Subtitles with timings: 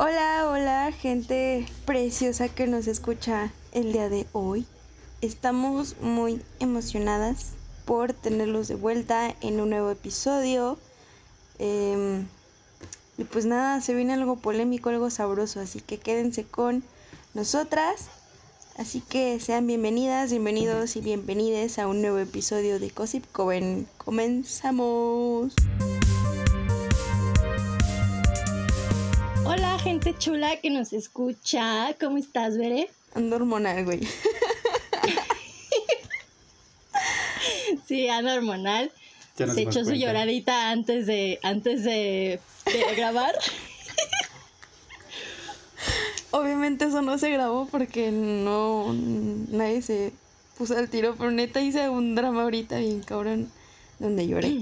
[0.00, 4.64] Hola, hola, gente preciosa que nos escucha el día de hoy.
[5.22, 10.78] Estamos muy emocionadas por tenerlos de vuelta en un nuevo episodio.
[11.58, 12.28] Em,
[13.16, 16.84] y pues nada, se viene algo polémico, algo sabroso, así que quédense con
[17.34, 18.06] nosotras.
[18.76, 23.88] Así que sean bienvenidas, bienvenidos y bienvenides a un nuevo episodio de Gossip Coven.
[23.96, 25.54] Comenzamos.
[29.88, 31.96] Gente chula que nos escucha.
[31.98, 32.90] ¿Cómo estás, Bere?
[33.14, 34.00] Ando hormonal, güey.
[37.86, 38.92] Sí, ando hormonal.
[39.38, 43.34] Ya nos Se echó su lloradita antes de, antes de, de grabar.
[46.32, 50.12] Obviamente eso no se grabó porque no nadie se
[50.58, 53.50] puso al tiro, pero neta hice un drama ahorita bien cabrón
[53.98, 54.54] donde lloré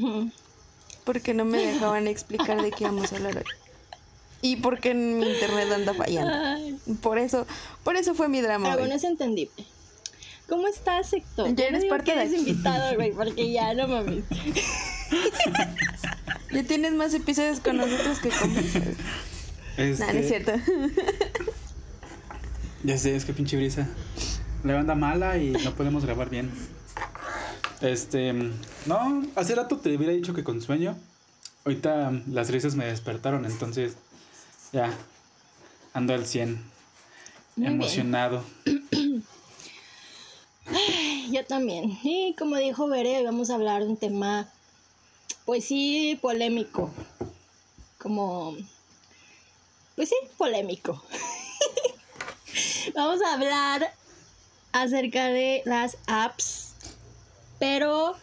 [1.02, 3.65] porque no me dejaban explicar de qué íbamos a hablar hoy.
[4.42, 6.78] Y porque mi internet anda fallando.
[7.02, 7.46] Por eso,
[7.82, 8.64] por eso fue mi drama.
[8.64, 8.80] pero hoy.
[8.82, 9.64] bueno, es entendible.
[10.48, 11.48] ¿Cómo estás, Héctor?
[11.54, 12.50] Ya Yo no eres parte de eres aquí.
[12.50, 14.24] invitado, güey, porque ya no mames.
[16.52, 18.50] Ya tienes más episodios con nosotros que con.
[19.76, 20.52] Este, Nah, no es cierto.
[22.84, 23.88] Ya sé, es que pinche brisa.
[24.64, 26.50] La banda mala y no podemos grabar bien.
[27.80, 28.32] Este,
[28.86, 30.96] no, hace rato te hubiera dicho que con sueño.
[31.64, 33.96] Ahorita las risas me despertaron, entonces
[34.72, 34.92] ya
[35.92, 36.54] ando al 100.
[36.54, 36.62] Muy
[37.56, 37.72] bien.
[37.72, 38.44] emocionado.
[41.30, 41.98] Yo también.
[42.02, 44.48] Y como dijo Bere, hoy vamos a hablar de un tema,
[45.44, 46.90] pues sí, polémico.
[47.98, 48.56] Como,
[49.94, 51.02] pues sí, polémico.
[52.94, 53.92] vamos a hablar
[54.72, 56.74] acerca de las apps,
[57.58, 58.14] pero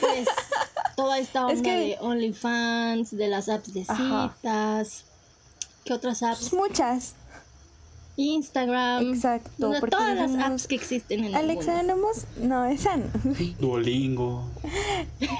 [0.00, 0.26] pues
[0.96, 4.34] toda esta Es onda que- de OnlyFans, de las apps de Ajá.
[5.86, 6.52] ¿Qué otras apps?
[6.52, 7.14] Muchas.
[8.18, 9.72] Instagram, Exacto.
[9.78, 11.94] porque todas las apps que existen en el Alexa, mundo.
[11.94, 12.24] no hemos...
[12.40, 13.04] No, esa no.
[13.60, 14.42] Duolingo.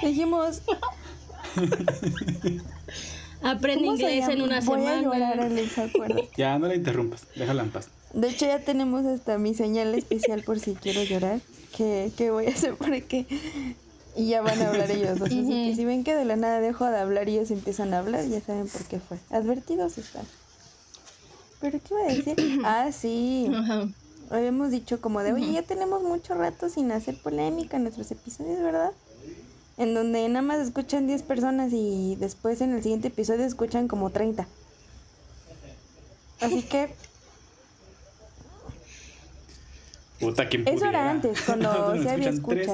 [0.03, 0.61] Dijimos,
[3.41, 4.99] Aprende ¿cómo se inglés en una Voy semana.
[4.99, 6.29] a llorar, Alexa, acuérdate.
[6.37, 7.89] Ya, no la interrumpas, déjala en paz.
[8.13, 11.39] De hecho, ya tenemos hasta mi señal especial por si quiero llorar.
[11.75, 13.25] Que, que voy a hacer porque.
[14.17, 15.27] Y ya van a hablar ellos dos.
[15.27, 17.99] Así que si ven que de la nada dejo de hablar y ellos empiezan a
[17.99, 19.19] hablar, ya saben por qué fue.
[19.29, 20.25] Advertidos están.
[21.61, 22.61] ¿Pero qué iba a decir?
[22.65, 23.49] Ah, sí.
[23.53, 23.87] Ajá.
[24.29, 28.59] Habíamos dicho como de, oye, ya tenemos mucho rato sin hacer polémica en nuestros episodios,
[28.61, 28.91] ¿verdad?
[29.77, 34.09] En donde nada más escuchan 10 personas y después en el siguiente episodio escuchan como
[34.09, 34.47] 30.
[36.41, 36.89] Así que
[40.19, 42.67] Puta, ¿quién Eso era antes, cuando sí había escuchas,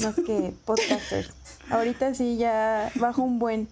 [0.00, 1.30] más que podcasters.
[1.70, 3.68] Ahorita sí ya bajo un buen.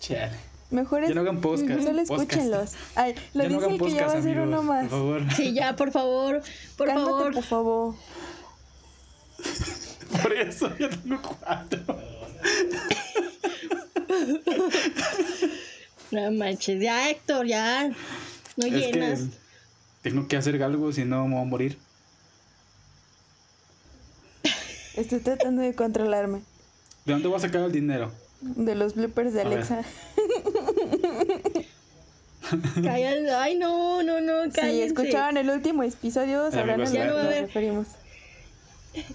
[0.00, 0.32] Chale.
[0.70, 1.82] Mejor es, Ya no hagan podcast.
[1.82, 2.72] solo escúchenlos.
[2.96, 4.82] Ay, lo Ya no dice hagan el que ya va a hacer uno más.
[4.88, 5.32] Por favor.
[5.34, 6.42] Sí, ya, por favor,
[6.76, 7.34] por Cálmate, favor.
[7.34, 7.94] por favor.
[10.22, 11.80] Por eso ya tengo cuatro.
[16.10, 17.88] No manches, ya, Héctor, ya.
[18.56, 19.20] No Es llenas.
[19.20, 19.26] que
[20.10, 21.78] tengo que hacer algo, si no me voy a morir.
[24.96, 26.40] Estoy tratando de controlarme.
[27.04, 28.10] ¿De dónde voy a sacar el dinero?
[28.40, 29.46] De los bloopers de A.
[29.46, 29.82] Alexa.
[32.82, 33.30] Cállate.
[33.32, 34.84] Ay, no, no, no, Si cállense.
[34.86, 37.46] escuchaban el último episodio, sabrán a lo ya que no va a nos haber.
[37.46, 37.86] referimos.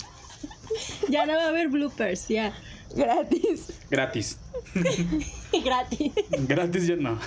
[1.09, 2.53] Ya no va a haber bloopers, ya.
[2.95, 3.73] Gratis.
[3.89, 4.37] Gratis.
[5.65, 6.13] Gratis.
[6.47, 7.19] Gratis yo no.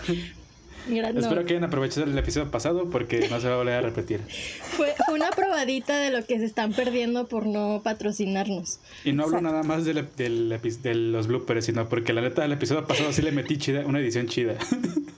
[0.87, 1.21] No.
[1.21, 4.21] Espero que hayan aprovechado el episodio pasado porque no se va a volver a repetir.
[4.77, 8.81] Fue, una probadita de lo que se están perdiendo por no patrocinarnos.
[9.05, 9.56] Y no hablo Exacto.
[9.56, 13.23] nada más del, del de los bloopers, sino porque la neta del episodio pasado sí
[13.23, 14.56] le metí chida, una edición chida.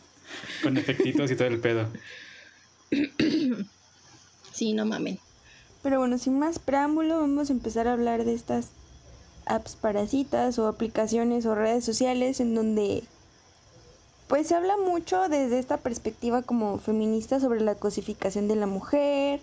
[0.63, 1.89] Con efectitos y todo el pedo.
[4.53, 5.19] Sí, no mamen.
[5.83, 8.71] Pero bueno, sin más preámbulo, vamos a empezar a hablar de estas
[9.47, 13.05] apps para citas o aplicaciones o redes sociales en donde
[14.29, 19.41] pues se habla mucho desde esta perspectiva como feminista sobre la cosificación de la mujer,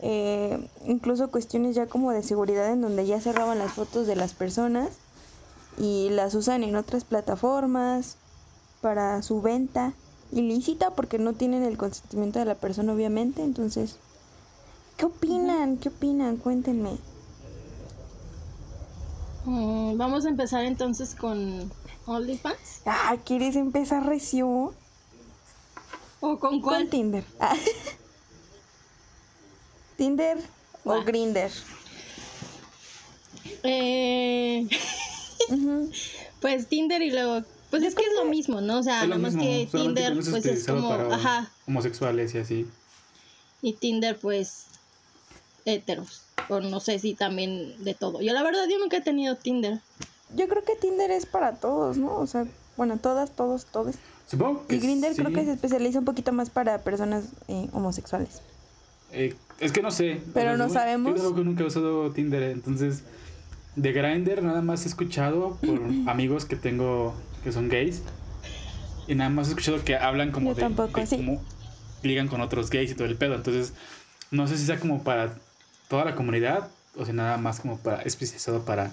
[0.00, 4.16] eh, incluso cuestiones ya como de seguridad en donde ya se roban las fotos de
[4.16, 4.90] las personas
[5.78, 8.16] y las usan en otras plataformas
[8.80, 9.92] para su venta
[10.30, 13.96] ilícita porque no tienen el consentimiento de la persona obviamente, entonces
[14.98, 15.76] ¿Qué opinan?
[15.76, 16.38] ¿Qué opinan?
[16.38, 16.98] Cuéntenme.
[19.44, 21.70] Mm, vamos a empezar entonces con
[22.08, 22.82] OnlyFans.
[22.86, 24.74] Ah, ¿quieres empezar recio?
[26.20, 26.82] ¿O con cuál?
[26.82, 27.24] Con Tinder.
[27.38, 27.54] Ah.
[29.96, 30.38] ¿Tinder
[30.84, 31.02] o.
[31.02, 31.50] Grinder?
[33.62, 34.66] Eh,
[35.50, 35.90] Ujú.
[36.40, 38.78] pues Tinder y luego Pues es que es lo mismo, ¿no?
[38.78, 42.66] O sea, nada más que Tinder, pues es como, para ajá, homosexuales y así.
[43.62, 44.64] y Tinder, pues,
[45.64, 46.22] heteros.
[46.48, 48.22] O no sé si también de todo.
[48.22, 49.80] Yo la verdad, yo nunca he tenido Tinder.
[50.34, 52.16] Yo creo que Tinder es para todos, ¿no?
[52.16, 52.46] O sea,
[52.76, 53.96] bueno, todas, todos, todos.
[54.26, 55.34] Supongo que Y Grindr creo sí.
[55.34, 58.42] que se especializa un poquito más para personas eh, homosexuales.
[59.12, 60.20] Eh, es que no sé.
[60.34, 61.12] Pero no yo- sabemos.
[61.14, 63.02] Yo creo que nunca he usado Tinder, entonces
[63.74, 67.14] de Grindr nada más he escuchado por amigos que tengo
[67.44, 68.02] que son gays
[69.06, 71.16] y nada más he escuchado que hablan como Yo de, tampoco, de sí.
[71.16, 71.40] cómo
[72.02, 73.72] ligan con otros gays y todo el pedo, entonces
[74.30, 75.34] no sé si sea como para
[75.88, 78.90] toda la comunidad o si nada más como para especializado para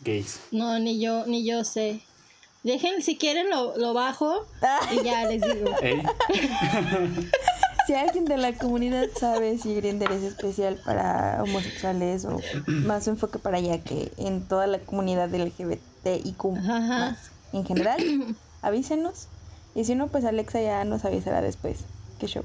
[0.00, 0.40] gays.
[0.50, 2.00] No, ni yo, ni yo sé.
[2.62, 4.46] Dejen, si quieren, lo, lo bajo
[4.92, 5.70] y ya les digo.
[7.88, 13.38] Si alguien de la comunidad sabe si Grindr es especial para homosexuales o más enfoque
[13.38, 17.96] para allá que en toda la comunidad LGBTIQ más en general,
[18.60, 19.28] avísenos.
[19.74, 21.78] Y si no, pues Alexa ya nos avisará después.
[22.20, 22.44] Qué show.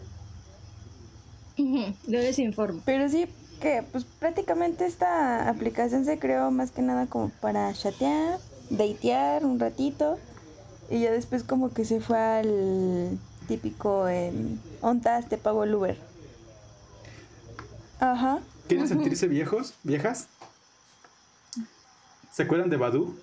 [1.58, 2.82] Yo les informo.
[2.86, 3.28] Pero sí
[3.64, 8.38] que pues prácticamente esta aplicación se creó más que nada como para chatear,
[8.70, 10.20] datear un ratito
[10.90, 13.18] y ya después como que se fue al
[13.48, 14.34] típico eh,
[14.82, 15.98] ontas te pago el Uber.
[18.02, 18.40] Ajá.
[18.68, 19.76] ¿Quieren sentirse viejos?
[19.84, 20.28] ¿Viejas?
[22.34, 23.18] ¿Se acuerdan de Badu?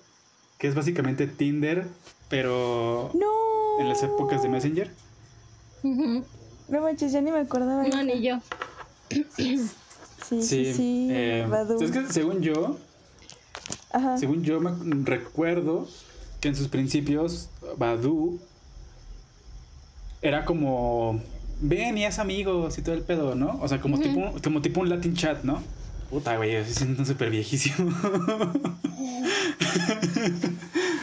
[0.57, 1.85] Que es básicamente Tinder,
[2.29, 3.79] pero No.
[3.79, 4.91] en las épocas de Messenger.
[5.83, 7.83] No manches, ya ni me acordaba.
[7.83, 8.39] No, ni yo.
[10.31, 11.07] Sí, sí, sí.
[11.11, 11.81] eh, Badoo.
[11.81, 12.77] Es que según yo,
[13.91, 14.17] Ajá.
[14.17, 14.71] según yo me
[15.03, 15.87] recuerdo
[16.39, 18.39] que en sus principios Badu
[20.21, 21.21] era como
[21.59, 23.59] ven y es amigos y todo el pedo, ¿no?
[23.61, 25.61] O sea, como tipo como tipo un Latin chat, ¿no?
[26.09, 27.89] Puta, güey, se sienten súper viejísimo.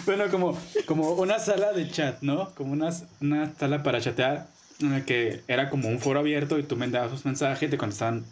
[0.07, 2.51] bueno, como, como una sala de chat, ¿no?
[2.55, 2.91] Como una,
[3.21, 4.49] una sala para chatear
[4.81, 7.79] en la que era como un foro abierto y tú mandabas sus mensajes y te
[7.79, 8.25] contestaban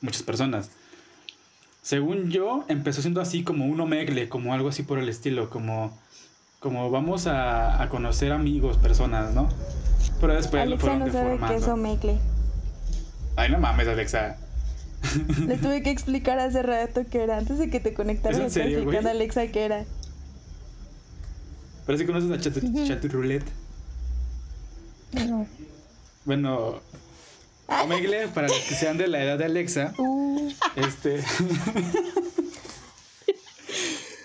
[0.00, 0.70] muchas personas.
[1.82, 5.96] Según yo, empezó siendo así como un omegle, como algo así por el estilo, como,
[6.58, 9.48] como vamos a, a conocer amigos, personas, ¿no?
[10.20, 11.74] Pero después lo Alexa fueron no sabe qué es deformando.
[11.74, 12.18] Omegle.
[13.36, 14.38] Ay, no mames, Alexa.
[15.46, 17.36] Le tuve que explicar hace rato qué era.
[17.38, 18.96] Antes de que te conectaras, ¿Es en le estaba serio, güey?
[18.96, 19.84] explicando a Alexa qué era.
[21.86, 22.54] Pero si conoces a Chat,
[22.86, 23.46] Chat Roulette.
[25.28, 25.46] No.
[26.24, 26.80] Bueno,
[27.68, 31.22] omegle, para los que sean de la edad de Alexa, Uh, este...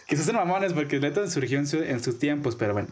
[0.07, 2.89] que se hacen mamones porque neta surgió en, su- en sus tiempos, pero bueno.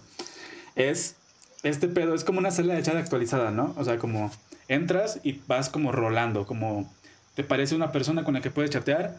[0.76, 1.16] Es...
[1.62, 3.74] Este pedo es como una sala de chat actualizada, ¿no?
[3.78, 4.32] O sea, como
[4.70, 6.90] entras y vas como rolando, como
[7.36, 9.18] te parece una persona con la que puedes chatear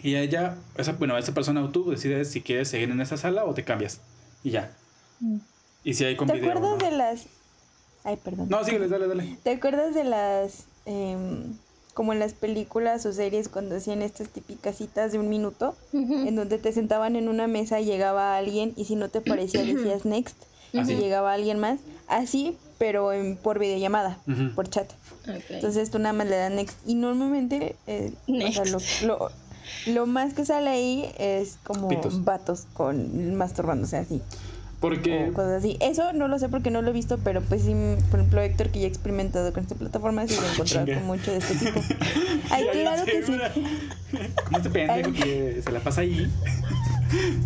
[0.00, 3.44] y ella, esa, bueno, esa persona o tú decides si quieres seguir en esa sala
[3.44, 4.00] o te cambias
[4.44, 4.70] y ya.
[5.82, 6.76] Y si hay con ¿Te video, acuerdas ¿no?
[6.78, 7.26] de las...
[8.04, 8.48] Ay, perdón.
[8.48, 9.36] No, síguele, dale, dale.
[9.42, 10.64] ¿Te acuerdas de las...
[10.86, 11.54] em,
[11.94, 15.74] como en las películas o series cuando hacían estas típicas citas de un minuto?
[15.92, 19.64] En donde te sentaban en una mesa y llegaba alguien y si no te parecía
[19.64, 20.36] decías next
[20.72, 21.80] y llegaba alguien más.
[22.06, 24.54] Así, pero en, por videollamada, Ujú.
[24.54, 24.90] por chat.
[25.50, 26.78] Entonces tú nada más le das next.
[26.86, 29.30] Y normalmente, eh, o sea, lo, lo,
[29.86, 32.24] lo más que sale ahí es como Pitos.
[32.24, 34.22] vatos con masturbándose así.
[34.80, 35.76] Porque O cosas así.
[35.80, 37.74] Eso no lo sé porque no lo he visto, pero pues sí,
[38.10, 40.98] por ejemplo, Héctor, que ya ha experimentado con esta plataforma, sí lo he encontrado Chinga.
[40.98, 41.80] con mucho de este tipo.
[42.50, 43.38] Ay, Ya claro que sí.
[44.44, 46.26] Como este pendejo que se la pasa ahí.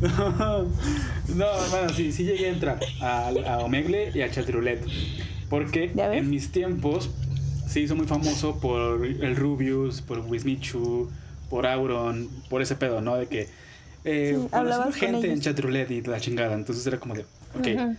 [0.02, 0.64] No,
[1.34, 4.84] no, bueno, sí, sí llegué a entrar a, a Omegle y a Chatroulette.
[5.48, 7.08] Porque en mis tiempos
[7.66, 11.10] se hizo muy famoso por el Rubius, por Wismichu,
[11.48, 13.16] por Auron, por ese pedo, ¿no?
[13.16, 13.48] De que
[14.04, 15.40] eh, Sí, hablabas conocimos con gente en.
[15.40, 16.54] Chatroulette y la chingada.
[16.54, 17.22] Entonces era como de,
[17.58, 17.66] ok.
[17.76, 17.94] Ajá.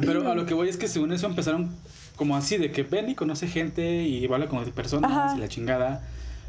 [0.00, 1.70] Pero a lo que voy es que según eso empezaron
[2.16, 5.34] como así, de que ven y conoce gente y habla con personas Ajá.
[5.36, 6.02] y la chingada.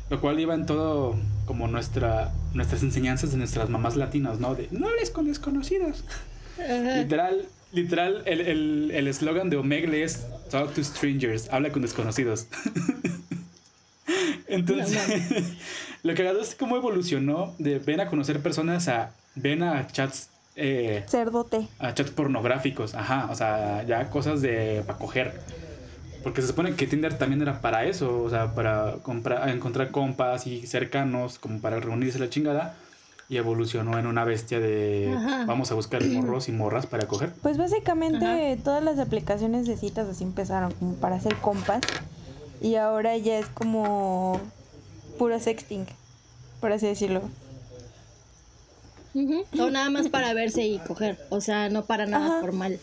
[0.10, 1.16] Lo cual iba en todo
[1.46, 4.54] como nuestra, nuestras enseñanzas de nuestras mamás latinas, ¿no?
[4.56, 6.04] De no hables con desconocidos.
[6.98, 12.48] Literal, literal, el el- el eslogan de Omegle es Talk to strangers, habla con desconocidos.
[14.48, 15.54] Entonces,
[16.04, 21.04] lo que es cómo evolucionó de ven a conocer personas a ven a chats eh,
[21.08, 21.68] Cerdote.
[21.80, 25.42] a chats pornográficos, ajá, o sea, ya cosas de para coger.
[26.24, 30.48] Porque se supone que Tinder también era para eso, o sea, para comprar, encontrar compas
[30.48, 32.76] y cercanos, como para reunirse la chingada.
[33.30, 35.46] Y evolucionó en una bestia de Ajá.
[35.46, 37.32] vamos a buscar morros y morras para coger.
[37.42, 38.64] Pues básicamente Ajá.
[38.64, 41.82] todas las aplicaciones de citas así empezaron como para hacer compas
[42.64, 44.40] y ahora ya es como
[45.20, 45.86] puro sexting,
[46.62, 47.22] por así decirlo.
[49.14, 49.44] Ujú.
[49.60, 51.20] O nada más para verse y coger.
[51.30, 52.40] O sea, no para nada Ajá.
[52.40, 52.80] formal.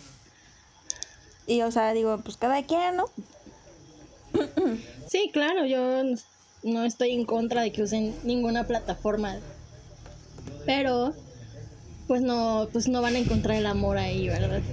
[1.47, 3.07] Y o sea, digo, pues cada quien, ¿no?
[5.09, 6.03] Sí, claro, yo
[6.63, 9.39] no estoy en contra de que usen ninguna plataforma.
[10.67, 11.15] Pero,
[12.07, 14.61] pues no, pues no van a encontrar el amor ahí, ¿verdad?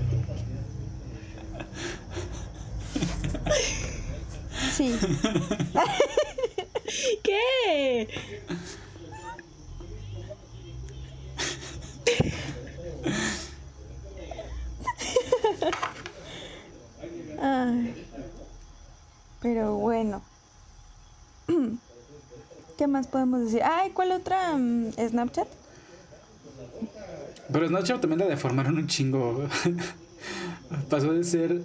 [4.75, 4.97] Sí.
[7.23, 8.07] ¿Qué?
[17.41, 18.05] Ay.
[19.41, 20.21] Pero bueno.
[22.77, 23.61] ¿Qué más podemos decir?
[23.63, 24.55] Ay, ¿cuál otra?
[24.55, 25.47] mm, ¿Snapchat?
[27.51, 29.47] Pero Snapchat también la deformaron un chingo.
[30.89, 31.61] pasó de ser.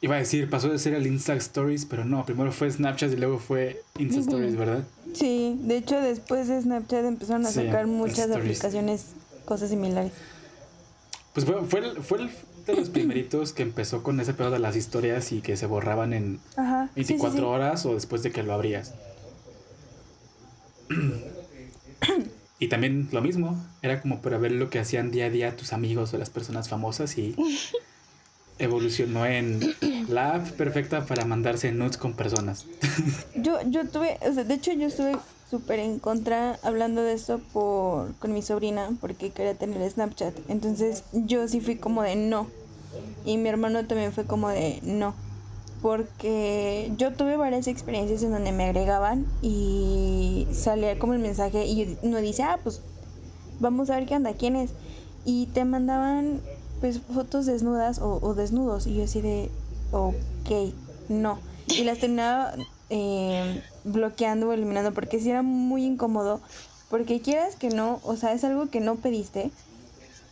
[0.00, 3.16] Iba a decir, pasó de ser el Insta Stories, pero no, primero fue Snapchat y
[3.16, 4.84] luego fue Insta Stories, ¿verdad?
[5.12, 8.36] Sí, de hecho después de Snapchat empezaron a Sí, sacar muchas Stories.
[8.58, 9.06] aplicaciones,
[9.44, 10.12] cosas similares.
[11.34, 12.30] Pues fue, fue, el, fue el
[12.66, 16.12] de los primeritos que empezó con ese pedo de las historias y que se borraban
[16.12, 16.90] en Ajá.
[16.94, 17.44] sí, sí, 24 sí.
[17.44, 18.94] horas o después de que lo abrías.
[22.60, 25.72] Y también lo mismo, era como para ver lo que hacían día a día tus
[25.72, 27.34] amigos o las personas famosas y
[28.58, 29.60] evolucionó en
[30.08, 32.66] la app perfecta para mandarse nudes con personas.
[33.34, 35.16] Yo, yo tuve, o sea, de hecho yo estuve
[35.50, 40.34] súper en contra hablando de esto por, con mi sobrina porque quería tener Snapchat.
[40.48, 42.46] Entonces yo sí fui como de no.
[43.24, 45.14] Y mi hermano también fue como de no.
[45.80, 51.96] Porque yo tuve varias experiencias en donde me agregaban y salía como el mensaje y
[52.02, 52.82] uno dice, ah, pues
[53.60, 54.70] vamos a ver qué onda, quién es.
[55.24, 56.40] Y te mandaban
[56.80, 59.50] pues fotos desnudas o, o desnudos y yo así de,
[59.92, 60.72] ok,
[61.08, 61.38] no.
[61.68, 62.54] Y las terminaba
[62.90, 66.40] eh, bloqueando o eliminando porque sí era muy incómodo.
[66.90, 69.50] Porque quieras que no, o sea, es algo que no pediste.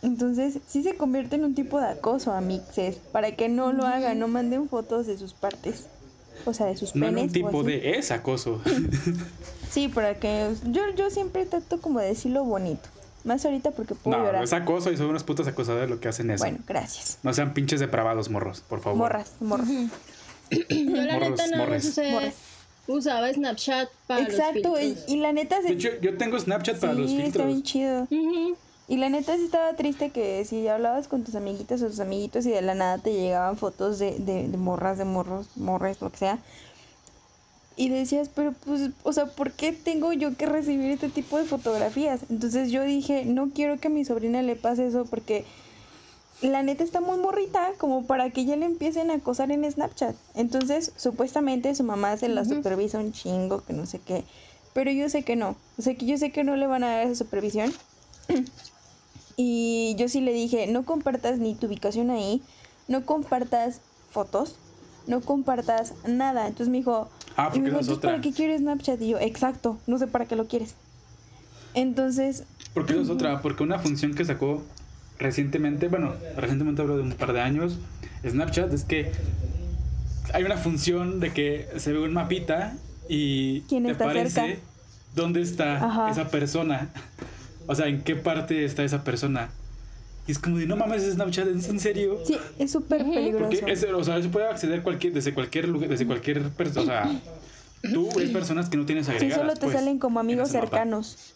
[0.01, 2.95] Entonces sí se convierte en un tipo de acoso a mixes.
[3.11, 5.85] Para que no lo hagan, no manden fotos de sus partes.
[6.45, 7.23] O sea, de sus No en penes.
[7.23, 8.61] un o tipo de es acoso.
[9.69, 12.87] Sí, para que yo, yo siempre trato como de decirlo bonito.
[13.23, 14.43] Más ahorita porque puedo No, llorar.
[14.43, 16.43] es acoso y son unos putos acosadores lo que hacen eso.
[16.43, 17.19] Bueno, gracias.
[17.23, 18.97] No sean pinches depravados, morros, por favor.
[18.97, 19.67] Morras, morras.
[20.49, 22.33] Yo la Morros, neta más morres.
[22.87, 25.09] usaba Snapchat para Exacto, los y, filtros.
[25.09, 27.47] y la neta De se, hecho, yo tengo Snapchat para sí, los está filtros.
[27.47, 28.01] bien chido.
[28.09, 28.55] Ujú.
[28.89, 32.45] Y la neta sí estaba triste que si hablabas con tus amiguitas o tus amiguitos
[32.45, 36.09] y de la nada te llegaban fotos de, de, de morras, de morros, morres, lo
[36.09, 36.39] que sea.
[37.79, 41.45] Y decías, pero pues, o sea, ¿por qué tengo yo que recibir este tipo de
[41.45, 42.21] fotografías?
[42.29, 45.45] Entonces yo dije, no quiero que a mi sobrina le pase eso porque
[46.41, 50.15] la neta está muy morrita como para que ya le empiecen a acosar en Snapchat.
[50.33, 54.23] Entonces, supuestamente su mamá se la supervisa un chingo, que no sé qué.
[54.73, 55.55] Pero yo sé que no.
[55.77, 57.71] O sea, que yo sé que no le van a dar esa supervisión.
[59.39, 62.41] Y yo sí le dije, no compartas ni tu ubicación ahí,
[62.87, 64.55] no compartas fotos,
[65.05, 66.47] no compartas nada.
[66.47, 67.07] Entonces me dijo,
[67.37, 68.21] Ah, porque esa es "¿Entonces, ¿para otra.
[68.21, 69.01] qué quieres Snapchat?
[69.01, 70.75] Y yo, exacto, no sé para qué lo quieres.
[71.73, 74.63] Entonces, Porque eso es otra, porque una función que sacó
[75.19, 77.77] recientemente, bueno, recientemente hablo de un par de años,
[78.27, 79.11] Snapchat, es que
[80.33, 82.75] hay una función de que se ve un mapita
[83.07, 84.61] y ¿Quién te está parece cerca?
[85.15, 86.09] dónde está Ajá.
[86.09, 86.89] esa persona.
[87.67, 89.49] O sea, en qué parte está esa persona.
[90.27, 92.19] Y es como de, no mames, Snapchat, ¿es en serio?
[92.25, 93.49] sí, es súper peligroso.
[93.49, 96.83] Porque es, o sea, se puede acceder cualquier, desde cualquier lugar, desde cualquier persona.
[96.83, 99.39] O sea, tú ves personas que no tienes Sí, agregadas.
[99.41, 101.33] solo te pues, salen como amigos cercanos.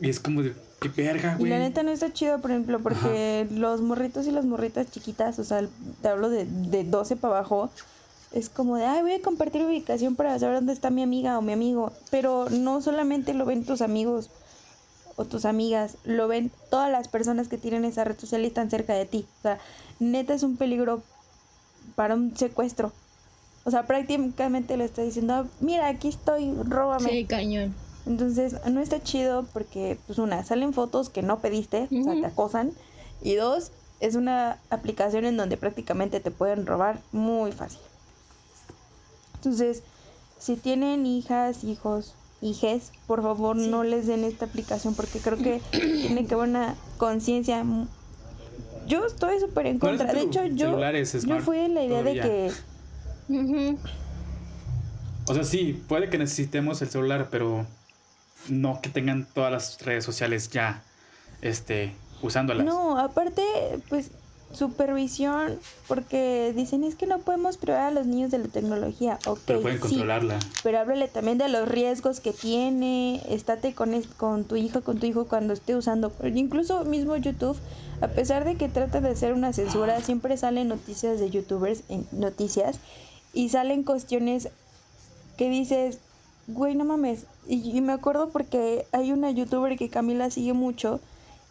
[0.00, 1.50] Y es como de, qué verga, Y güey.
[1.50, 5.44] la neta no está chido, por ejemplo, porque los morritos y las morritas chiquitas, o
[5.44, 5.66] sea,
[6.00, 7.70] te hablo de, de 12 para abajo,
[8.30, 11.42] es como de, ay, voy a compartir ubicación para saber dónde está mi amiga o
[11.42, 11.92] mi amigo.
[12.12, 14.30] Pero no solamente lo ven tus amigos
[15.18, 18.70] o tus amigas, lo ven todas las personas que tienen esa red social y están
[18.70, 19.26] cerca de ti.
[19.40, 19.58] O sea,
[19.98, 21.02] neta es un peligro
[21.96, 22.92] para un secuestro.
[23.64, 27.10] O sea, prácticamente le está diciendo, "Ah, mira, aquí estoy, róbame.
[27.10, 27.74] Sí, cañón.
[28.06, 32.24] Entonces, no está chido porque, pues, una, salen fotos que no pediste, o sea, te
[32.26, 32.72] acosan.
[33.20, 37.80] Y dos, es una aplicación en donde prácticamente te pueden robar muy fácil.
[39.34, 39.82] Entonces,
[40.38, 45.60] si tienen hijas, hijos, hijes, por favor no les den esta aplicación porque creo que
[45.70, 47.64] tiene que haber una conciencia.
[48.86, 50.18] Yo estoy súper en ¿Cuál es contra.
[50.18, 52.22] De hecho, yo, yo fui en la idea todavía?
[52.22, 52.52] de
[53.28, 53.76] que.
[55.26, 57.66] O sea, sí, puede que necesitemos el celular, pero
[58.48, 60.82] no que tengan todas las redes sociales ya
[61.42, 61.92] este,
[62.22, 62.64] usándolas.
[62.64, 63.42] No, aparte,
[63.88, 64.10] pues
[64.52, 69.18] supervisión, porque dicen es que no podemos privar a los niños de la tecnología.
[69.26, 70.38] Okay, Pero pueden sí, controlarla.
[70.62, 74.98] pero háblale también de los riesgos que tiene, estate con, es- con tu hija, con
[74.98, 77.56] tu hijo cuando esté usando, incluso mismo YouTube,
[78.00, 82.06] a pesar de que trata de hacer una censura, siempre salen noticias de youtubers, en
[82.12, 82.78] noticias,
[83.34, 84.48] y salen cuestiones
[85.36, 85.98] que dices,
[86.46, 91.00] güey, no mames, y, y me acuerdo porque hay una youtuber que Camila sigue mucho,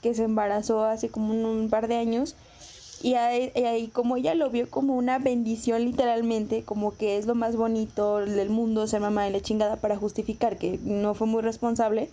[0.02, 2.36] que se embarazó hace como un, un par de años,
[3.02, 7.56] y ahí, como ella lo vio como una bendición literalmente, como que es lo más
[7.56, 12.10] bonito del mundo ser mamá de la chingada para justificar que no fue muy responsable,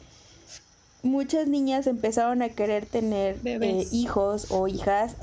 [1.03, 5.17] muchas niñas empezaron a querer tener eh, hijos o hijas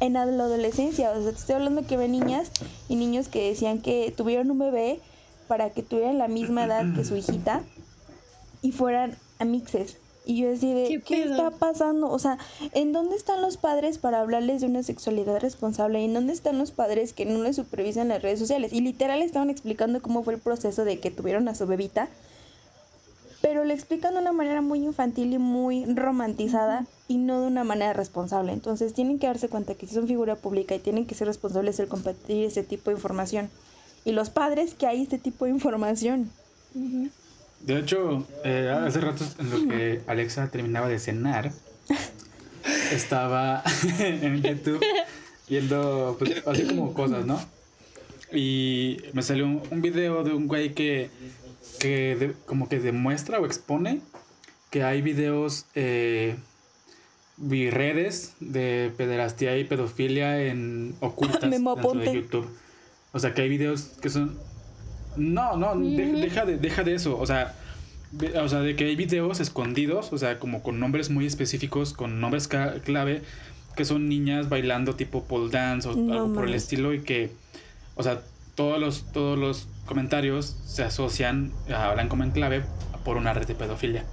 [0.00, 1.10] en la adolescencia.
[1.10, 2.50] O sea, te estoy hablando que ve niñas
[2.88, 5.00] y niños que decían que tuvieron un bebé
[5.48, 7.62] para que tuvieran la misma edad que su hijita
[8.62, 9.96] y fueran amixes.
[10.24, 12.10] Y yo decía, de, ¿Qué está pasando?
[12.10, 12.38] O sea,
[12.72, 16.04] ¿en dónde están los padres para hablarles de una sexualidad responsable?
[16.04, 18.72] ¿En dónde están los padres que no les supervisan las redes sociales?
[18.72, 22.08] Y literal estaban explicando cómo fue el proceso de que tuvieron a su bebita,
[23.40, 27.64] pero le explican de una manera muy infantil y muy romantizada y no de una
[27.64, 28.52] manera responsable.
[28.52, 31.80] Entonces tienen que darse cuenta que si son figura pública y tienen que ser responsables
[31.80, 33.50] al compartir ese tipo de información.
[34.04, 36.30] Y los padres que hay este tipo de información.
[37.60, 41.52] De hecho, eh, hace rato en lo que Alexa terminaba de cenar,
[42.92, 43.62] estaba
[43.98, 44.80] en YouTube
[45.48, 47.40] viendo, pues, así como cosas, ¿no?
[48.32, 51.10] Y me salió un, un video de un güey que,
[51.80, 54.00] que de- como que demuestra o expone
[54.70, 56.36] que hay videos eh,
[58.38, 61.40] de pederastía y pedofilia en ocultas
[61.74, 62.20] dentro de.
[62.22, 62.48] YouTube.
[63.12, 64.38] O sea, que hay videos que son...
[65.16, 67.18] No, no, de- deja, de, deja de eso.
[67.18, 67.54] O sea,
[68.12, 71.92] de- o sea, de que hay videos escondidos, o sea, como con nombres muy específicos,
[71.92, 73.22] con nombres clave,
[73.76, 77.30] que son niñas bailando tipo pole dance o No algo por el estilo y que,
[77.94, 78.20] o sea,
[78.54, 82.62] todos los, todos los comentarios se asocian, hablan como en clave,
[83.04, 84.04] por una red de pedofilia.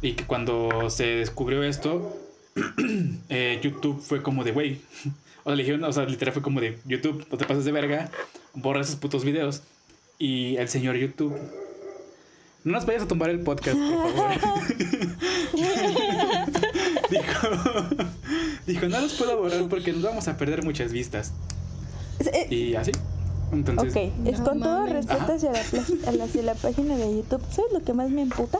[0.00, 2.16] Y que cuando se descubrió esto,
[3.28, 4.80] eh, YouTube fue como de, güey,
[5.44, 8.10] o sea, o sea, literal fue como de, YouTube, no te pases de verga,
[8.54, 9.62] borra esos putos videos.
[10.22, 11.34] Y el señor YouTube,
[12.62, 14.30] no nos vayas a tumbar el podcast, por favor.
[17.10, 17.48] dijo,
[18.66, 21.32] dijo, no los puedo borrar porque nos vamos a perder muchas vistas.
[22.20, 22.92] Eh, Y así.
[23.52, 24.92] Entonces, ok, es No con todo mames.
[24.94, 25.34] respeto Ajá.
[25.34, 27.42] hacia la, pla- a la- hacia la página de YouTube.
[27.50, 28.58] ¿Sabes lo que más me emputa?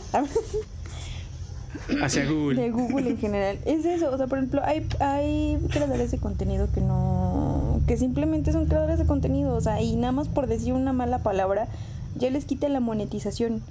[2.02, 2.60] hacia Google.
[2.60, 3.58] de Google en general.
[3.64, 7.51] Es eso, o sea, por ejemplo, hay, hay creadores de contenido que no,
[7.86, 11.18] que simplemente son creadores de contenido, o sea, y nada más por decir una mala
[11.18, 11.68] palabra,
[12.16, 13.62] ya les quita la monetización.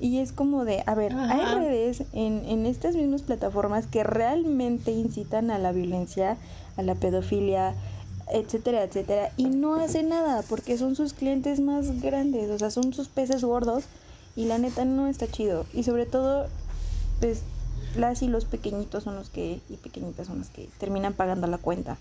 [0.00, 4.90] Y es como de, a ver, hay redes en, en estas mismas plataformas que realmente
[4.90, 6.36] incitan a la violencia,
[6.76, 7.74] a la pedofilia,
[8.32, 12.92] etcétera, etcétera, y no hacen nada porque son sus clientes más grandes, o sea, son
[12.92, 13.84] sus peces gordos
[14.36, 15.66] y la neta no está chido.
[15.72, 16.46] Y sobre todo,
[17.20, 17.42] pues
[17.96, 21.58] las y los pequeñitos son los que, y pequeñitas son los que terminan pagando la
[21.58, 21.98] cuenta.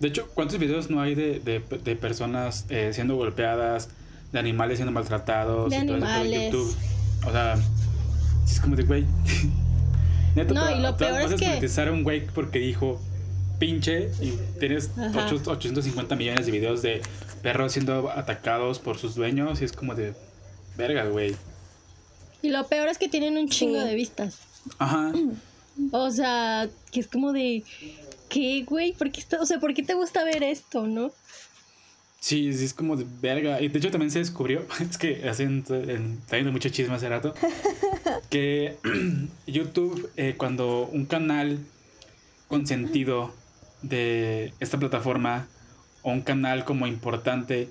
[0.00, 3.88] De hecho, ¿cuántos videos no hay de, de, de personas eh, siendo golpeadas,
[4.32, 5.70] de animales siendo maltratados?
[5.70, 6.52] De y todo eso por animales.
[6.52, 6.76] YouTube?
[7.26, 7.54] O sea,
[8.44, 9.04] es como de, güey.
[10.36, 13.00] Neta, No, y lo peor vas es a que- desmonetizar a un güey porque dijo
[13.58, 15.26] pinche y tienes Ajá.
[15.26, 17.02] ocho- 850 millones de videos de
[17.42, 20.14] perros siendo atacados por sus dueños y es como de,
[20.76, 21.34] verga, güey.
[22.42, 23.88] Y lo peor es que tienen un chingo Sí.
[23.88, 24.38] de vistas.
[24.78, 25.12] Ajá.
[25.90, 27.64] O sea, que es como de,
[28.28, 28.92] ¿qué, güey?
[28.92, 31.12] ¿Por qué, está- o sea, ¿por qué te gusta ver esto, no?
[32.20, 33.60] Sí, sí, es como de verga.
[33.60, 35.64] Y de hecho también se descubrió, es que hacen,
[36.30, 37.34] viendo mucho chisme hace rato,
[38.30, 38.76] que
[39.46, 41.58] YouTube, eh, cuando un canal
[42.48, 43.32] consentido
[43.82, 45.46] de esta plataforma
[46.02, 47.68] o un canal como importante,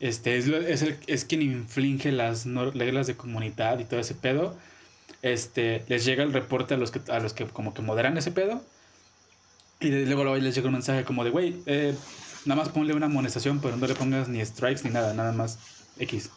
[0.00, 4.14] este, es, lo- es, el- es quien inflige las reglas de comunidad y todo ese
[4.14, 4.56] pedo,
[5.22, 8.30] este, les llega el reporte a los que, a los que como que moderan ese
[8.30, 8.62] pedo
[9.80, 11.94] y luego les llega un mensaje como de, güey, eh,
[12.46, 15.58] nada más ponle una amonestación, pero no le pongas ni strikes ni nada, nada más
[15.98, 16.30] X.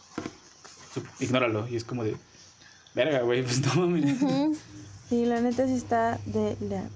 [1.19, 1.67] Ignóralo.
[1.67, 2.17] Y es como de,
[2.95, 4.17] verga, güey, pues no mames.
[5.09, 6.87] Sí, la neta sí está de la.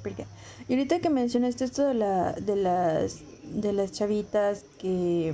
[0.67, 5.33] Y ahorita que mencionaste esto de la, de las, de las chavitas que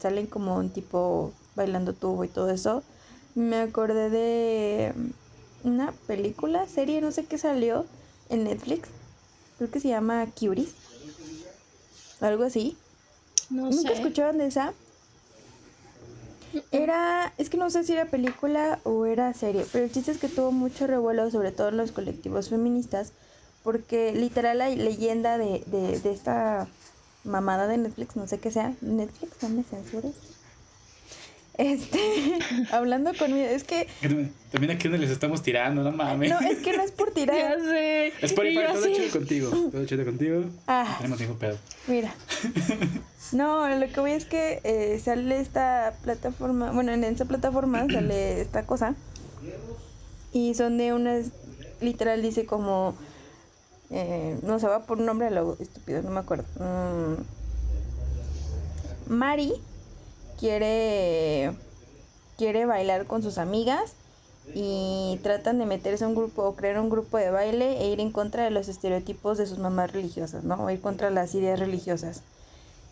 [0.00, 2.82] salen como un tipo bailando tubo y todo eso,
[3.34, 4.92] me acordé de
[5.64, 7.86] una película, serie, no sé qué salió
[8.30, 8.88] en Netflix.
[9.58, 10.70] Creo que se llama Curies.
[12.20, 12.76] Algo así.
[13.50, 13.94] No ¿Nunca sé.
[13.94, 14.72] escucharon de esa?
[16.70, 20.18] Era, es que no sé si era película o era serie, pero el chiste es
[20.18, 23.12] que tuvo mucho revuelo, sobre todo en los colectivos feministas,
[23.62, 26.68] porque literal la leyenda de, de, de esta
[27.24, 30.14] mamada de Netflix, no sé qué sea, Netflix no me censures.
[31.58, 32.38] Este,
[32.72, 33.86] hablando conmigo, es que.
[34.50, 36.30] También aquí donde les estamos tirando, no mames.
[36.30, 37.36] No, es que no es por tirar.
[37.36, 38.12] Ya sé.
[38.22, 39.50] Spotify, Y yo todo chido contigo.
[39.70, 40.44] Todo chido contigo.
[40.66, 40.96] Ah.
[40.98, 41.58] Tenemos ningún pedo.
[41.86, 42.14] Mira.
[43.32, 48.42] No, lo que voy es que eh, sale esta plataforma, bueno, en esa plataforma sale
[48.42, 48.94] esta cosa.
[50.34, 51.30] Y son de unas,
[51.80, 52.94] literal dice como,
[53.90, 56.44] eh, no se va por nombre a lo estúpido, no me acuerdo.
[56.58, 57.14] Mm,
[59.14, 59.54] Mari
[60.42, 61.52] quiere,
[62.36, 63.92] quiere bailar con sus amigas
[64.52, 68.00] y tratan de meterse a un grupo o crear un grupo de baile e ir
[68.00, 70.56] en contra de los estereotipos de sus mamás religiosas, ¿no?
[70.56, 72.22] O ir contra las ideas religiosas.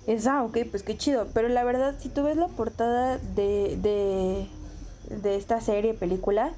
[0.07, 1.27] Es, ah, ok, pues qué chido.
[1.35, 4.47] Pero la verdad, si tú ves la portada de, de,
[5.17, 6.53] de esta serie, película,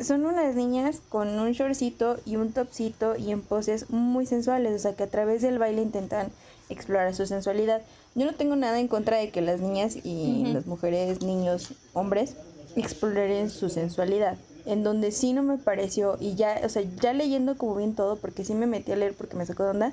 [0.00, 4.78] son unas niñas con un shortcito y un topcito y en poses muy sensuales, o
[4.78, 6.32] sea que a través del baile intentan
[6.70, 7.82] explorar su sensualidad.
[8.14, 12.36] Yo no tengo nada en contra de que las niñas y las mujeres, niños, hombres
[12.76, 14.38] exploren su sensualidad.
[14.66, 18.16] En donde sí no me pareció, y ya, o sea, ya leyendo como bien todo,
[18.16, 19.92] porque sí me metí a leer porque me sacó de onda,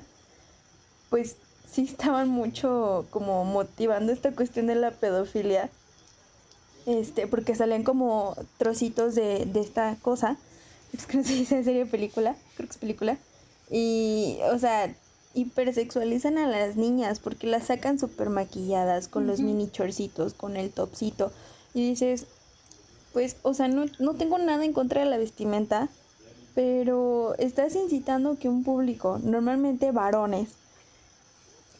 [1.10, 1.36] pues
[1.70, 5.68] sí estaban mucho como motivando esta cuestión de la pedofilia.
[6.86, 10.36] Este, porque salían como trocitos de, de esta cosa.
[10.92, 13.16] Es que no sé si es en serio película, creo que es película.
[13.70, 14.94] Y, o sea,
[15.34, 20.70] hipersexualizan a las niñas porque las sacan súper maquilladas con los mini chorcitos, con el
[20.70, 21.32] topcito.
[21.74, 22.26] Y dices,
[23.12, 25.88] pues, o sea, no, no tengo nada en contra de la vestimenta,
[26.54, 30.50] pero estás incitando que un público, normalmente varones,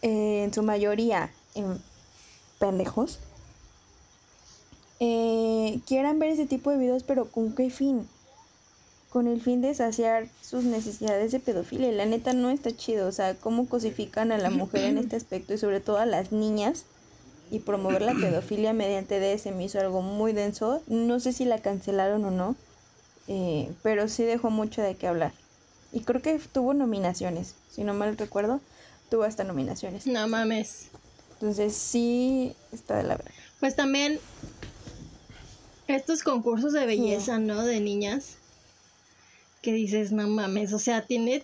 [0.02, 1.80] eh, en su mayoría en
[2.58, 3.18] pendejos,
[5.00, 8.08] eh, quieran ver ese tipo de videos, pero ¿con qué fin?
[9.12, 11.88] Con el fin de saciar sus necesidades de pedofilia.
[11.88, 13.06] Y la neta no está chido.
[13.08, 16.32] O sea, cómo cosifican a la mujer en este aspecto y sobre todo a las
[16.32, 16.86] niñas.
[17.50, 20.82] Y promover la pedofilia mediante de se me hizo algo muy denso.
[20.86, 22.56] No sé si la cancelaron o no.
[23.28, 25.32] eh, pero sí dejó mucho de qué hablar.
[25.92, 27.54] Y creo que tuvo nominaciones.
[27.70, 28.60] Si no mal recuerdo,
[29.10, 30.06] tuvo hasta nominaciones.
[30.06, 30.88] No mames.
[31.34, 33.34] Entonces sí está de la verga.
[33.60, 34.18] Pues también
[35.86, 37.62] estos concursos de belleza, ¿no?
[37.64, 38.36] De niñas.
[39.62, 41.42] Que dices, no mames, o sea, tiene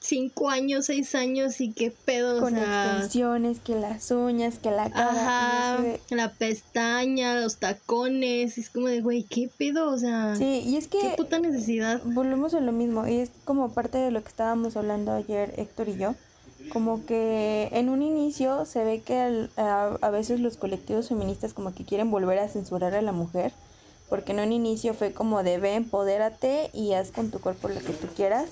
[0.00, 2.94] cinco años, seis años y qué pedo, o Con sea.
[2.94, 5.74] extensiones, que las uñas, que la cara.
[5.76, 9.90] Ajá, la pestaña, los tacones, es como de, güey, ¿qué pedo?
[9.90, 12.00] O sea, Sí, y es qué que puta necesidad.
[12.04, 13.06] volvemos a lo mismo.
[13.06, 16.14] Y es como parte de lo que estábamos hablando ayer Héctor y yo.
[16.72, 21.54] Como que en un inicio se ve que al- a, a veces los colectivos feministas
[21.54, 23.52] como que quieren volver a censurar a la mujer.
[24.08, 27.80] Porque en un inicio fue como de ve, empodérate y haz con tu cuerpo lo
[27.80, 28.46] que tú quieras.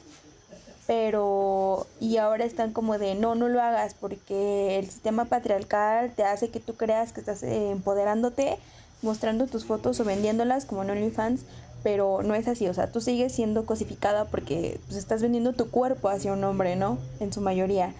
[0.86, 6.22] Pero, y ahora están como de no, no lo hagas porque el sistema patriarcal te
[6.22, 8.58] hace que tú creas que estás eh, empoderándote,
[9.02, 11.42] mostrando tus fotos o vendiéndolas como en OnlyFans,
[11.82, 15.70] pero no es así, o sea, tú sigues siendo cosificada porque pues, estás vendiendo tu
[15.70, 16.98] cuerpo hacia un hombre, ¿no?
[17.20, 17.94] En su mayoría.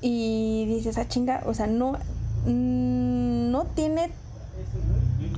[0.00, 1.92] Y dices, ah, chinga, o sea, no,
[2.46, 4.10] mm, no tiene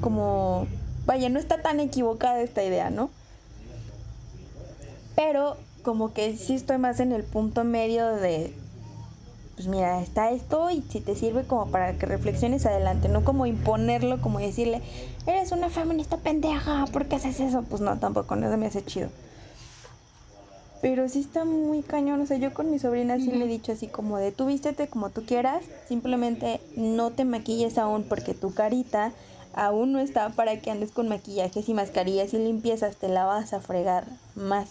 [0.01, 0.67] como,
[1.07, 3.11] vaya, no está tan equivocada esta idea, ¿no?
[5.17, 8.55] Pero como que sí estoy más en el punto medio de,
[9.55, 13.47] pues mira, está esto y si te sirve como para que reflexiones adelante, no como
[13.47, 14.83] imponerlo, como decirle,
[15.27, 17.63] eres una feminista pendeja, ¿por qué haces eso?
[17.63, 19.09] Pues no, tampoco, no se me hace chido.
[20.83, 23.73] Pero sí está muy cañón, o sea, yo con mi sobrina sí le he dicho
[23.73, 28.53] así como de, tú vístete como tú quieras, simplemente no te maquilles aún porque tu
[28.53, 29.13] carita
[29.57, 33.53] aún no está para que andes con maquillajes y mascarillas y limpiezas, te la vas
[33.53, 34.71] a fregar más.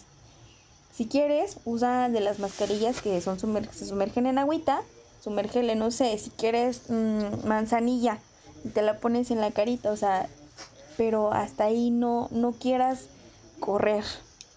[0.92, 4.82] Si quieres, usa de las mascarillas que son sumer- se sumergen en agüita,
[5.22, 8.18] sumérgele, no sé, si quieres mm, manzanilla
[8.64, 10.28] y te la pones en la carita, o sea,
[10.96, 13.06] pero hasta ahí no, no quieras
[13.58, 14.04] correr,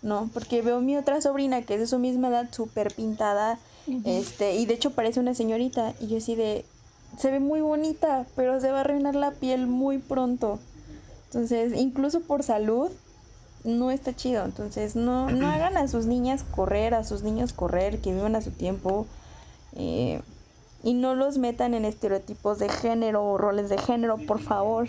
[0.04, 0.30] ¿no?
[0.34, 3.58] Porque veo mi otra sobrina que es de su misma edad, súper pintada,
[4.04, 6.66] este, y de hecho parece una señorita, y yo así de,
[7.18, 10.60] se ve muy bonita, pero se va a arruinar la piel muy pronto.
[11.26, 12.90] Entonces, incluso por salud,
[13.64, 14.46] no está chido.
[14.46, 18.42] Entonces, no, no hagan a sus niñas correr, a sus niños correr, que vivan a
[18.42, 19.06] su tiempo.
[19.76, 20.22] eh,
[20.84, 24.88] y no los metan en estereotipos de género o roles de género, por favor.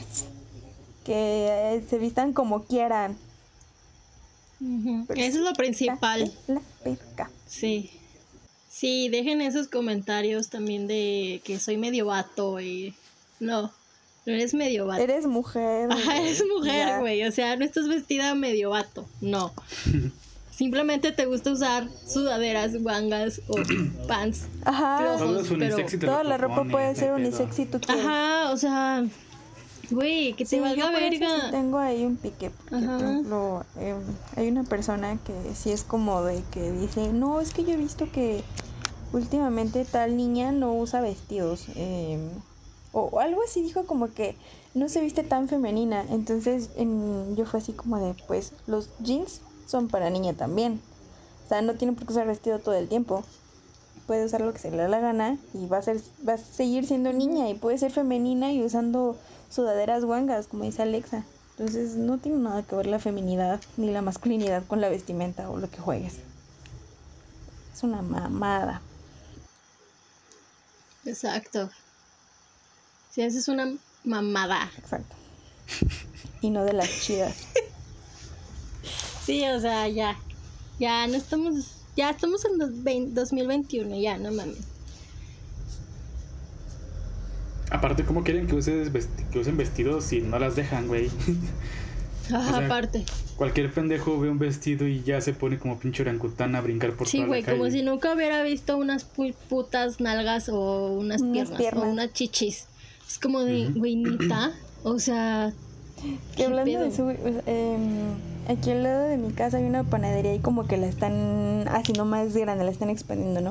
[1.04, 3.16] Que eh, se vistan como quieran.
[4.58, 6.32] Pero Eso es lo principal.
[6.46, 7.30] La perca.
[7.46, 7.90] Sí.
[8.78, 12.94] Sí, dejen esos comentarios también de que soy medio vato y...
[13.40, 13.72] No,
[14.24, 15.02] no eres medio vato.
[15.02, 15.90] Eres mujer.
[15.90, 17.24] Ajá, güey, eres mujer, güey.
[17.24, 19.04] O sea, no estás vestida medio vato.
[19.20, 19.52] No.
[20.52, 23.54] Simplemente te gusta usar sudaderas, guangas o
[24.06, 24.46] pants.
[24.64, 25.16] Ajá.
[25.18, 28.04] Flojos, y lo Toda la ropa puede ser unisex si tú quieres.
[28.04, 29.04] Ajá, o sea,
[29.90, 31.50] güey, que te Sí, valga yo sí verga.
[31.50, 32.50] tengo ahí un pique.
[32.50, 33.96] Porque, por ejemplo, eh,
[34.36, 37.76] hay una persona que sí es como de que dice, no, es que yo he
[37.76, 38.44] visto que
[39.12, 41.66] últimamente tal niña no usa vestidos.
[41.76, 42.18] eh,
[42.92, 44.34] o, algo así dijo como que
[44.74, 46.04] no se viste tan femenina.
[46.10, 50.80] Entonces en- yo fue así como de, pues los jeans son para niña también.
[51.44, 53.24] O sea, no tiene por qué usar vestido todo el tiempo.
[54.06, 56.38] Puede usar lo que se le da la gana y va a, ser, va a
[56.38, 59.16] seguir siendo niña y puede ser femenina y usando
[59.50, 61.24] sudaderas guangas, como dice Alexa.
[61.58, 65.58] Entonces no tiene nada que ver la feminidad ni la masculinidad con la vestimenta o
[65.58, 66.20] lo que juegues.
[67.74, 68.80] Es una mamada.
[71.08, 71.70] Exacto.
[73.10, 74.70] Si haces una mamada.
[74.78, 75.14] Exacto.
[76.40, 77.34] Y no de las chidas.
[79.26, 80.16] Sí, o sea, ya.
[80.78, 81.72] Ya no estamos.
[81.96, 84.56] Ya estamos en los vein- 2021, ya, no mames.
[87.70, 91.10] Aparte, ¿cómo quieren que, uses vesti- que usen vestidos si no las dejan, güey?
[92.34, 93.04] Ajá, sea, aparte.
[93.36, 97.06] Cualquier pendejo ve un vestido y ya se pone como pinche orangután a brincar por
[97.08, 97.58] Sí, toda güey, la calle.
[97.58, 101.84] como si nunca hubiera visto unas pu- putas nalgas o unas, Unas piernas, piernas.
[101.84, 102.66] o unas chichis.
[103.08, 104.52] Es como de, güey, neta.
[104.82, 105.52] O sea,
[106.00, 106.82] Que ¿Qué hablando pedo?
[106.82, 108.14] de eso, güey, o em,
[108.48, 112.04] aquí al lado de mi casa hay una panadería y como que la están haciendo
[112.04, 113.50] más grande, la están expandiendo, ¿no?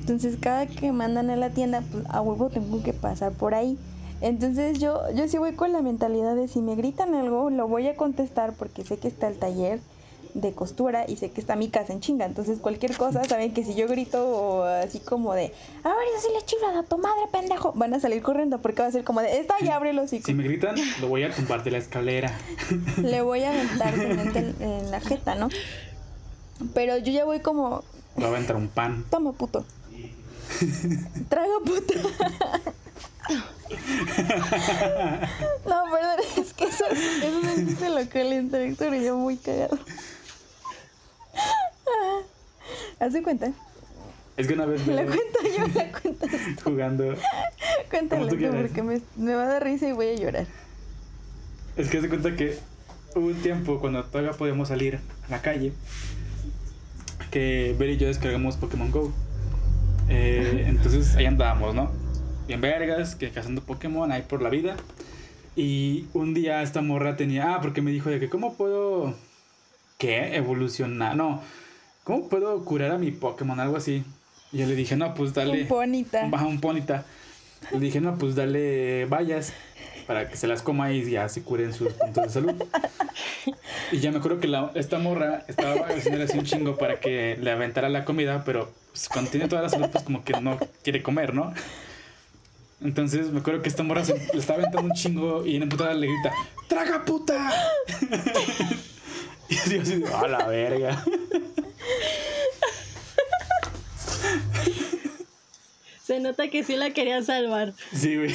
[0.00, 3.78] Entonces cada que mandan a la tienda, pues a huevo tengo que pasar por ahí.
[4.20, 7.88] Entonces yo, yo sí voy con la mentalidad de si me gritan algo, lo voy
[7.88, 9.80] a contestar porque sé que está el taller
[10.34, 12.26] de costura y sé que está mi casa en chinga.
[12.26, 15.52] Entonces cualquier cosa, saben que si yo grito o así como de,
[15.82, 18.82] a ver, yo soy la chiflada, a tu madre, pendejo, van a salir corriendo porque
[18.82, 21.30] va a ser como de, está ya abre los Si me gritan, lo voy a
[21.34, 22.32] tumbar de la escalera.
[23.02, 25.48] le voy a aventar en, en la jeta, ¿no?
[26.74, 27.82] Pero yo ya voy como,
[28.16, 29.04] Le voy a aventar un pan.
[29.10, 29.64] toma puto.
[31.28, 31.94] Traga puto.
[35.66, 37.22] no, perdón, es que eso, es-
[37.72, 39.78] eso local entre Héctor y yo muy cagado.
[42.98, 43.52] Haz de cuenta.
[44.36, 46.26] Es que una vez La me cuento yo, la cuento
[46.64, 47.14] jugando.
[47.90, 50.46] Cuéntala tú porque me, me va a dar risa y voy a llorar.
[51.76, 52.58] Es que se cuenta que
[53.14, 55.72] hubo un tiempo cuando todavía podíamos salir a la calle
[57.30, 59.12] que Ver y yo descargamos Pokémon Go.
[60.08, 61.90] Eh, entonces ahí andábamos, ¿no?
[62.50, 64.74] Bien vergas, que cazando Pokémon ahí por la vida.
[65.54, 67.54] Y un día esta morra tenía.
[67.54, 69.14] Ah, porque me dijo de que, ¿cómo puedo.
[69.98, 70.34] ¿Qué?
[70.34, 71.14] Evolucionar.
[71.14, 71.40] No.
[72.02, 73.60] ¿Cómo puedo curar a mi Pokémon?
[73.60, 74.02] Algo así.
[74.50, 75.62] Y yo le dije, no, pues dale.
[75.62, 76.26] Un ponita.
[76.28, 77.04] Baja un ponita.
[77.70, 79.52] Le dije, no, pues dale vallas
[80.08, 82.54] para que se las coma y ya se curen sus puntos de salud.
[83.92, 87.38] Y ya me acuerdo que la- esta morra estaba haciendo así un chingo para que
[87.40, 90.58] le aventara la comida, pero pues, cuando tiene toda la salud, pues como que no
[90.82, 91.54] quiere comer, ¿no?
[92.82, 95.92] Entonces me acuerdo que esta morra se, le estaba aventando un chingo y en putada
[95.94, 96.32] le grita,
[96.66, 97.50] ¡Traga puta!
[99.48, 101.04] y así, así, ¡a la verga!
[106.04, 107.74] se nota que sí la quería salvar.
[107.94, 108.34] Sí, güey.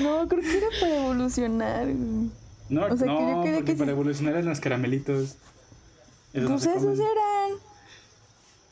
[0.00, 1.84] No, creo que era para evolucionar.
[1.86, 2.30] güey.
[2.68, 3.90] No, O sea, que yo no, quería porque que para sí.
[3.92, 5.36] evolucionar eran los caramelitos.
[6.32, 7.00] Esos no Pues se esos comen.
[7.00, 7.58] eran.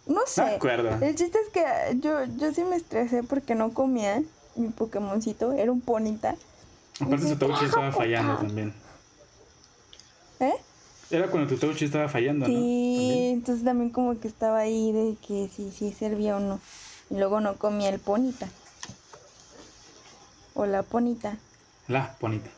[0.08, 0.42] No sé.
[0.42, 1.04] acuerdo.
[1.04, 1.64] El chiste es que
[2.00, 4.22] yo, yo sí me estresé porque no comía
[4.56, 5.52] mi Pokémoncito.
[5.52, 6.34] Era un ponita.
[7.00, 8.46] Aparte su Touchi estaba "Traga, fallando puta".
[8.46, 8.74] también.
[10.40, 10.54] ¿Eh?
[11.10, 12.52] Era cuando tu Touchi estaba fallando, ¿no?
[12.54, 16.60] Sí, entonces también como que estaba ahí de que si sí servía o no.
[17.10, 18.48] Y luego no comía el ponita.
[20.54, 21.36] O la ponita.
[21.86, 22.50] La bonita.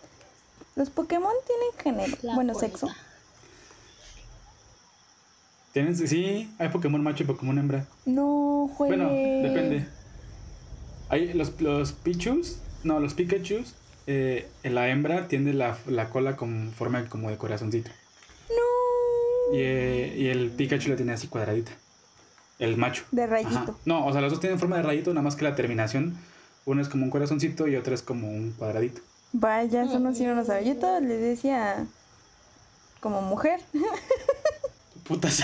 [0.77, 2.17] Los Pokémon tienen género.
[2.23, 2.79] La bueno, bonita.
[2.79, 2.89] sexo.
[5.73, 5.97] ¿Tienen?
[5.97, 7.87] Sí, hay Pokémon macho y Pokémon hembra.
[8.07, 8.99] No, juegues.
[8.99, 9.87] Bueno, depende.
[11.09, 13.75] Hay los, los Pichus, no, los Pikachus,
[14.07, 17.91] eh, la hembra tiene la, la cola con forma como de corazoncito.
[18.49, 19.57] No.
[19.57, 21.73] Y, eh, y el Pikachu la tiene así cuadradita.
[22.59, 23.05] El macho.
[23.11, 23.33] De Ajá.
[23.33, 23.77] rayito.
[23.85, 26.17] No, o sea, los dos tienen forma de rayito, nada más que la terminación.
[26.67, 29.01] Uno es como un corazoncito y otro es como un cuadradito.
[29.33, 30.75] Vaya, eso no sí no lo sabía.
[30.75, 31.87] Yo todo le decía
[33.01, 33.61] como mujer.
[35.11, 35.43] Putas.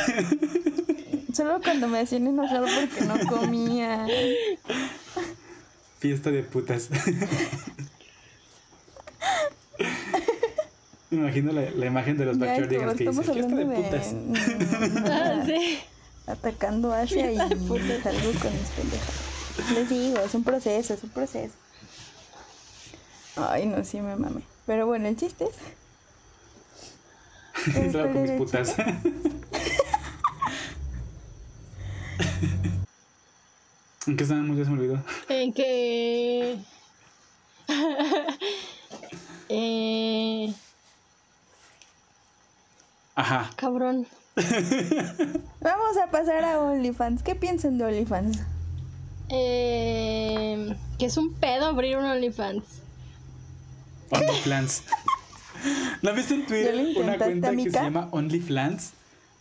[1.34, 4.06] Solo cuando me hacían enojar porque no comía.
[5.98, 6.88] Fiesta de putas.
[11.10, 14.12] Me imagino la, la imagen de los como que dice estamos fiesta de de, putas.
[14.12, 14.34] mm,
[15.10, 15.78] Ah, sí.
[16.28, 19.14] atacando a Asia y salgo con mis pendejas.
[19.74, 21.54] Les digo, es un proceso, es un proceso.
[23.36, 24.42] Ay, no, sí me mame.
[24.64, 25.50] Pero bueno, el chiste es.
[27.76, 28.74] Estaba con mis Pero- putas.
[34.06, 34.56] ¿En qué estábamos?
[34.56, 35.02] Ya se me olvidó.
[35.28, 36.58] En que.
[39.48, 40.52] eh,
[43.14, 43.50] Ajá.
[43.56, 44.06] cabrón.
[45.60, 47.22] Vamos a pasar a OnlyFans.
[47.22, 48.40] ¿Qué piensan de OnlyFans?
[49.30, 52.62] Eh, que es un pedo abrir un OnlyFans.
[54.10, 54.82] OnlyFans.
[56.02, 56.48] ¿No viste en ¿Ya lo
[56.84, 58.92] Twitter una cuenta que se llama OnlyFans?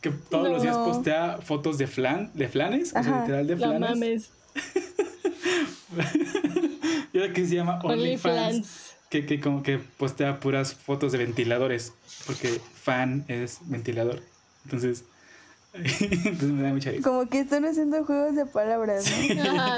[0.01, 0.85] Que todos los días No.
[0.85, 3.21] postea fotos de flan, de flanes, o sea, Ajá.
[3.21, 3.89] literal de No flanes.
[3.89, 4.29] mames.
[7.13, 11.93] Y ahora que se llama OnlyFans, que, que como que postea puras fotos de ventiladores,
[12.27, 14.21] porque fan es ventilador.
[14.65, 15.05] Entonces,
[15.73, 17.09] entonces me da mucha risa.
[17.09, 19.43] Como que están haciendo juegos de palabras, ¿no?
[19.43, 19.77] Ajá.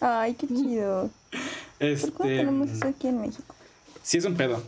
[0.00, 1.10] Ay, qué chido.
[1.30, 1.40] ¿Por
[1.78, 3.54] qué Este, tenemos eso aquí en México?
[4.02, 4.60] sí es un pedo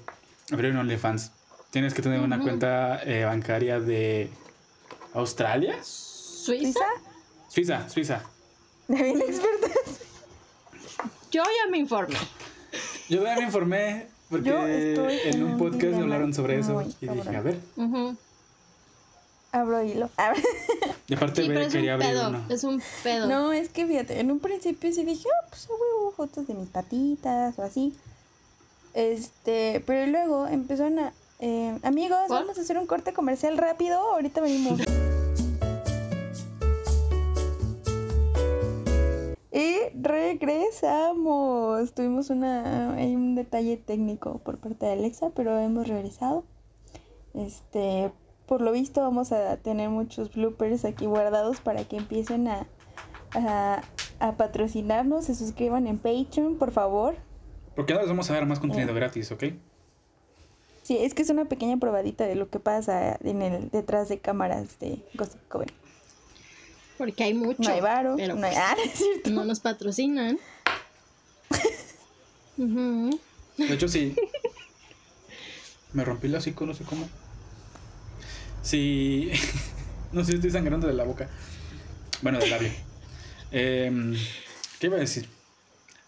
[0.53, 1.33] abrir un OnlyFans.
[1.71, 4.31] Tienes que tener una cuenta eh, bancaria de
[5.13, 6.79] Australia, ¿Suiza?
[7.49, 7.89] ¿Suiza?
[7.89, 8.23] Suiza,
[8.87, 9.03] Suiza.
[9.03, 10.01] Bien expertas.
[11.33, 12.17] Yo ya me informé.
[13.09, 14.51] Yo también me informé porque
[15.31, 18.17] en un un podcast dilema hablaron sobre eso y dije, a ver, Ujú.
[19.53, 20.11] Abro hilo.
[20.17, 20.43] Abro-
[21.07, 22.29] y aparte Sí, pero es un quería abrir pedo.
[22.29, 22.45] uno.
[22.49, 23.27] Es un pedo.
[23.27, 26.69] No, es que fíjate, en un principio sí dije, ah, pues huevo, fotos de mis
[26.69, 27.95] patitas o así.
[28.95, 31.13] Este, pero luego empezaron a.
[31.39, 33.99] eh, amigos, vamos a hacer un corte comercial rápido.
[33.99, 34.81] Ahorita venimos.
[40.01, 41.93] Regresamos.
[41.95, 46.45] Tuvimos una, hay un detalle técnico por parte de Alexa, pero hemos regresado.
[47.35, 48.11] Este,
[48.47, 52.67] por lo visto vamos a tener muchos bloopers aquí guardados para que empiecen a,
[53.35, 53.83] a,
[54.21, 57.17] a patrocinarnos, se suscriban en Patreon, por favor.
[57.75, 58.95] Porque ahora les vamos a dar más contenido Eh.
[58.95, 59.45] gratis, ¿ok?
[60.83, 64.19] Sí, es que es una pequeña probadita de lo que pasa en el detrás de
[64.21, 65.69] cámaras de Gossip Coven.
[66.99, 67.63] Porque hay mucho.
[67.63, 68.53] No hay varo, pero no hay...
[68.55, 69.31] pues, Ah, no es cierto.
[69.31, 70.39] no nos patrocinan.
[72.57, 74.15] De hecho, sí.
[75.93, 77.09] Me rompí el hocico, no sé cómo.
[78.63, 79.31] Sí.
[80.13, 81.29] no sé, estoy sangrando de la boca.
[82.23, 82.71] Bueno, del labio.
[83.51, 84.15] Em,
[84.79, 85.29] ¿Qué iba a decir?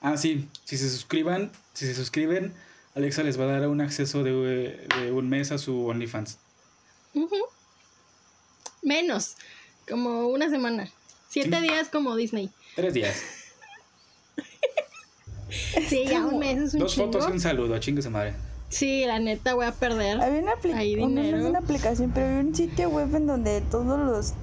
[0.00, 0.48] Ah, sí.
[0.64, 2.52] Si se suscriban, si se suscriben,
[2.94, 6.38] Alexa les va a dar un acceso de, de un mes a su OnlyFans.
[7.14, 7.36] Ujú.
[8.82, 9.36] Menos.
[9.90, 10.88] Como una semana.
[11.28, 11.62] Siete Sí.
[11.62, 12.50] días como Disney.
[12.76, 13.22] Tres días.
[15.88, 17.12] Sí, ya un mes es un Dos chingo.
[17.12, 18.34] fotos y un saludo, chingue su madre.
[18.68, 20.20] Sí, la neta voy a perder.
[20.20, 21.46] Había una, es dinero.
[21.48, 24.34] una aplicación, pero había un sitio web en donde todos los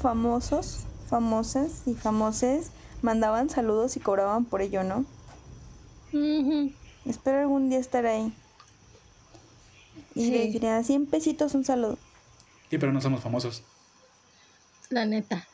[0.00, 2.70] famosos, famosas y famoses
[3.02, 5.04] mandaban saludos y cobraban por ello, ¿no?
[7.04, 8.32] Espero algún día estar ahí.
[10.14, 10.30] Y Sí.
[10.30, 11.98] les diría 100 pesitos un saludo.
[12.70, 13.62] Sí, pero no somos famosos.
[14.92, 15.48] La neta.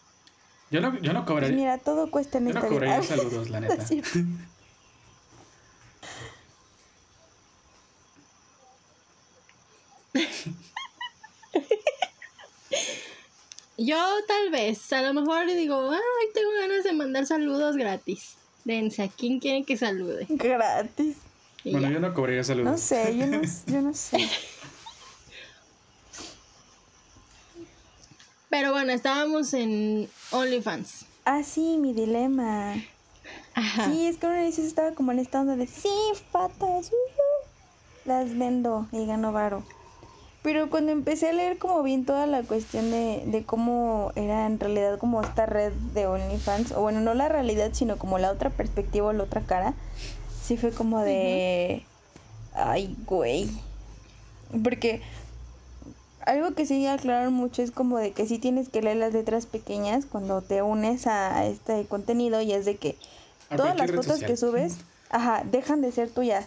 [0.71, 1.57] Yo no, yo no Pues cobraría.
[1.57, 3.77] mira, todo cuesta en Yo no cobraría saludos, la neta.
[13.77, 13.97] Yo
[14.27, 15.99] tal vez, a lo mejor digo, ay,
[16.35, 18.35] tengo ganas de mandar saludos gratis.
[18.65, 20.27] Dense, ¿a quién quieren que salude?
[20.29, 21.17] Gratis.
[21.63, 21.95] Y Bueno, ya.
[21.95, 22.73] yo no cobraría saludos.
[22.73, 24.29] No sé, yo no, yo no sé.
[28.51, 31.05] Pero bueno, estábamos en OnlyFans.
[31.27, 32.75] Ah, sí, mi dilema.
[33.53, 33.85] Ajá.
[33.85, 35.91] Sí, es que una vez estaba como en esta onda de sí,
[36.33, 37.23] patas, ujú,
[38.07, 39.63] las vendo y gano varo.
[40.43, 44.59] Pero cuando empecé a leer como bien toda la cuestión de, de cómo era en
[44.59, 48.49] realidad como esta red de OnlyFans, o bueno, no la realidad, sino como la otra
[48.49, 49.75] perspectiva o la otra cara,
[50.43, 51.85] sí fue como de,
[52.55, 53.51] ay, güey.
[54.65, 55.03] Porque
[56.29, 59.47] algo que sí aclararon mucho es como de que sí tienes que leer las letras
[59.47, 62.97] pequeñas cuando te unes a este contenido y es de que
[63.49, 64.77] A todas las fotos que subes,
[65.09, 66.47] ajá, dejan de ser tuyas.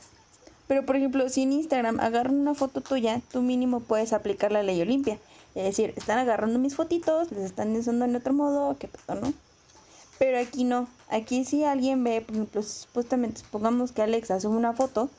[0.68, 4.62] Pero por ejemplo, si en Instagram agarran una foto tuya, tú mínimo puedes aplicar la
[4.62, 5.18] ley Olimpia.
[5.56, 9.34] Es decir, están agarrando mis fotitos, les están usando en otro modo, qué pedo, ¿no?
[10.20, 10.88] Pero aquí no.
[11.10, 15.10] Aquí si alguien ve, por ejemplo, supuestamente, supongamos que Alexa sube una foto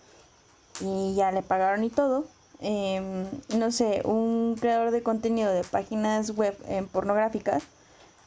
[0.80, 2.24] y ya le pagaron y todo.
[2.62, 3.26] Em,
[3.58, 7.64] no sé, un creador de contenido de páginas web em, pornográficas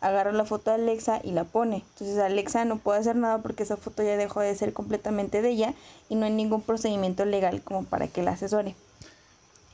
[0.02, 1.78] agarra la foto de Alexa y la pone.
[1.94, 5.50] Entonces Alexa no puede hacer nada porque esa foto ya dejó de ser completamente de
[5.50, 5.74] ella
[6.10, 8.76] y no hay ningún procedimiento legal como para que la asesore.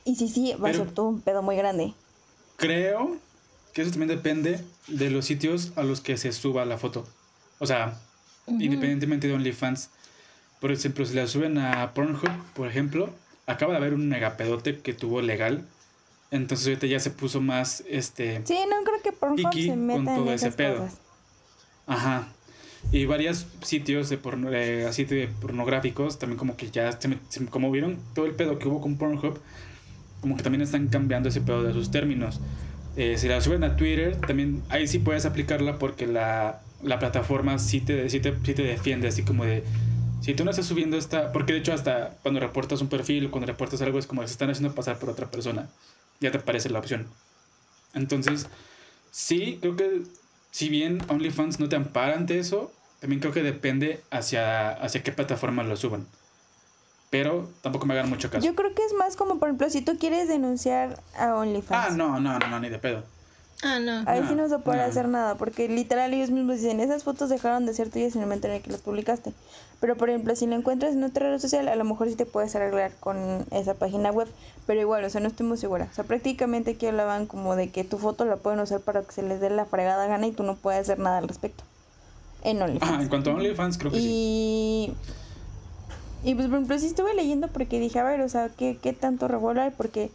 [0.04, 1.92] Y sí, sí, va a ser todo un pedo muy grande.
[2.56, 3.16] Creo
[3.72, 7.06] que eso también depende de los sitios a los que se suba la foto.
[7.58, 7.98] O sea,
[8.46, 9.90] independientemente de OnlyFans.
[10.60, 13.10] Por ejemplo, si la suben a Pornhub, por ejemplo,
[13.46, 15.66] acaba de haber un megapedote que tuvo legal.
[16.30, 18.40] Entonces ahorita ya se puso más, este...
[18.44, 20.88] Sí, no creo que Pornhub se con meta en ese pedo.
[21.86, 22.28] Ajá.
[22.90, 27.46] Y varios sitios de, porno, eh, así de pornográficos también como que ya se, se-
[27.46, 29.38] como vieron todo el pedo que hubo con Pornhub,
[30.20, 32.40] como que también están cambiando ese pedo de sus términos.
[32.96, 37.58] Eh, si la suben a Twitter, también ahí sí puedes aplicarla porque la, la plataforma
[37.58, 39.64] sí te, sí, te, sí te defiende, así como de...
[40.22, 41.32] Si tú no estás subiendo esta...
[41.32, 44.28] Porque de hecho hasta cuando reportas un perfil o cuando reportas algo es como que
[44.28, 45.68] se están haciendo pasar por otra persona.
[46.20, 47.08] Ya te aparece la opción.
[47.92, 48.46] Entonces,
[49.10, 50.02] sí, creo que
[50.52, 55.10] si bien OnlyFans no te ampara ante eso, también creo que depende hacia, hacia qué
[55.10, 56.06] plataforma lo suban.
[57.10, 58.46] Pero tampoco me hagan mucho caso.
[58.46, 61.92] Yo creo que es más como, por ejemplo, si tú quieres denunciar a OnlyFans.
[61.92, 63.02] Ah, no, no, no, no, ni de pedo.
[63.62, 64.02] Ah, no.
[64.06, 64.84] Ahí sí No, no se puede no.
[64.84, 68.26] hacer nada, porque literal ellos mismos dicen, esas fotos dejaron de ser tuyas en el
[68.26, 69.32] momento en el que las publicaste.
[69.80, 72.26] Pero por ejemplo, si la encuentras en otra red social, a lo mejor sí te
[72.26, 74.28] puedes arreglar con esa página web.
[74.66, 75.88] Pero igual, o sea, no estoy muy segura.
[75.90, 79.12] O sea, prácticamente aquí hablaban como de que tu foto la pueden usar para que
[79.12, 81.64] se les dé la fregada gana y tú no puedes hacer nada al respecto.
[82.44, 82.92] En OnlyFans.
[82.92, 84.94] Ah, en cuanto a OnlyFans, creo que sí.
[86.24, 86.30] Y.
[86.30, 88.92] Y pues, por ejemplo, sí estuve leyendo porque dije, a ver, o sea, ¿qué, qué
[88.92, 89.70] tanto revuelo hay?
[89.70, 90.10] Porque,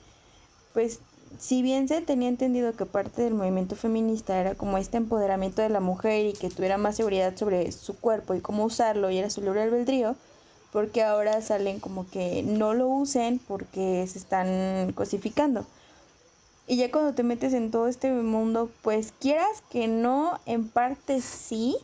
[0.74, 1.00] pues,
[1.40, 5.70] si bien se tenía entendido que parte del movimiento feminista era como este empoderamiento de
[5.70, 9.30] la mujer y que tuviera más seguridad sobre su cuerpo y cómo usarlo y era
[9.30, 10.16] su libre albedrío,
[10.72, 15.66] porque ahora salen como que no lo usen porque se están cosificando.
[16.68, 21.22] Y ya cuando te metes en todo este mundo, pues quieras que no, en parte
[21.22, 21.78] sí.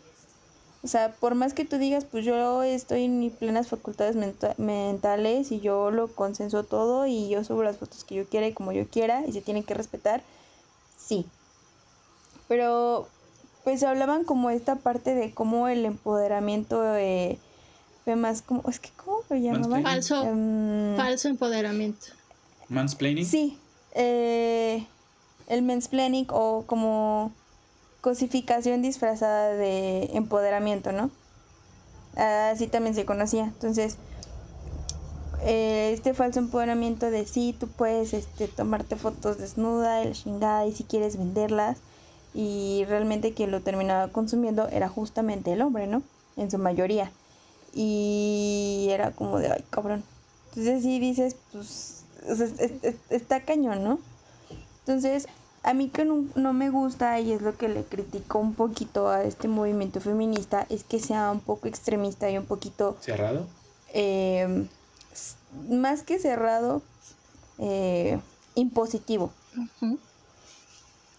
[0.84, 4.54] O sea, por más que tú digas, pues yo estoy en mis plenas facultades menta-
[4.58, 8.54] mentales y yo lo consenso todo y yo subo las fotos que yo quiera y
[8.54, 10.22] como yo quiera y se tienen que respetar,
[10.98, 11.26] sí.
[12.48, 13.08] Pero
[13.64, 17.38] pues hablaban como esta parte de cómo el empoderamiento eh,
[18.04, 19.84] fue más como, es que ¿cómo lo llamaban?
[19.84, 20.22] Falso.
[20.24, 22.08] Em, Falso empoderamiento.
[22.68, 23.26] Mansplaining.
[23.26, 23.58] Sí,
[23.94, 24.86] eh,
[25.48, 27.32] el mansplaining o como
[28.04, 31.10] cosificación disfrazada de empoderamiento, ¿no?
[32.18, 33.46] Así también se conocía.
[33.46, 33.96] Entonces,
[35.42, 40.66] eh, este falso empoderamiento de sí, tú puedes este, tomarte fotos desnuda y la chingada
[40.66, 41.78] y si quieres venderlas.
[42.34, 46.02] Y realmente quien lo terminaba consumiendo era justamente el hombre, ¿no?
[46.36, 47.10] En su mayoría.
[47.74, 50.04] Y era como de, ay, cabrón.
[50.50, 54.00] Entonces sí dices, pues, o sea, es- es- es- está cañón, ¿no?
[54.80, 55.28] Entonces,
[55.64, 59.08] a mí que no, no me gusta y es lo que le critico un poquito
[59.10, 63.48] a este movimiento feminista, es que sea un poco extremista y un poquito Cerrado.
[63.94, 64.68] eh,
[65.70, 66.82] más que cerrado,
[67.60, 68.20] eh,
[68.56, 69.32] impositivo.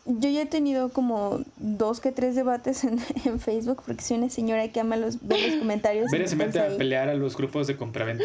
[0.07, 4.29] Yo ya he tenido como dos que tres debates en, en Facebook porque soy una
[4.29, 6.11] señora que ama los, ver los comentarios.
[6.11, 8.25] Veré se mete entonces a pelear a los grupos de compraventa.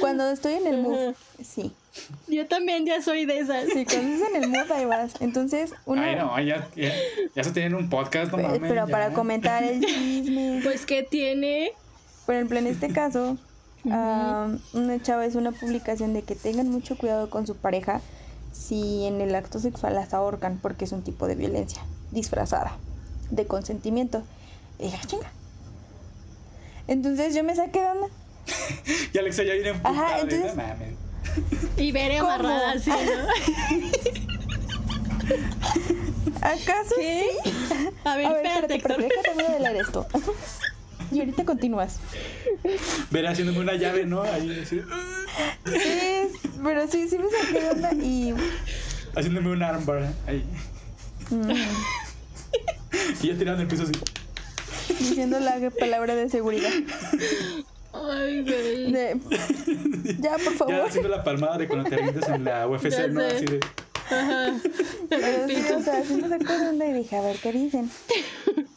[0.00, 1.72] Cuando estoy en el mood, sí.
[2.28, 3.64] Yo también ya soy de esas.
[3.72, 5.12] Sí, cuando estás en el mood, ahí vas.
[5.20, 6.02] Entonces, uno...
[6.02, 6.92] Ay, no, ya, ya,
[7.34, 8.60] ya se tienen un podcast, no mames.
[8.60, 8.92] pero ya.
[8.92, 10.60] para comentar el chisme.
[10.64, 11.72] Pues, ¿qué tiene?
[12.26, 13.38] Por ejemplo, en este caso,
[13.90, 18.00] am, una chava es una publicación de que tengan mucho cuidado con su pareja
[18.52, 22.76] si en el acto sexual las ahorcan, porque es un tipo de violencia disfrazada
[23.30, 24.22] de consentimiento.
[24.78, 25.32] Y dije, "Ah, chinga.
[26.86, 28.06] Entonces yo me saqué de onda.
[29.12, 29.94] Y Alexa ya viene emputada.
[30.06, 30.88] Ajá, de, entonces- No mames.
[31.76, 32.30] Y veré ¿Cómo?
[32.32, 32.96] amarrada así, ¿no?
[36.40, 37.24] ¿Acaso ¿Qué?
[37.42, 37.50] sí?
[38.04, 39.22] A ver, A ver, espérate, espérate, Héctor.
[39.24, 40.06] déjame modelar esto.
[41.10, 42.00] Y ahorita continúas.
[43.10, 44.20] Veré haciéndome una llave, ¿no?
[44.24, 44.82] Ahí, así,
[45.64, 46.28] Sí,
[46.62, 48.34] pero sí, sí me saqué de onda y...
[49.16, 50.12] haciéndome un armbar.
[50.26, 50.44] Ahí.
[51.30, 51.50] mm,
[53.22, 53.92] Y ya tirando el piso así.
[54.98, 56.68] diciendo la palabra de seguridad.
[58.10, 58.92] Ay, güey.
[58.92, 59.20] De-
[60.20, 60.74] Ya, por Ya favor.
[60.86, 63.20] haciendo la palmada de cuando te avientas en la UFC, Ya ¿no?
[63.20, 63.36] sé.
[63.36, 63.60] Así de.
[64.10, 64.54] Ajá.
[65.10, 67.90] Pero sí, o sea, sí me sacó de onda y dije, a ver, ¿qué dicen?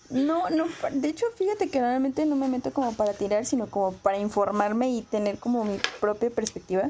[0.09, 3.93] No, no, de hecho, fíjate que realmente no me meto como para tirar, sino como
[3.93, 6.89] para informarme y tener como mi propia perspectiva.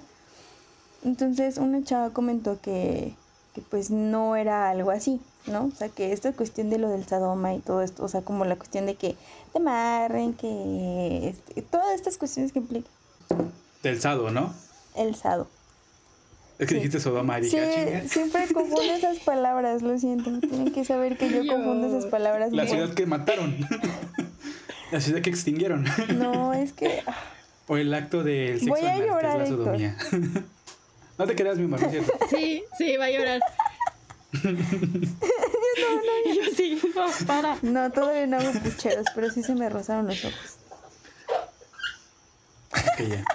[1.04, 3.14] Entonces, una chava comentó que,
[3.54, 5.66] que pues no era algo así, ¿no?
[5.66, 8.46] O sea, que esta cuestión de lo del sadoma y todo esto, o sea, como
[8.46, 9.16] la cuestión de que
[9.52, 12.90] te amarren, que este, todas estas cuestiones que implica
[13.84, 14.54] Del sado, ¿no?
[14.96, 15.48] el sado.
[16.60, 16.76] Es que Sí.
[16.76, 17.58] dijiste Sodoma y Sí,
[18.08, 20.30] siempre confundo esas palabras, lo siento.
[20.42, 22.52] Tienen que saber que yo confundo esas palabras.
[22.52, 23.56] La ciudad que mataron.
[24.92, 25.86] la ciudad que extinguieron.
[26.18, 27.04] No, es que...
[27.68, 29.58] O el acto del sexo Voy a anal, que es llorar, la Héctor.
[29.66, 29.98] sodomía.
[31.18, 32.12] no te creas, mi mamá, es cierto.
[32.30, 33.40] Sí, sí, va a llorar.
[34.34, 34.38] Y
[36.36, 37.58] yo sí, no, para.
[37.62, 40.58] No, todavía no hago pucheros, pero sí se me rozaron los ojos.
[43.00, 43.26] Ya.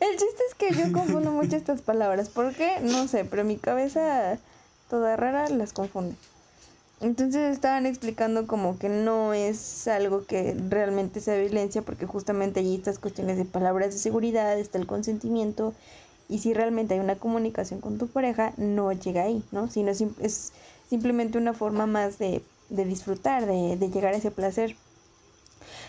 [0.00, 2.28] El chiste es que yo confundo mucho estas palabras.
[2.28, 2.80] ¿Por qué?
[2.80, 4.38] No sé, pero mi cabeza
[4.88, 6.16] toda rara las confunde.
[7.00, 12.76] Entonces estaban explicando como que no es algo que realmente sea violencia porque justamente allí
[12.76, 15.74] estas cuestiones de palabras de seguridad, está el consentimiento
[16.32, 19.68] y si realmente hay una comunicación con tu pareja no llega ahí, ¿no?
[19.68, 20.52] Sino es
[20.88, 24.76] simplemente una forma más de, de disfrutar, de, de llegar a ese placer.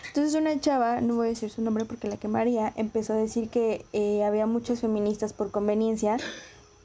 [0.08, 3.48] Entonces una chava, no voy a decir su nombre porque la quemaría, empezó a decir
[3.48, 6.18] que eh, había muchas feministas por conveniencia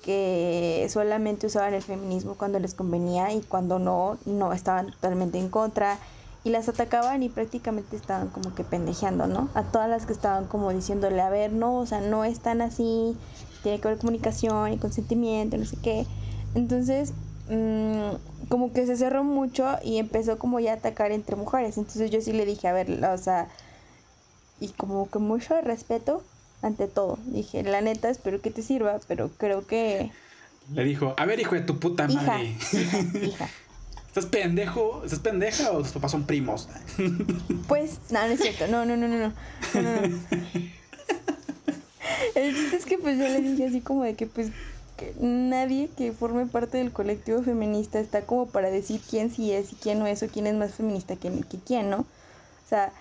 [0.03, 5.49] que solamente usaban el feminismo cuando les convenía y cuando no, no estaban totalmente en
[5.49, 5.99] contra
[6.43, 9.49] y las atacaban y prácticamente estaban como que pendejeando, ¿no?
[9.53, 12.61] A todas las que estaban como diciéndole, a ver, no, o sea, no es tan
[12.61, 13.15] así,
[13.63, 16.05] tiene que haber comunicación y consentimiento, no sé qué.
[16.55, 17.13] Entonces,
[17.49, 18.15] mmm,
[18.49, 21.77] como que se cerró mucho y empezó como ya a atacar entre mujeres.
[21.77, 23.47] Entonces yo sí le dije, a ver, o sea,
[24.59, 26.23] y como que mucho respeto,
[26.61, 27.17] ante todo.
[27.25, 30.11] Dije, la neta, espero que te sirva, pero creo que...
[30.73, 32.55] Le dijo, a ver, hijo de tu puta madre.
[32.71, 33.49] Hija, hija,
[34.07, 35.01] ¿Estás pendejo?
[35.03, 36.67] ¿Estás pendeja o tus papás son primos?
[37.67, 38.67] Pues, no, no es cierto.
[38.67, 39.33] No, no, no, no, no.
[39.73, 40.19] no, no, no.
[42.35, 44.51] El chiste es que pues yo le dije así como de que pues
[45.19, 49.75] nadie que forme parte del colectivo feminista está como para decir quién sí es y
[49.75, 51.99] quién no es o quién es más feminista que, que quién, ¿no?
[51.99, 52.91] O sea,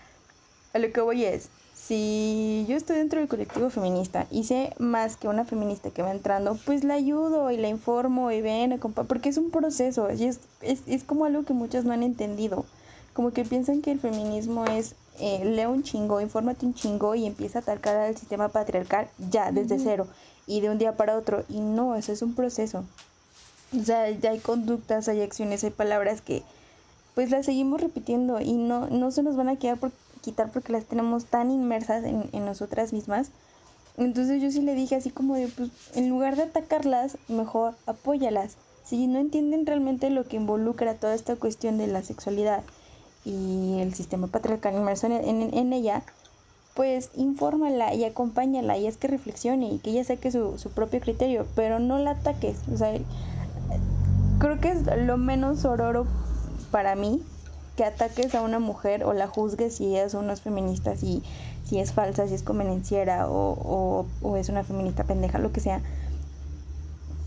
[0.72, 5.16] a lo que voy es, si yo estoy dentro del colectivo feminista y sé más
[5.16, 8.78] que una feminista que va entrando, pues la ayudo y la informo y ven,
[9.08, 12.66] porque es un proceso y es, es, es como algo que muchos no han entendido.
[13.14, 17.26] Como que piensan que el feminismo es eh, lee un chingo, infórmate un chingo y
[17.26, 20.06] empieza a atacar al sistema patriarcal ya, desde cero
[20.46, 21.44] y de un día para otro.
[21.48, 22.84] Y no, eso es un proceso.
[23.78, 26.42] O sea, ya hay conductas, hay acciones, hay palabras que
[27.14, 29.90] pues las seguimos repitiendo y no, no se nos van a quedar por
[30.22, 33.30] quitar porque las tenemos tan inmersas en, en nosotras mismas.
[33.96, 38.56] Entonces yo sí le dije así como de, pues en lugar de atacarlas, mejor apóyalas.
[38.84, 42.62] Si no entienden realmente lo que involucra toda esta cuestión de la sexualidad
[43.28, 46.02] y el sistema patriarcal inmerso en, en, ella,
[46.74, 51.00] pues infórmala y acompáñala y es que reflexione y que ella saque su, su propio
[51.00, 52.56] criterio, pero no la ataques.
[52.72, 52.96] O sea,
[54.38, 56.06] creo que es lo menos ororo
[56.70, 57.22] para mí
[57.76, 61.22] que ataques a una mujer o la juzgues si es o no feminista, si,
[61.64, 65.82] si es falsa, si es convenenciera o, o es una feminista pendeja, lo que sea,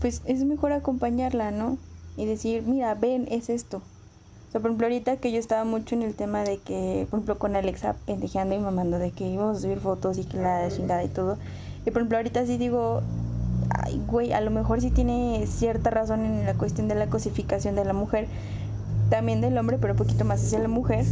[0.00, 1.78] pues es mejor acompañarla, ¿no?
[2.16, 3.82] Y decir, mira, ven, es esto.
[4.52, 7.38] Sea, por ejemplo, ahorita que yo estaba mucho en el tema de que, por ejemplo,
[7.38, 11.02] con Alexa pendejeando y mamando de que íbamos a subir fotos y que la chingada
[11.02, 11.38] y todo.
[11.86, 13.00] Y por ejemplo, ahorita sí digo,
[13.70, 17.76] ay, güey, a lo mejor sí tiene cierta razón en la cuestión de la cosificación
[17.76, 18.26] de la mujer,
[19.08, 21.06] también del hombre, pero un poquito más hacia la mujer.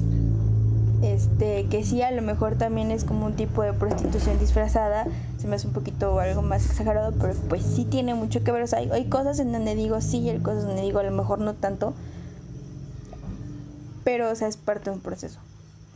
[1.00, 5.06] Este, que sí, a lo mejor también es como un tipo de prostitución disfrazada,
[5.38, 8.64] se me hace un poquito algo más exagerado, pero pues sí tiene mucho que ver.
[8.64, 11.04] O sea, hay, hay cosas en donde digo sí y hay cosas donde digo a
[11.04, 11.94] lo mejor no tanto,
[14.10, 15.38] pero o sea, es parte de un proceso.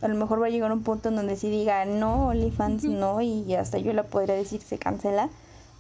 [0.01, 3.21] A lo mejor va a llegar un punto en donde sí diga no, OnlyFans no,
[3.21, 5.31] y hasta yo la podría decir se cancela,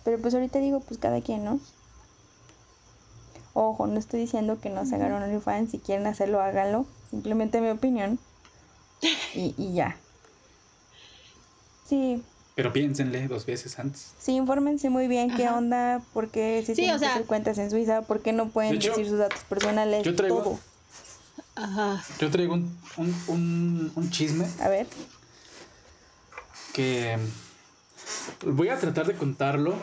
[0.05, 1.61] pero pues ahorita digo, pues cada quien, ¿no?
[3.53, 6.87] Ojo, no estoy diciendo que no se hagan OnlyFans, si quieren hacerlo, háganlo.
[7.11, 8.18] Simplemente mi opinión.
[9.35, 9.97] Y, y ya.
[11.89, 12.22] Sí.
[12.57, 14.12] Pero piénsenle dos veces antes.
[14.18, 15.59] Sí, infórmense muy bien qué Ajá.
[15.59, 18.32] onda, por qué se Sí, tienen o que sea- hacer cuentas en Suiza, por qué
[18.32, 20.59] no pueden De hecho, decir sus datos personales, yo traigo- todo.
[21.57, 22.02] Ajá.
[22.18, 24.86] Yo traigo un, un, un, un chisme A ver.
[26.72, 27.16] que
[28.44, 29.74] voy a tratar de contarlo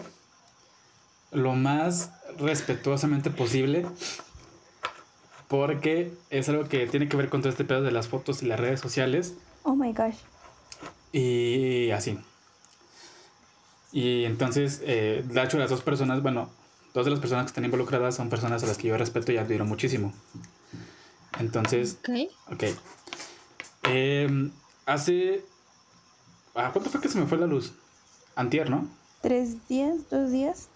[1.31, 3.85] lo más respetuosamente posible
[5.47, 8.45] porque es algo que tiene que ver con todo este pedo de las fotos y
[8.47, 10.15] las redes sociales Oh my gosh.
[11.13, 12.17] y así.
[13.93, 16.49] Y entonces, eh, de hecho, las dos personas, bueno,
[16.93, 19.37] dos de las personas que están involucradas son personas a las que yo respeto y
[19.37, 20.13] admiro muchísimo.
[21.39, 22.53] Entonces, Ok.
[22.53, 22.63] Ok.
[23.83, 24.51] Em,
[24.85, 25.43] hace.
[26.53, 27.73] ¿A cuánto fue que se me fue la luz?
[28.35, 28.87] Antier, ¿no?
[29.21, 30.09] ¿Tres días?
[30.09, 30.67] ¿Dos días?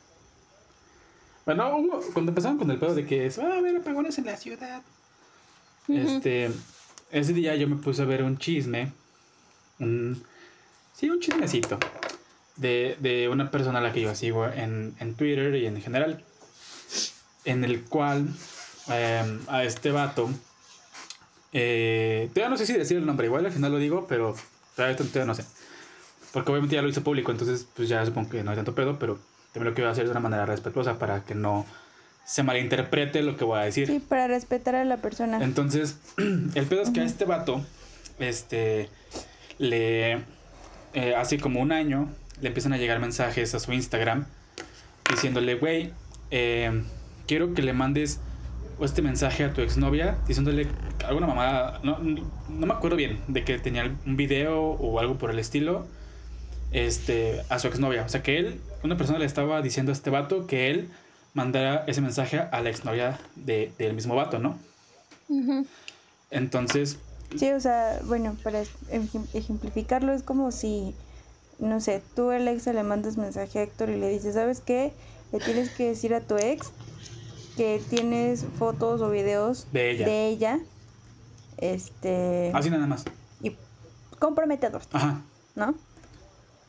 [1.45, 4.37] Bueno, hubo- cuando empezaron con el pedo de que va a haber apagones en la
[4.37, 4.81] ciudad.
[5.87, 6.51] Este.
[7.11, 8.91] Ese día yo me puse a ver un chisme.
[9.79, 10.23] Un.
[10.93, 11.77] Sí, un chismecito.
[12.55, 16.23] De, de una persona a la que yo sigo en, en Twitter y en general.
[17.43, 18.29] En el cual.
[18.87, 20.29] Em, a este vato.
[21.53, 24.35] Eh, todavía no sé si decir el nombre, igual al final lo digo, pero
[24.75, 25.45] todavía, todavía no sé.
[26.33, 28.99] Porque obviamente ya lo hizo público, entonces pues ya supongo que no hay tanto pedo,
[28.99, 29.19] pero
[29.53, 31.65] también lo quiero hacer de una manera respetuosa para que no
[32.25, 33.87] se malinterprete lo que voy a decir.
[33.87, 35.41] Sí, para respetar a la persona.
[35.41, 37.63] Entonces, el pedo es que a este vato,
[38.19, 38.89] este,
[39.59, 40.23] le,
[40.93, 42.09] eh, hace como un año,
[42.41, 44.25] le empiezan a llegar mensajes a su Instagram
[45.09, 45.93] diciéndole, güey,
[46.31, 46.83] eh,
[47.27, 48.19] quiero que le mandes
[48.77, 50.67] o este mensaje a tu exnovia diciéndole
[51.05, 55.31] alguna mamada, no, no me acuerdo bien, de que tenía un video o algo por
[55.31, 55.85] el estilo
[56.71, 58.03] este, a su exnovia.
[58.03, 60.89] O sea, que él, una persona le estaba diciendo a este vato que él
[61.33, 64.57] mandara ese mensaje a la exnovia de, del mismo vato, ¿no?
[66.31, 66.97] Entonces...
[67.35, 68.63] Sí, o sea, bueno, para
[69.33, 70.93] ejemplificarlo es como si,
[71.59, 74.93] no sé, tú Alexa le mandas mensaje a Héctor y le dices, ¿sabes qué?
[75.31, 76.71] Le tienes que decir a tu ex
[77.55, 80.05] que tienes fotos o videos de ella.
[80.05, 80.59] De ella
[81.57, 82.51] este...
[82.53, 83.05] Así nada más.
[83.41, 83.55] Y
[84.19, 84.81] comprometedor.
[84.91, 85.21] Ajá.
[85.55, 85.75] ¿No?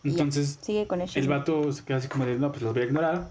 [0.04, 2.86] Entonces, sigue con el vato se queda así como de, no, pues los voy a
[2.86, 3.28] ignorar.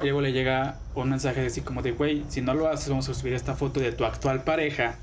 [0.00, 3.08] Y luego le llega un mensaje así como de, güey, si no lo haces, vamos
[3.08, 4.98] a subir esta foto de tu actual pareja.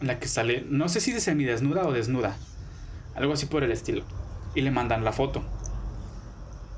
[0.00, 2.36] En la que sale, no sé si de semidesnuda o desnuda.
[3.16, 4.04] Algo así por el estilo.
[4.54, 5.42] Y le mandan la foto.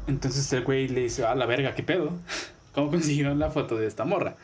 [0.07, 2.13] Entonces el güey le dice, ah, la verga, ¿qué pedo?
[2.77, 4.37] ¿Cómo consiguieron la foto de esta morra?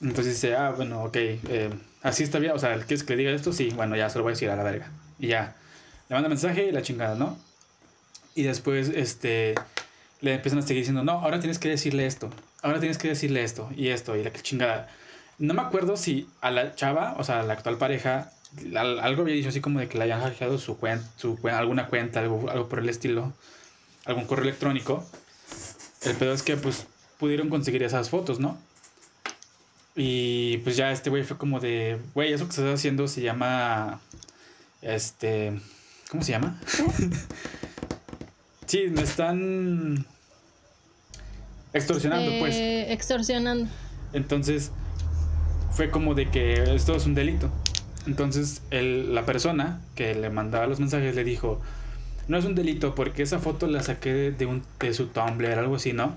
[0.00, 1.70] Entonces dice, ah, bueno, ok, eh,
[2.02, 3.52] así está bien, o sea, ¿quieres que le diga esto?
[3.52, 4.90] Sí, bueno, ya se lo voy a decir a la verga.
[5.18, 5.56] Y ya,
[6.08, 7.38] le manda mensaje y la chingada, ¿no?
[8.34, 9.54] Y después, este,
[10.20, 12.30] le empiezan a seguir diciendo, no, ahora tienes que decirle esto,
[12.62, 14.88] ahora tienes que decirle esto y esto y la chingada.
[15.38, 18.30] No me acuerdo si a la chava, o sea, a la actual pareja,
[18.76, 22.20] algo había dicho así como de que le hayan hackeado su cuenta, su, alguna cuenta,
[22.20, 23.32] algo, algo por el estilo,
[24.04, 25.06] algún correo electrónico.
[26.02, 26.86] El pedo es que, pues,
[27.22, 28.58] pudieron conseguir esas fotos, ¿no?
[29.94, 34.00] Y pues ya este güey fue como de, güey, eso que estás haciendo se llama,
[34.80, 35.52] este,
[36.10, 36.60] ¿cómo se llama?
[38.66, 40.04] Sí, me están
[41.72, 42.56] extorsionando, pues.
[42.56, 43.70] Extorsionando.
[44.14, 44.72] Entonces,
[45.70, 47.50] fue como de que esto es un delito.
[48.06, 51.60] Entonces, la persona que le mandaba los mensajes le dijo,
[52.26, 55.76] no es un delito porque esa foto la saqué de, un, de su Tumblr, algo
[55.76, 56.16] así, ¿no?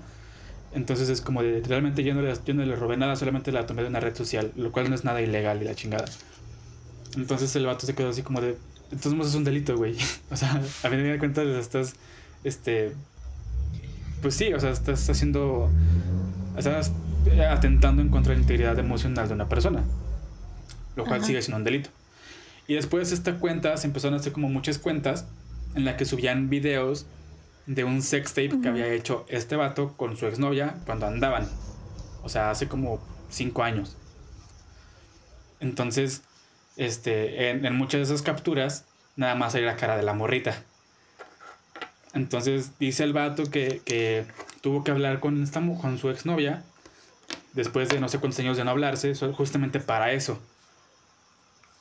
[0.76, 3.66] Entonces es como de, realmente yo no, le, yo no le robé nada, solamente la
[3.66, 6.04] tomé de una red social, lo cual no es nada ilegal y la chingada.
[7.16, 8.58] Entonces el vato se quedó así como de,
[8.92, 9.96] entonces es un delito, güey.
[10.30, 11.94] o sea, a mí me da cuenta estás
[12.44, 12.92] este,
[14.20, 15.70] pues sí, o sea, estás haciendo,
[16.58, 16.92] estás
[17.50, 19.82] atentando en contra de la integridad emocional de una persona,
[20.94, 21.88] lo cual sigue siendo un delito.
[22.68, 25.24] Y después esta cuenta, se empezaron a hacer como muchas cuentas
[25.74, 27.06] en las que subían videos
[27.66, 31.48] de un sex tape que había hecho este vato con su exnovia cuando andaban.
[32.22, 33.96] O sea, hace como cinco años.
[35.60, 36.22] Entonces,
[36.76, 38.84] este, en, en muchas de esas capturas,
[39.16, 40.62] nada más hay la cara de la morrita.
[42.16, 44.24] Entonces dice el vato que,
[44.62, 46.64] tuvo que hablar con, esta, con su exnovia
[47.52, 50.40] después de no sé cuántos años de no hablarse, justamente para eso.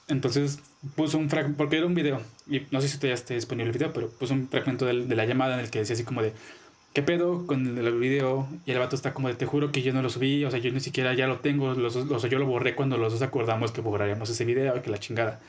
[0.08, 0.60] Entonces
[0.96, 3.78] puso un fragmento, porque era un video, y no sé si todavía esté disponible el
[3.78, 6.32] video, pero puso un fragmento de, la llamada en el que decía así como de,
[6.94, 8.48] ¿qué pedo con el, video?
[8.68, 10.60] Y el vato está como de, te juro que yo no lo subí, o sea,
[10.60, 13.22] yo ni siquiera ya lo tengo, los, o sea, yo lo borré cuando los dos
[13.24, 15.40] acordamos que borraríamos ese video, que la chingada.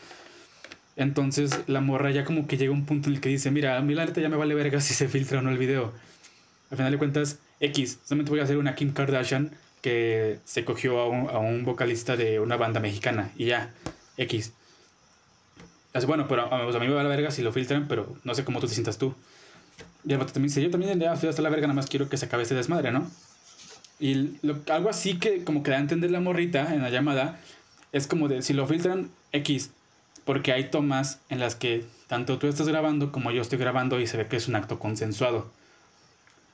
[0.96, 3.76] Entonces la morra ya como que llega a un punto en el que dice, mira,
[3.76, 5.92] a mí la neta ya me vale verga si se filtra o no el video.
[6.70, 9.50] Al final de cuentas, X, solamente voy a hacer una Kim Kardashian
[9.82, 13.74] que se cogió a un, a un vocalista de una banda mexicana y ya,
[14.16, 14.52] X.
[15.92, 18.60] Así, bueno, pero a, mí me vale verga si lo filtran, pero no sé cómo
[18.60, 19.14] tú te sientas tú.
[20.04, 22.16] Y el también dice, yo también ya estoy hasta la verga, nada más quiero que
[22.16, 23.10] se acabe este desmadre, ¿no?
[23.98, 24.38] Y
[24.70, 27.40] algo así que como que da a entender la morrita en la llamada,
[27.92, 29.70] es como de, si lo filtran, X,
[30.24, 34.06] porque hay tomas en las que tanto tú estás grabando como yo estoy grabando y
[34.06, 35.50] se ve que es un acto consensuado.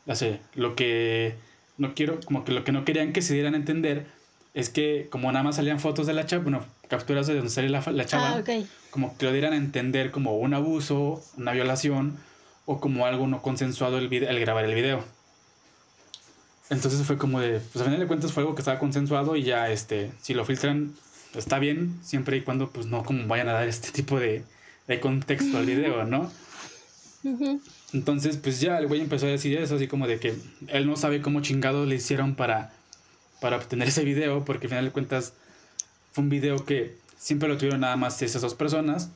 [0.06, 1.34] Así, lo que
[1.78, 4.06] no quiero, como que lo que no querían que se dieran a entender
[4.54, 7.68] es que como nada más salían fotos de la chava, bueno, capturas de donde sale
[7.68, 8.42] la, la chava, ah,
[8.90, 12.18] como que lo dieran a entender como un abuso, una violación
[12.66, 15.04] o como algo no consensuado el, el grabar el video.
[16.70, 19.42] Entonces fue como de, pues a final de cuentas fue algo que estaba consensuado y
[19.42, 20.92] ya, este, si lo filtran,
[21.34, 24.44] está bien, siempre y cuando pues no como vayan a dar este tipo de,
[24.86, 26.30] de contexto al video, ¿no?
[27.92, 30.34] Entonces, pues ya el güey empezó a decir eso, así como de que
[30.68, 32.72] él no sabe cómo chingados le hicieron para,
[33.42, 35.34] para obtener ese video, porque al final de cuentas
[36.12, 39.10] fue un video que siempre lo tuvieron nada más esas dos personas,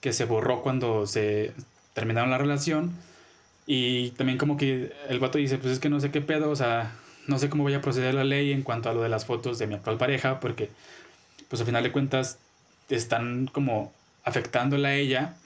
[0.00, 1.52] que se borró cuando se
[1.94, 2.92] terminaron la relación.
[3.66, 6.56] Y también como que el vato dice, pues es que no sé qué pedo, o
[6.56, 6.94] sea,
[7.26, 9.58] no sé cómo voy a proceder la ley en cuanto a lo de las fotos
[9.58, 10.68] de mi actual pareja, porque
[11.48, 12.38] pues al final de cuentas
[12.90, 13.94] están como
[14.24, 15.36] afectándola a ella,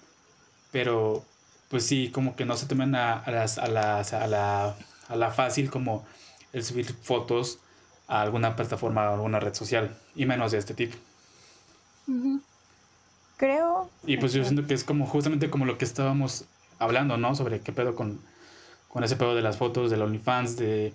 [0.73, 1.25] pero
[1.69, 5.31] pues sí, como que no se tomen a, las, a, las, a, la, a la
[5.31, 6.05] fácil como
[6.53, 7.61] el subir fotos
[8.09, 10.97] a alguna plataforma o alguna red social, y menos de este tipo.
[13.37, 13.89] Creo.
[14.05, 16.47] Y pues yo siento que es como justamente como lo que estábamos
[16.79, 17.35] hablando, ¿no?
[17.35, 18.19] Sobre qué pedo con,
[18.89, 20.93] con ese pedo de las fotos, del OnlyFans, de,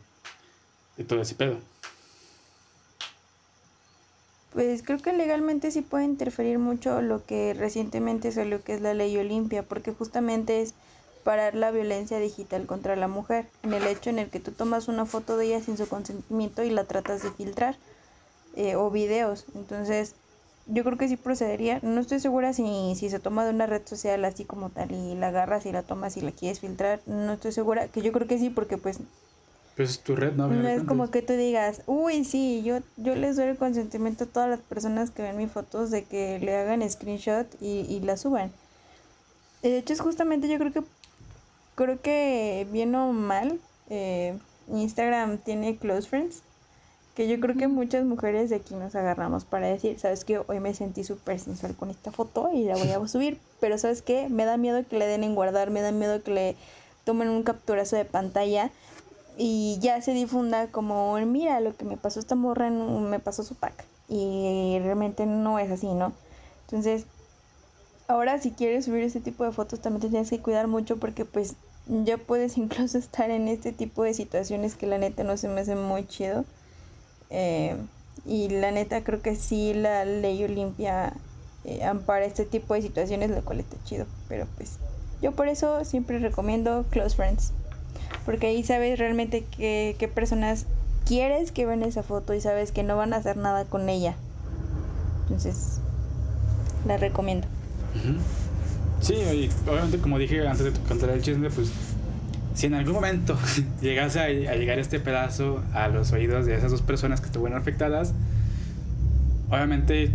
[0.98, 1.58] de todo ese pedo.
[4.52, 8.94] Pues creo que legalmente sí puede interferir mucho lo que recientemente salió que es la
[8.94, 10.76] ley Olimpia, porque justamente es
[11.24, 14.88] parar la violencia digital contra la mujer, en el hecho en el que tú tomas
[14.88, 17.76] una foto de ella sin su consentimiento y la tratas de filtrar,
[18.56, 19.46] eh, o videos.
[19.56, 20.16] Entonces,
[20.68, 21.80] yo creo que sí procedería.
[21.82, 25.16] No estoy segura si, si se toma de una red social así como tal y
[25.16, 27.02] la agarras y la tomas y la quieres filtrar.
[27.06, 29.00] No estoy segura, que yo creo que sí, porque pues
[29.76, 30.48] Pues es tu red, ¿no?
[30.48, 34.28] no es como que tú digas, uy, sí, yo, yo les doy el consentimiento a
[34.28, 38.18] todas las personas que ven mis fotos de que le hagan screenshot y, y la
[38.18, 38.52] suban.
[39.64, 40.84] De hecho, es justamente, yo creo que,
[41.76, 43.60] creo que bien o mal,
[43.90, 46.44] eh, Instagram tiene close friends,
[47.16, 50.60] que yo creo que muchas mujeres de aquí nos agarramos para decir, sabes que hoy
[50.60, 54.30] me sentí súper sensual con esta foto y la voy a subir, pero sabes que
[54.30, 56.56] me da miedo que le den en guardar, me da miedo que le
[57.04, 58.72] tomen un capturazo de pantalla
[59.38, 63.56] y ya se difunda como, mira, lo que me pasó esta morra, me pasó su
[63.56, 63.86] pack.
[64.08, 66.14] Y realmente no es así, ¿no?
[66.68, 67.06] Entonces,
[68.08, 71.26] ahora si quieres subir ese tipo de fotos también te tienes que cuidar mucho porque
[71.26, 71.56] pues
[71.88, 75.62] ya puedes incluso estar en este tipo de situaciones que la neta no se me
[75.62, 76.46] hace muy chido.
[77.30, 77.76] Eh,
[78.26, 81.14] y la neta creo que sí la ley Olimpia
[81.66, 84.06] eh, ampara este tipo de situaciones, lo cual está chido.
[84.30, 84.78] Pero pues
[85.22, 87.54] yo por eso siempre recomiendo Close Friends.
[88.26, 90.66] Porque ahí sabes realmente qué, qué personas
[91.06, 94.16] quieres que vean esa foto y sabes que no van a hacer nada con ella.
[95.24, 95.80] Entonces,
[96.86, 97.48] la recomiendo.
[99.04, 101.70] Sí, y obviamente como dije antes de contar el chisme, pues
[102.56, 103.38] si en algún momento
[103.82, 107.60] llegase a, a llegar este pedazo a los oídos de esas dos personas que estuvieron
[107.60, 108.14] afectadas,
[109.50, 110.10] obviamente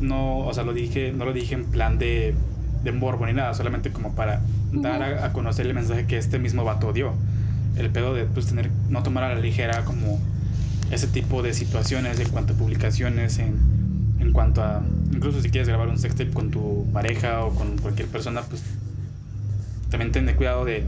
[0.00, 2.34] no, o sea, lo dije, no lo dije en plan de,
[2.84, 4.40] de morbo ni nada, solamente como para
[4.72, 7.14] dar a, a conocer el mensaje que este mismo vato dio.
[7.76, 10.20] El pedo de pues tener, no tomar a la ligera como
[10.92, 13.58] ese tipo de situaciones en cuanto a publicaciones, en,
[14.20, 18.08] en cuanto a, incluso si quieres grabar un sextape con tu pareja o con cualquier
[18.08, 18.62] persona, pues
[19.90, 20.84] también ten cuidado de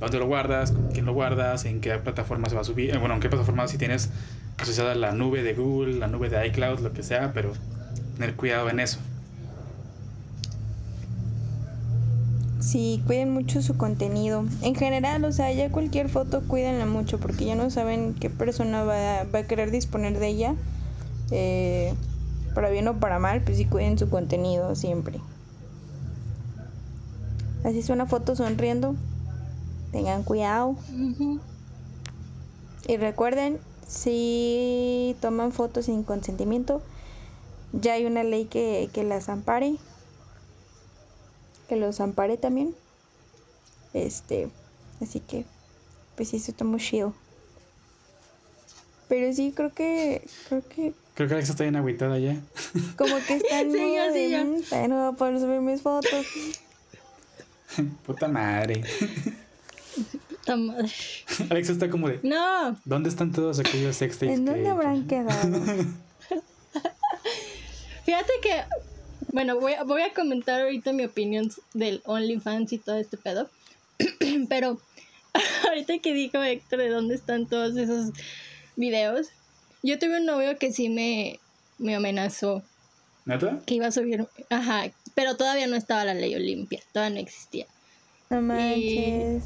[0.00, 2.98] dónde lo guardas, con quién lo guardas, en qué plataforma se va a subir, eh,
[2.98, 4.10] bueno, en qué plataforma si tienes
[4.58, 7.52] asociada la nube de Google, la nube de iCloud, lo que sea, pero
[8.16, 8.98] tener cuidado en eso.
[12.60, 14.44] Sí, cuiden mucho su contenido.
[14.62, 18.84] En general, o sea, ya cualquier foto cuídenla mucho porque ya no saben qué persona
[18.84, 20.54] va, va a querer disponer de ella.
[21.32, 21.92] Eh,
[22.54, 25.20] para bien o para mal, pues sí cuiden su contenido siempre.
[27.64, 28.96] Así es una foto sonriendo.
[29.92, 30.76] Tengan cuidado.
[32.88, 36.82] Y recuerden, si toman fotos sin consentimiento,
[37.72, 39.76] ya hay una ley que, que las ampare.
[41.68, 42.74] Que los ampare también.
[43.92, 44.50] Este,
[45.00, 45.44] así que,
[46.16, 47.14] pues sí, eso está muy chido.
[49.08, 52.40] Pero sí, creo que, creo que, Creo que Alexa está bien agüitada ya.
[52.96, 54.44] como que está en Sí, ya, sí, de, ya.
[54.44, 56.26] "Mm, todavía no voy a poder subir mis fotos.
[58.06, 58.82] Puta madre.
[60.44, 60.90] Ta madre.
[61.50, 64.38] Alexa está como de, No, ¿dónde están todos aquellos sextapes?
[64.38, 65.60] ¿En dónde que- habrán quedado?
[68.04, 68.62] fíjate que,
[69.32, 73.48] bueno, voy a, voy a comentar ahorita mi opinión del OnlyFans y todo este pedo.
[74.48, 74.80] Pero
[75.68, 78.10] ahorita que dijo Héctor de dónde están todos esos
[78.76, 79.28] videos,
[79.82, 81.40] yo tuve un novio que sí me,
[81.78, 82.62] me amenazó
[83.24, 83.60] ¿Neta?
[83.66, 87.66] que iba a subir, ajá, pero todavía no estaba la ley Olimpia, todavía no existía.
[88.30, 89.44] No manches.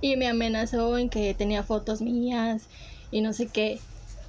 [0.00, 2.62] Y me amenazó en que tenía fotos mías
[3.10, 3.78] y no sé qué.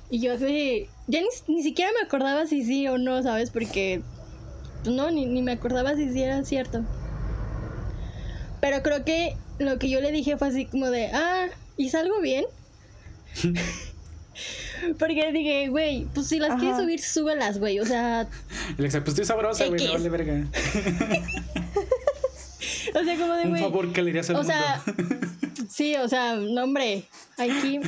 [0.09, 3.49] Y yo así, ya ni, ni siquiera me acordaba si sí o no, ¿sabes?
[3.49, 4.01] Porque,
[4.83, 6.83] pues no, ni, ni me acordaba si sí era cierto.
[8.61, 11.47] Pero creo que lo que yo le dije fue así como de, ah,
[11.77, 12.45] ¿y salgo bien?
[14.99, 16.59] Porque dije, güey, pues si las Ajá.
[16.59, 17.79] quieres subir, súbelas, güey.
[17.79, 18.27] O sea,
[18.77, 19.93] Alexa, pues estoy sabrosa, güey, X.
[19.93, 20.47] vale verga.
[22.95, 23.61] o sea, como de, Un güey.
[23.61, 24.53] favor que le harías al O mundo.
[24.53, 24.83] sea,
[25.69, 27.05] sí, o sea, no, hombre,
[27.37, 27.79] aquí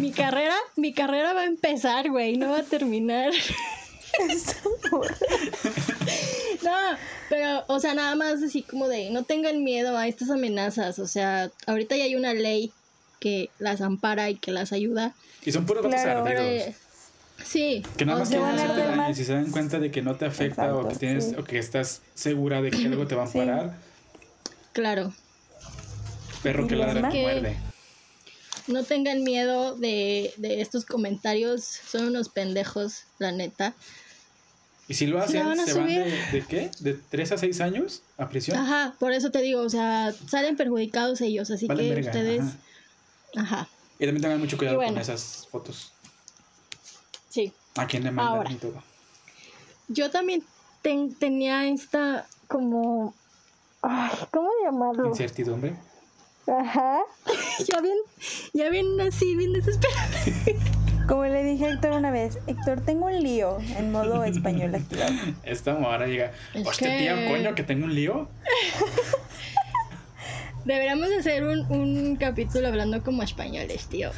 [0.00, 3.32] mi carrera, mi carrera va a empezar, güey, no va a terminar.
[6.62, 6.70] No,
[7.28, 11.06] pero, o sea, nada más así como de, no tengan miedo a estas amenazas, o
[11.06, 12.72] sea, ahorita ya hay una ley
[13.20, 15.14] que las ampara y que las ayuda.
[15.44, 16.22] Y son puros Claro.
[16.24, 16.62] Pero, ardidos.
[16.68, 16.76] eh,
[17.44, 18.96] sí, Que nada o más quieren van a hacerte daño.
[18.96, 19.16] más.
[19.16, 21.34] Si se dan cuenta de que no te afecta o Exacto, que tienes sí.
[21.38, 23.38] o que estás segura de que algo te va a Sí.
[23.38, 23.76] parar,
[24.72, 25.12] claro,
[26.42, 27.56] perro que Y ladra que muerde.
[28.68, 33.74] no tengan miedo de, de estos comentarios, son unos pendejos, la neta.
[34.88, 36.70] Y si lo hacen, van ¿se van de, de qué?
[36.80, 38.58] ¿De 3 a 6 años a prisión?
[38.58, 42.42] Ajá, por eso te digo, o sea, salen perjudicados ellos, así Valen que verga, ustedes,
[43.36, 43.60] ajá.
[43.60, 43.68] ajá,
[44.02, 44.94] Y también tengan mucho cuidado bueno.
[44.94, 45.92] con esas fotos.
[47.30, 47.52] sí.
[47.76, 48.50] A quién le mandan Ahora.
[48.50, 48.82] y todo.
[49.86, 50.42] yo también
[50.82, 53.14] ten- tenía esta como...
[53.80, 55.06] Ay, ¿Cómo llamarlo?
[55.08, 55.76] Incertidumbre.
[56.48, 56.98] Ajá.
[57.68, 57.96] ya bien,
[58.52, 60.08] ya bien así, bien desesperada.
[61.08, 65.12] Como le dije a Héctor una vez, Héctor, tengo un lío en modo español activado.
[65.44, 66.32] Esta ahora llega.
[66.54, 68.28] Es Hostia, que- tía, coño, que tengo un lío.
[70.64, 74.10] Deberíamos hacer un, un capítulo hablando como españoles, tío.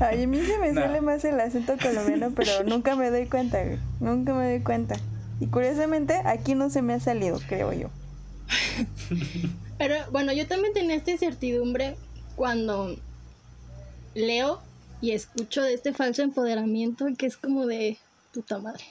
[0.00, 0.82] Ay, a mí se me No.
[0.82, 3.78] sale más el acento colombiano, pero nunca me doy cuenta, güey.
[4.00, 4.96] Nunca me doy cuenta.
[5.40, 7.90] Y curiosamente, aquí no se me ha salido, creo yo.
[9.78, 11.96] Pero bueno, yo también tenía esta incertidumbre
[12.36, 12.96] cuando
[14.14, 14.60] leo
[15.00, 17.98] y escucho de este falso empoderamiento que es como de
[18.34, 18.84] puta madre.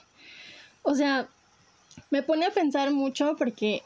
[0.83, 1.27] O sea,
[2.09, 3.83] me pone a pensar mucho porque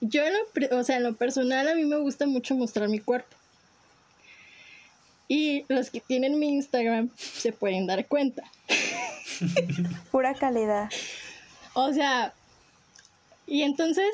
[0.00, 2.98] yo, en lo, o sea, en lo personal a mí me gusta mucho mostrar mi
[2.98, 3.36] cuerpo.
[5.28, 8.42] Y los que tienen mi Instagram se pueden dar cuenta.
[10.10, 10.90] Pura calidad.
[11.72, 12.34] O sea,
[13.46, 14.06] y entonces,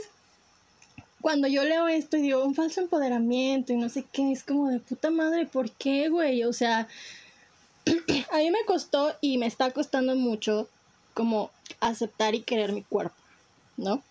[1.21, 4.69] cuando yo leo esto y digo, un falso empoderamiento y no sé qué, es como
[4.69, 6.45] de puta madre, ¿por qué, güey?
[6.45, 6.89] O sea,
[8.33, 10.69] a mí me costó y me está costando mucho
[11.15, 11.51] como
[11.81, 13.17] aceptar y querer mi cuerpo,
[13.77, 14.03] ¿no?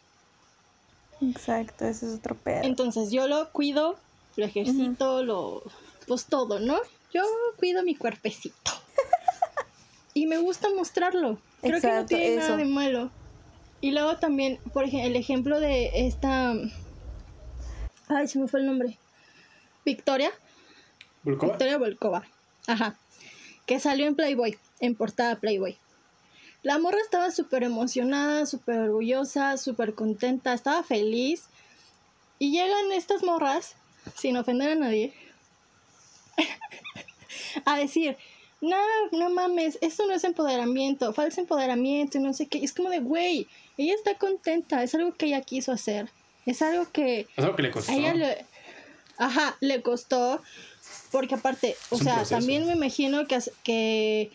[1.22, 2.64] Exacto, ese es otro pedo.
[2.64, 3.98] Entonces yo lo cuido,
[4.36, 5.64] lo ejercito, lo...
[6.08, 6.78] pues todo, ¿no?
[7.14, 7.24] Yo
[7.58, 8.72] cuido mi cuerpecito.
[10.14, 11.40] y me gusta mostrarlo.
[11.62, 13.12] Creo que no tiene nada de malo.
[13.82, 16.54] Y luego también, por ejemplo, el ejemplo de esta...
[18.08, 18.98] Ay, se me fue el nombre.
[19.86, 20.32] Victoria.
[21.24, 22.26] Victoria Volkova.
[22.68, 22.98] Ajá.
[23.66, 25.78] Que salió en Playboy, en portada Playboy.
[26.62, 31.44] La morra estaba súper emocionada, súper orgullosa, súper contenta, estaba feliz.
[32.38, 33.76] Y llegan estas morras,
[34.16, 35.14] sin ofender a nadie,
[37.66, 38.18] a decir,
[38.62, 38.78] no,
[39.12, 42.64] no mames, esto no es empoderamiento, falso empoderamiento y no sé qué.
[42.64, 43.48] Es como de, güey,
[43.78, 46.10] ella está contenta, es algo que ella quiso hacer.
[46.46, 47.92] Es algo que Es algo que le costó.
[47.92, 48.46] a ella le,
[49.18, 50.42] ajá, le costó,
[51.12, 52.36] porque aparte, o sea, proceso.
[52.36, 54.32] también me imagino que, que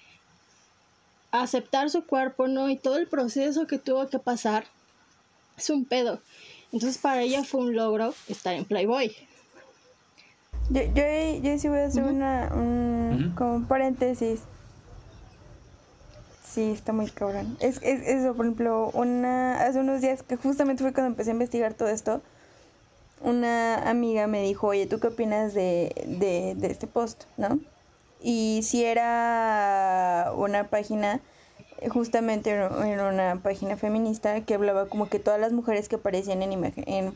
[1.42, 2.68] aceptar su cuerpo, ¿no?
[2.68, 4.64] Y todo el proceso que tuvo que pasar
[5.56, 6.20] es un pedo.
[6.72, 9.14] Entonces para ella fue un logro estar en Playboy.
[10.70, 11.02] Yo, yo,
[11.42, 12.14] yo sí voy a hacer Ujú.
[12.14, 13.34] una, un, Ujú.
[13.36, 14.40] como un paréntesis.
[16.44, 17.56] Sí, está muy cabrón.
[17.60, 21.32] Es, es eso, por ejemplo, una, hace unos días, que justamente fue cuando empecé a
[21.32, 22.22] investigar todo esto,
[23.20, 27.58] una amiga me dijo, oye, ¿tú qué opinas de, de, de este post, no?
[28.24, 31.20] Y si era una página,
[31.78, 32.68] eh, justamente era
[33.08, 37.14] una página feminista que hablaba como que todas las mujeres que aparecían en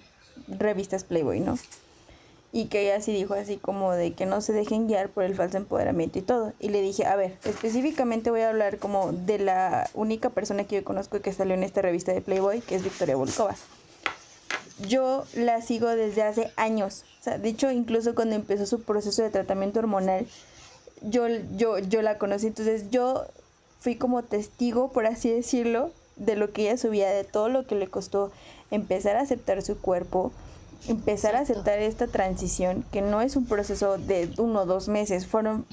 [0.48, 1.56] revistas Playboy, ¿no?
[2.50, 5.34] y que ella sí dijo así como de que no se dejen guiar por el
[5.34, 6.52] falso empoderamiento y todo.
[6.58, 10.76] Y le dije, a ver, específicamente voy a hablar como de la única persona que
[10.76, 13.54] yo conozco que salió en esta revista de Playboy, que es Victoria Volkova.
[14.86, 17.04] Yo la sigo desde hace años.
[17.20, 20.26] O sea, de hecho, incluso cuando empezó su proceso de tratamiento hormonal,
[21.02, 21.26] yo,
[21.56, 22.48] yo, yo la conocí.
[22.48, 23.24] Entonces yo
[23.80, 27.74] fui como testigo, por así decirlo, de lo que ella subía, de todo lo que
[27.74, 28.32] le costó
[28.70, 30.32] empezar a aceptar su cuerpo,
[30.88, 35.26] empezar a aceptar esta transición, que no es un proceso de uno o dos meses,
[35.26, 35.64] fueron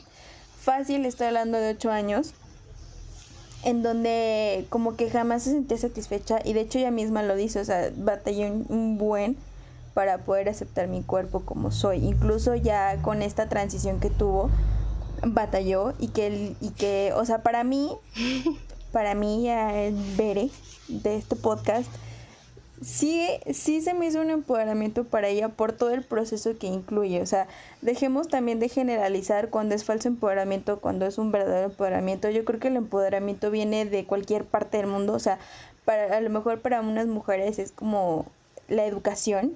[0.60, 2.34] fácil, estoy hablando de ocho años,
[3.64, 7.60] en donde como que jamás se sentía satisfecha y de hecho ella misma lo dice,
[7.60, 9.38] o sea, batallé un, un buen
[9.96, 14.52] para poder aceptar mi cuerpo como soy, incluso ya con esta transición que tuvo,
[15.24, 17.92] batalló y que, el- y que o sea, para mí,
[18.92, 20.50] para mí el Bere
[20.88, 21.90] de este podcast,
[22.82, 27.22] sí, sí se me hizo un empoderamiento para ella por todo el proceso que incluye.
[27.22, 27.48] O sea,
[27.82, 32.30] dejemos también de generalizar cuando es falso empoderamiento, cuando es un verdadero empoderamiento.
[32.30, 35.14] Yo creo que el empoderamiento viene de cualquier parte del mundo.
[35.14, 35.40] O sea,
[35.86, 38.26] para, a lo mejor para unas mujeres es como
[38.68, 39.54] la educación,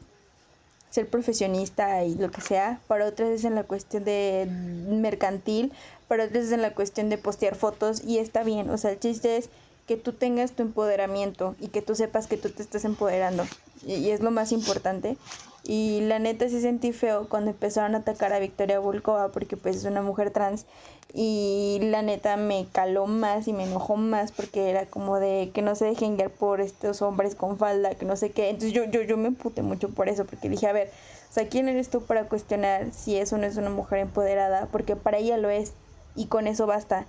[0.89, 2.79] ser profesionista y lo que sea.
[2.87, 5.71] Para otras es en la cuestión de mercantil,
[6.07, 8.69] para otras es en la cuestión de postear fotos y está bien.
[8.69, 9.49] O sea, el chiste es
[9.87, 13.45] que tú tengas tu empoderamiento y que tú sepas que tú te estás empoderando.
[13.85, 15.17] Y, y es lo más importante.
[15.63, 19.75] Y la neta sí sentí feo cuando empezaron a atacar a Victoria Volkova porque pues
[19.75, 20.65] es una mujer trans.
[21.13, 25.61] Y la neta me caló más y me enojó más porque era como de que
[25.61, 28.49] no se dejen guiar por estos hombres con falda, que no sé qué.
[28.49, 30.89] Entonces yo, yo, yo me emputé mucho por eso porque dije, a ver,
[31.29, 34.67] o sea, ¿quién eres tú para cuestionar si eso no es una mujer empoderada?
[34.71, 35.73] Porque para ella lo es
[36.15, 37.05] y con eso basta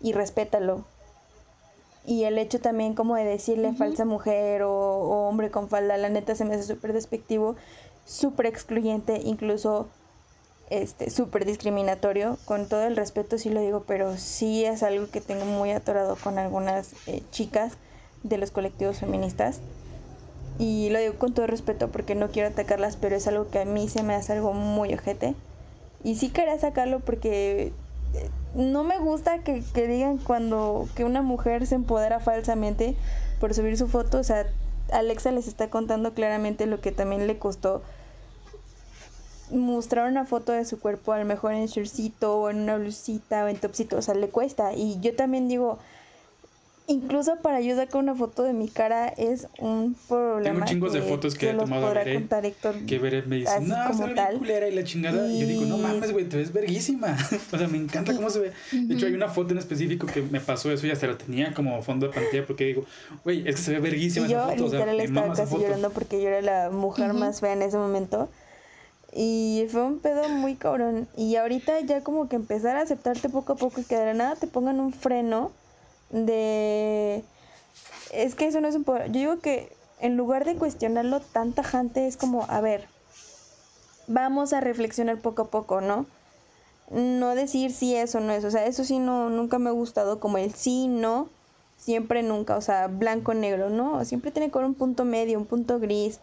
[0.00, 0.84] y respétalo.
[2.04, 6.08] Y el hecho también como de decirle falsa mujer o, o hombre con falda, la
[6.08, 7.54] neta se me hace súper despectivo,
[8.04, 9.88] súper excluyente, incluso
[10.70, 12.38] este súper discriminatorio.
[12.44, 16.16] Con todo el respeto sí lo digo, pero sí es algo que tengo muy atorado
[16.16, 17.74] con algunas eh, chicas
[18.22, 19.60] de los colectivos feministas.
[20.58, 23.64] Y lo digo con todo respeto porque no quiero atacarlas, pero es algo que a
[23.64, 25.34] mí se me hace algo muy ojete.
[26.04, 27.72] Y sí quería sacarlo porque
[28.14, 32.96] eh, no me gusta que, que digan cuando que una mujer se empodera falsamente
[33.40, 34.18] por subir su foto.
[34.18, 34.46] O sea,
[34.92, 37.82] Alexa les está contando claramente lo que también le costó
[39.50, 43.44] mostrar una foto de su cuerpo, a lo mejor en shortcito o en una blusita
[43.44, 44.72] o en topsito, o sea, le cuesta.
[44.72, 45.78] Y yo también digo,
[46.86, 50.52] incluso para ayudar con una foto de mi cara es un problema.
[50.52, 52.26] Tengo chingos de fotos que he tomado a Veré,
[52.86, 54.38] que Veré me dice, no, como se tal.
[54.38, 55.26] culera y la chingada.
[55.28, 55.40] Y...
[55.40, 57.16] yo digo, no mames, güey, te ves verguísima.
[57.52, 58.52] o sea, me encanta cómo se ve.
[58.72, 61.54] De hecho, hay una foto en específico que me pasó eso y hasta la tenía
[61.54, 62.84] como fondo de pantalla porque digo,
[63.24, 64.26] güey, es que se ve verguísima.
[64.26, 67.40] Y yo foto, literal o sea, estaba casi llorando porque yo era la mujer más
[67.40, 68.28] fea en ese momento.
[69.14, 71.06] Y fue un pedo muy cabrón.
[71.16, 74.14] Y ahorita ya como que empezar a aceptarte poco a poco y que de la
[74.14, 75.52] nada te pongan un freno
[76.12, 77.24] de...
[78.12, 79.06] Es que eso no es un poder.
[79.06, 82.86] Yo digo que en lugar de cuestionarlo tan tajante es como, a ver,
[84.06, 86.06] vamos a reflexionar poco a poco, ¿no?
[86.90, 90.20] No decir si eso no es, o sea, eso sí no, nunca me ha gustado,
[90.20, 91.28] como el sí, no,
[91.78, 94.04] siempre, nunca, o sea, blanco, negro, ¿no?
[94.04, 96.20] Siempre tiene que haber un punto medio, un punto gris,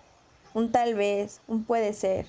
[0.53, 2.27] un tal vez, un puede ser.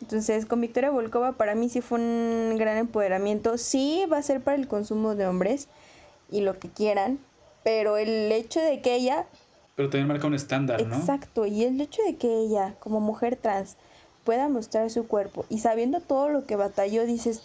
[0.00, 3.58] Entonces, con Victoria Volkova para mí sí fue un gran empoderamiento.
[3.58, 5.68] Sí va a ser para el consumo de hombres,
[6.30, 7.18] y lo que quieran,
[7.64, 9.26] pero el hecho de que ella...
[9.74, 10.96] Pero también marca un estándar, ¿no?
[10.96, 13.76] Exacto, y el hecho de que ella, como mujer trans,
[14.24, 17.42] pueda mostrar su cuerpo y sabiendo todo lo que batalló, dices,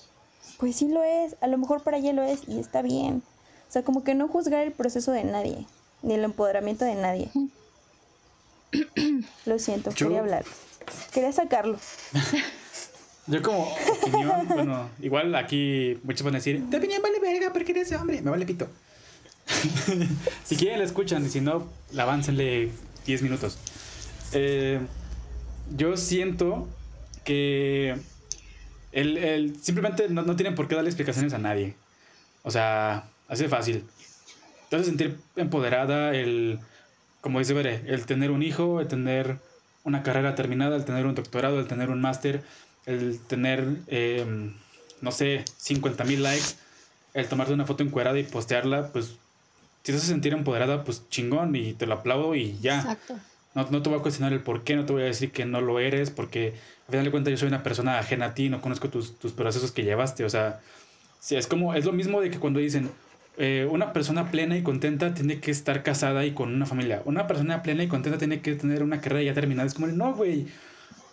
[0.57, 3.21] pues sí lo es, a lo mejor para ella lo es y está bien.
[3.67, 5.65] O sea, como que no juzgar el proceso de nadie,
[6.01, 7.29] ni el empoderamiento de nadie.
[9.45, 10.45] lo siento, quería hablar.
[11.11, 11.77] Quería sacarlo.
[13.27, 17.71] Yo como opinión, bueno, igual aquí muchos van a decir, tu opinión vale verga porque
[17.71, 18.67] eres hombre, me vale pito.
[20.43, 22.69] si quieren la escuchan y si no, la aváncenle
[23.05, 23.57] 10 minutos.
[24.33, 24.79] Eh,
[25.75, 26.67] yo siento
[27.23, 27.95] que
[28.91, 31.75] el, simplemente no, no, tienen por qué darle explicaciones a nadie.
[32.43, 33.85] O sea, así de fácil.
[34.69, 36.59] Te hace sentir empoderada el,
[37.21, 39.37] como dice Bere, el tener un hijo, el tener
[39.83, 42.43] una carrera terminada, el tener un doctorado, el tener un máster
[42.85, 44.53] el tener, em,
[45.01, 46.55] no sé, 50 mil likes,
[47.13, 49.15] el tomarte una foto encuerada y postearla, pues
[49.83, 52.79] si te hace sentir empoderada, pues chingón y te lo aplaudo y ya.
[52.79, 53.15] Exacto.
[53.53, 55.45] No, no te voy a cuestionar el por qué, no te voy a decir que
[55.45, 56.53] no lo eres, porque
[56.87, 59.31] al final de cuentas yo soy una persona ajena a ti, no conozco tus, tus
[59.31, 60.59] procesos que llevaste, o sea,
[61.19, 62.89] sí, es como, es lo mismo de que cuando dicen,
[63.37, 67.01] eh, una persona plena y contenta tiene que estar casada y con una familia.
[67.05, 69.67] Una persona plena y contenta tiene que tener una carrera ya terminada.
[69.67, 70.47] Es como, no, güey.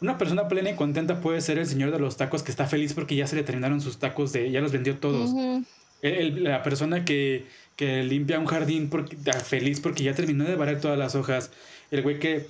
[0.00, 2.94] Una persona plena y contenta puede ser el señor de los tacos que está feliz
[2.94, 5.30] porque ya se le terminaron sus tacos, de, ya los vendió todos.
[6.02, 7.46] la persona que,
[7.76, 11.50] que, limpia un jardín porque, feliz porque ya terminó de barrer todas las hojas.
[11.90, 12.46] El güey que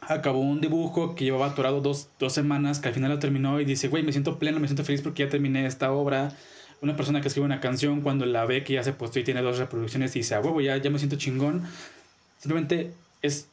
[0.00, 3.64] acabó un dibujo que llevaba atorado dos, dos semanas, que al final lo terminó y
[3.64, 6.36] dice, güey, me siento pleno, me siento feliz porque ya terminé esta obra.
[6.82, 9.42] Una persona que escribe una canción cuando la ve que ya se postó y tiene
[9.42, 11.64] dos reproducciones y dice, a huevo, ya, ya me siento chingón.
[12.38, 13.48] Simplemente es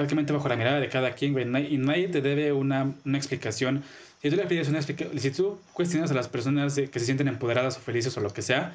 [0.00, 1.46] prácticamente bajo la mirada de cada quien, güey.
[1.72, 3.82] Y nadie te debe una, una explicación.
[4.22, 7.28] Si tú le pides una explicación, si tú cuestionas a las personas que se sienten
[7.28, 8.74] empoderadas o felices o lo que sea,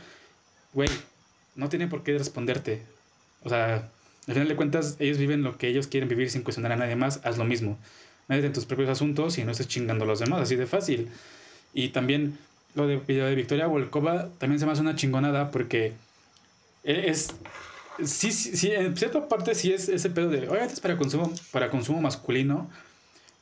[0.74, 0.90] güey,
[1.56, 2.82] no tiene por qué responderte.
[3.44, 3.90] O sea,
[4.28, 6.96] al final de cuentas, ellos viven lo que ellos quieren vivir sin cuestionar a nadie
[6.96, 7.78] más, haz lo mismo.
[8.28, 11.10] Métete en tus propios asuntos y no estés chingando a los demás, así de fácil.
[11.74, 12.38] Y también
[12.74, 15.94] lo de, de Victoria Volkova también se me hace una chingonada porque
[16.84, 17.34] e, es,
[18.04, 21.32] sí, sí, sí, en cierta parte sí es ese pedo de, oye, es para consumo,
[21.52, 22.70] para consumo masculino,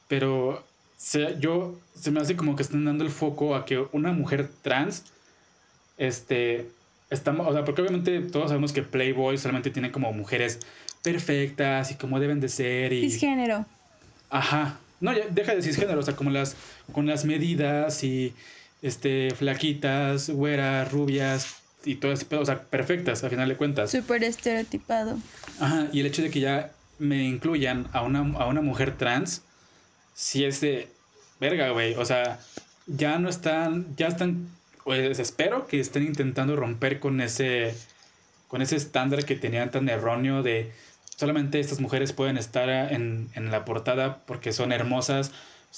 [0.07, 0.63] pero
[0.97, 4.49] se, yo, se me hace como que están dando el foco a que una mujer
[4.61, 5.03] trans,
[5.97, 6.69] este,
[7.09, 10.59] está, o sea, porque obviamente todos sabemos que Playboy solamente tiene como mujeres
[11.03, 13.09] perfectas y como deben de ser y...
[13.09, 13.65] Cisgénero.
[14.29, 14.79] Ajá.
[14.99, 16.55] No, ya, deja de cisgénero, o sea, como las,
[16.93, 18.33] con las medidas y,
[18.83, 23.91] este, flaquitas, güeras, rubias, y todo ese pedo, o sea, perfectas a final de cuentas.
[23.91, 25.17] Súper estereotipado.
[25.59, 29.43] Ajá, y el hecho de que ya me incluyan a una, a una mujer trans,
[30.13, 30.87] sí es de
[31.39, 31.95] verga, güey.
[31.95, 32.39] O sea,
[32.87, 34.47] ya no están, ya están,
[34.83, 37.75] pues espero que estén intentando romper con ese,
[38.47, 40.71] con ese estándar que tenían tan erróneo de
[41.15, 45.31] solamente estas mujeres pueden estar en, en la portada porque son hermosas,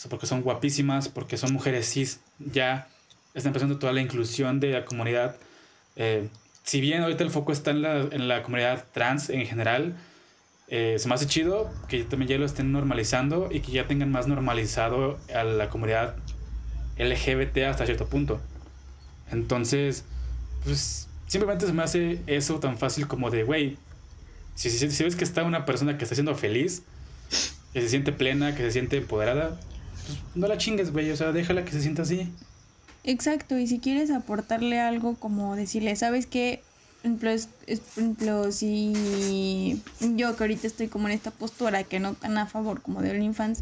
[0.09, 2.19] porque son guapísimas, porque son mujeres cis.
[2.39, 2.87] Ya
[3.33, 5.35] está empezando toda la inclusión de la comunidad
[5.95, 6.29] eh,
[6.63, 9.95] si bien ahorita el foco está en la, en la comunidad trans en general,
[10.67, 14.11] eh, se me hace chido que también ya lo estén normalizando y que ya tengan
[14.11, 16.15] más normalizado a la comunidad
[16.97, 18.41] LGBT hasta cierto punto.
[19.31, 20.05] Entonces,
[20.63, 23.77] pues simplemente se me hace eso tan fácil como de, güey,
[24.55, 26.83] Si, si, si ves que está una persona que está siendo feliz,
[27.73, 29.59] que se siente plena, que se siente empoderada,
[30.05, 31.11] pues no la chingues, güey.
[31.11, 32.31] O sea, déjala que se sienta así.
[33.07, 36.63] Exacto, y si quieres aportarle algo como decirle, ¿sabes qué?
[37.03, 37.29] Ejemplo,
[37.67, 39.79] ejemplo, si
[40.15, 43.11] yo que ahorita estoy como en esta postura que no tan a favor como de
[43.11, 43.61] OnlyFans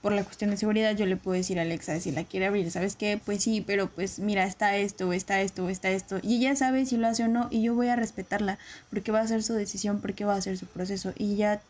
[0.00, 2.70] por la cuestión de seguridad, yo le puedo decir a Alexa si la quiere abrir,
[2.70, 3.20] ¿sabes qué?
[3.24, 6.96] Pues sí, pero pues mira, está esto, está esto, está esto, y ella sabe si
[6.96, 10.00] lo hace o no, y yo voy a respetarla, porque va a ser su decisión,
[10.00, 11.60] porque va a ser su proceso, y ya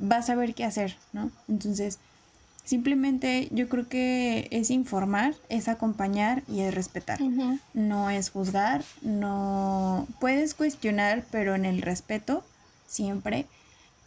[0.00, 1.32] va a saber qué hacer, ¿no?
[1.48, 1.98] Entonces,
[2.68, 7.18] simplemente yo creo que es informar, es acompañar y es respetar.
[7.72, 12.44] No es juzgar, no puedes cuestionar, pero en el respeto,
[12.86, 13.46] siempre,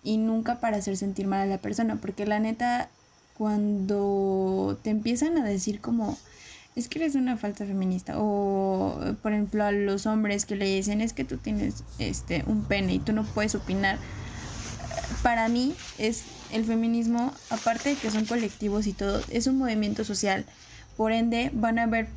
[0.03, 2.89] y nunca para hacer sentir mal a la persona, porque la neta,
[3.35, 6.15] cuando te empiezan a decir como,
[6.75, 11.01] es que eres una falsa feminista, o por ejemplo a los hombres que le dicen,
[11.01, 13.97] es que tú tienes este un pene y tú no puedes opinar,
[15.23, 20.03] para mí es el feminismo, aparte de que son colectivos y todo, es un movimiento
[20.03, 20.45] social.
[20.97, 22.07] Por ende, van a haber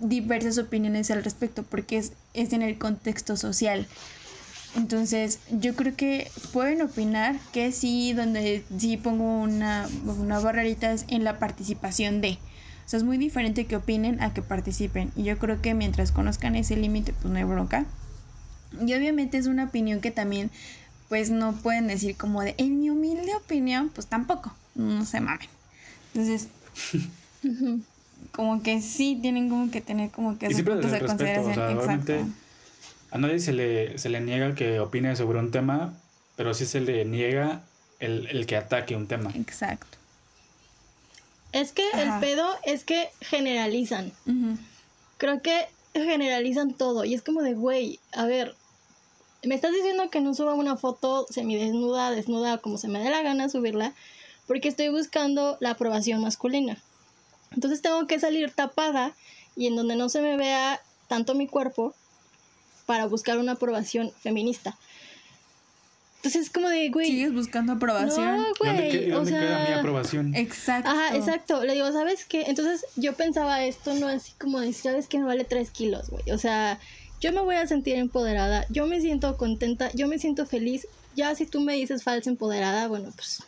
[0.00, 3.86] diversas opiniones al respecto porque es, es en el contexto social.
[4.76, 11.04] Entonces, yo creo que pueden opinar que sí, donde sí pongo una, una barrerita es
[11.08, 12.38] en la participación de.
[12.86, 15.10] O sea, es muy diferente que opinen a que participen.
[15.16, 17.86] Y yo creo que mientras conozcan ese límite, pues no hay bronca.
[18.80, 20.50] Y obviamente es una opinión que también,
[21.08, 25.48] pues no pueden decir como de, en mi humilde opinión, pues tampoco, no se mamen.
[26.14, 26.48] Entonces,
[28.32, 31.84] como que sí tienen como que tener como que siempre puntos de respeto, o consideración.
[31.84, 32.32] sea, Exacto.
[33.10, 35.94] a nadie se le, se le niega que opine sobre un tema,
[36.36, 37.62] pero sí se le niega
[38.00, 39.30] el, el que ataque un tema.
[39.34, 39.98] Exacto.
[41.52, 42.16] Es que Ajá.
[42.16, 44.12] el pedo es que generalizan.
[45.16, 47.04] Creo que generalizan todo.
[47.04, 48.54] Y es como de, güey, a ver,
[49.44, 53.22] me estás diciendo que no suba una foto semidesnuda, desnuda, como se me dé la
[53.22, 53.94] gana subirla,
[54.46, 56.78] porque estoy buscando la aprobación masculina.
[57.52, 59.14] Entonces tengo que salir tapada
[59.56, 61.94] y en donde no se me vea tanto mi cuerpo
[62.86, 64.76] para buscar una aprobación feminista.
[66.16, 68.38] Entonces es como de, güey, Sigues buscando aprobación.
[68.38, 69.78] no, ¿Y dónde, güey, y o dónde queda mi sea...
[69.78, 70.34] aprobación?
[70.34, 70.90] Exacto.
[70.90, 71.64] Ajá, exacto.
[71.64, 72.42] Le digo, ¿sabes qué?
[72.48, 75.18] Entonces yo pensaba esto, no así como de, ¿sabes qué?
[75.18, 76.28] Me vale tres kilos, güey.
[76.32, 76.80] O sea,
[77.20, 80.86] yo me voy a sentir empoderada, yo me siento contenta, yo me siento feliz.
[81.16, 83.42] Ya si tú me dices falsa empoderada, bueno, pues,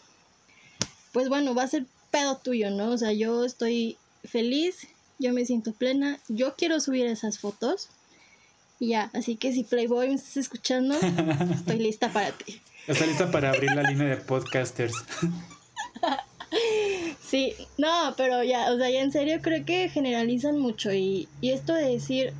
[1.13, 2.91] pues bueno, va a ser pedo tuyo, ¿no?
[2.91, 7.89] O sea, yo estoy feliz, yo me siento plena, yo quiero subir esas fotos.
[8.81, 10.97] Y ya, así que si Playboy me estás escuchando,
[11.55, 12.61] estoy lista para ti.
[12.87, 14.95] Está lista para abrir la línea de podcasters.
[17.25, 21.51] Sí, no, pero ya, o sea, ya en serio creo que generalizan mucho y, y
[21.51, 22.33] esto de decir,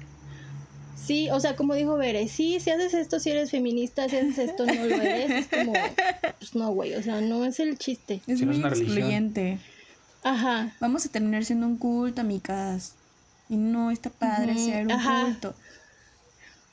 [1.05, 4.39] sí, o sea, como dijo Bere, sí, si haces esto, si eres feminista, si haces
[4.39, 5.73] esto, no lo eres, es como,
[6.39, 8.21] pues no, güey, o sea, no es el chiste.
[8.27, 8.97] Es Si no es muy religión.
[8.97, 9.59] excluyente.
[10.23, 12.95] Aja, Vamos a terminar siendo un culto, amigas.
[13.49, 15.25] Y no está padre ser un ajá.
[15.25, 15.55] culto.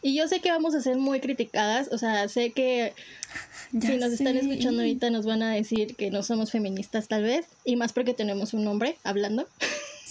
[0.03, 2.93] y yo sé que vamos a ser muy criticadas, o sea, sé que
[3.71, 7.23] Ya si nos están escuchando ahorita nos van a decir que no somos feministas tal
[7.23, 9.47] vez, y más porque tenemos un hombre hablando.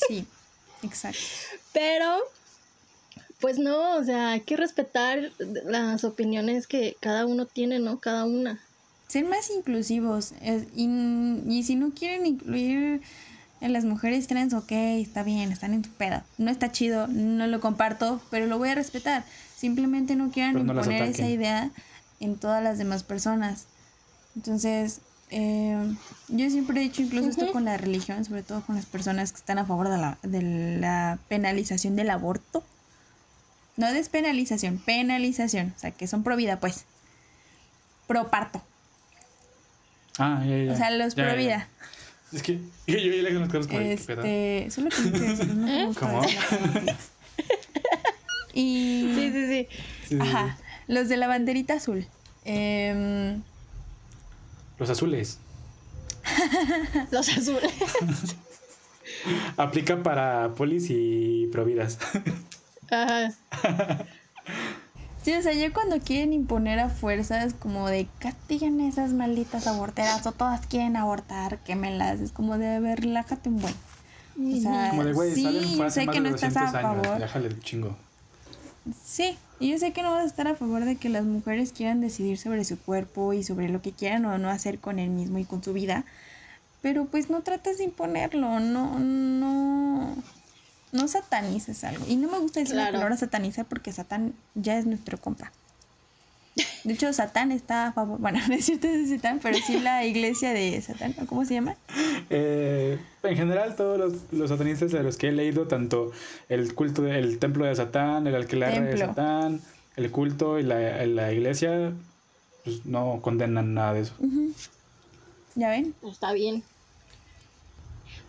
[0.09, 0.27] Sí,
[0.83, 1.21] exacto.
[1.73, 2.19] Pero,
[3.41, 5.31] pues no, o sea, hay que respetar
[5.65, 7.99] las opiniones que cada uno tiene, ¿no?
[7.99, 8.61] Cada una.
[9.09, 10.33] Ser más inclusivos.
[10.41, 10.89] es- y,
[11.49, 13.03] y si no quieren incluir
[13.61, 16.23] en las mujeres trans, ok, está bien, están en tu pedo.
[16.39, 19.25] No está chido, no lo comparto, pero lo voy a respetar.
[19.57, 21.71] Simplemente no quieran no imponer esa idea
[22.21, 23.67] en todas las demás personas.
[24.35, 25.01] Entonces,
[25.31, 25.77] eh,
[26.29, 29.39] yo siempre he dicho incluso esto con la religión, sobre todo con las personas que
[29.39, 30.43] están a favor de la, de
[30.81, 32.63] la penalización del aborto.
[33.77, 35.73] No despenalización, penalización.
[35.77, 36.85] O sea, que son pro vida, pues.
[38.07, 38.63] Pro parto.
[40.19, 40.73] Ah, ya, ya.
[40.73, 41.39] O sea, los Ya, pro ya.
[41.39, 41.69] vida.
[42.33, 42.55] Es que
[42.87, 44.23] yo, yo, yo nos quedamos como de, ¿qué pedo?
[44.23, 46.23] Este, que te decir, no me gusta ¿Cómo?
[48.55, 49.69] Y Sí, sí, sí.
[49.71, 52.07] Sí, sí, ajá, los de la banderita azul.
[52.47, 53.43] Em.
[54.79, 55.39] Los azules.
[57.11, 57.71] Los azules.
[59.59, 61.99] Aplica para polis y providas.
[62.91, 63.33] Ajá.
[65.23, 69.67] sí, o sea, yo cuando quieren imponer a fuerzas como de castiguen a esas malditas
[69.67, 73.75] aborteras o todas quieren abortar, quémelas, es como de a ver, relájate un buen.
[74.39, 77.07] O sea, Como de, güey, sí, salen yo sé que no estás a 200 años.
[77.07, 77.21] favor.
[77.21, 77.97] Déjale el chingo.
[79.05, 81.73] Sí, y yo sé que no vas a estar a favor de que las mujeres
[81.73, 85.11] quieran decidir sobre su cuerpo y sobre lo que quieran o no hacer con él
[85.11, 86.05] mismo y con su vida,
[86.83, 90.15] pero pues no trates de imponerlo, no, no,
[90.97, 92.05] no satanices algo.
[92.09, 95.53] Y no me gusta decir la palabra satanizar porque Satán ya es nuestro compa.
[96.85, 98.19] De hecho, Satán está a favor.
[98.19, 101.55] Bueno, no es cierto de Satán, pero sí la iglesia de Satán, ¿o ¿cómo se
[101.55, 101.77] llama?
[102.31, 106.13] Eh, en general, todos los, los, satanistas de los que he leído, tanto
[106.49, 109.61] el culto del templo de Satán, el alquiler de Satán,
[109.97, 111.93] el culto y la, la iglesia,
[112.65, 114.15] pues no condenan nada de eso.
[115.55, 115.95] ¿Ya ven?
[116.03, 116.63] Está bien.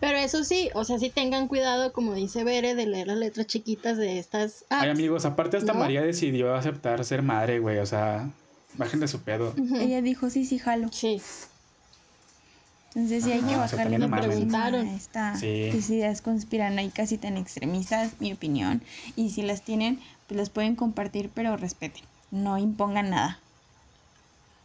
[0.00, 3.46] Pero eso sí, o sea, sí tengan cuidado, como dice Bere, de leer las letras
[3.46, 8.30] chiquitas de estas Ay, amigos, aparte hasta María decidió aceptar ser madre, güey, o sea,
[8.74, 9.54] bajen de su pedo.
[9.80, 10.88] Ella dijo, sí, sí, jalo.
[10.92, 11.20] Sí.
[12.94, 14.88] Entonces sí hay que bajarle me preguntaron.
[14.88, 16.22] Estas ideas
[16.94, 18.82] casi tan extremistas, mi opinión.
[19.14, 22.04] Y si las tienen, pues las pueden compartir, pero respeten.
[22.30, 23.40] No impongan nada.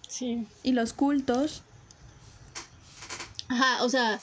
[0.07, 0.47] Sí.
[0.63, 1.63] Y los cultos.
[3.49, 4.19] Ajá, o sea,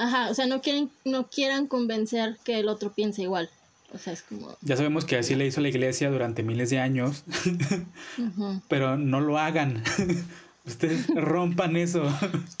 [0.00, 3.50] Ajá, o sea, no quieren, no quieran convencer que el otro piense igual.
[3.92, 4.56] O sea, es como...
[4.62, 7.22] Ya sabemos que así le hizo la iglesia durante miles de años,
[8.68, 9.82] pero no lo hagan.
[10.66, 12.02] Ustedes rompan eso.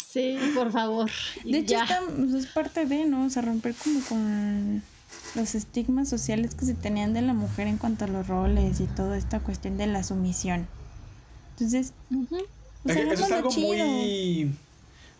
[0.06, 1.10] Sí, por favor.
[1.44, 1.76] De hecho,
[2.14, 3.24] pues, es parte de, ¿no?
[3.24, 4.82] O sea, romper como con
[5.34, 8.84] los estigmas sociales que se tenían de la mujer en cuanto a los roles y
[8.84, 10.66] toda esta cuestión de la sumisión.
[11.52, 11.94] Entonces,
[12.84, 14.50] eso es algo muy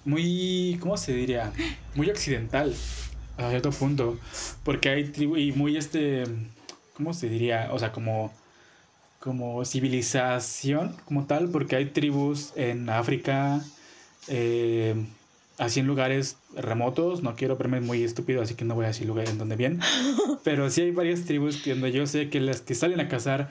[0.04, 1.52] muy, ¿cómo se diría?
[1.94, 2.74] Muy occidental
[3.36, 4.18] a cierto punto,
[4.64, 6.24] porque hay tribu y muy este,
[6.94, 7.70] ¿cómo se diría?
[7.72, 8.32] O sea, como
[9.20, 13.62] como civilización como tal, porque hay tribus en África,
[14.28, 14.94] eh,
[15.58, 19.06] así en lugares remotos, no quiero verme muy estúpido, así que no voy a decir
[19.06, 19.80] lugares en donde bien,
[20.44, 23.50] pero sí hay varias tribus donde yo sé que las que salen a cazar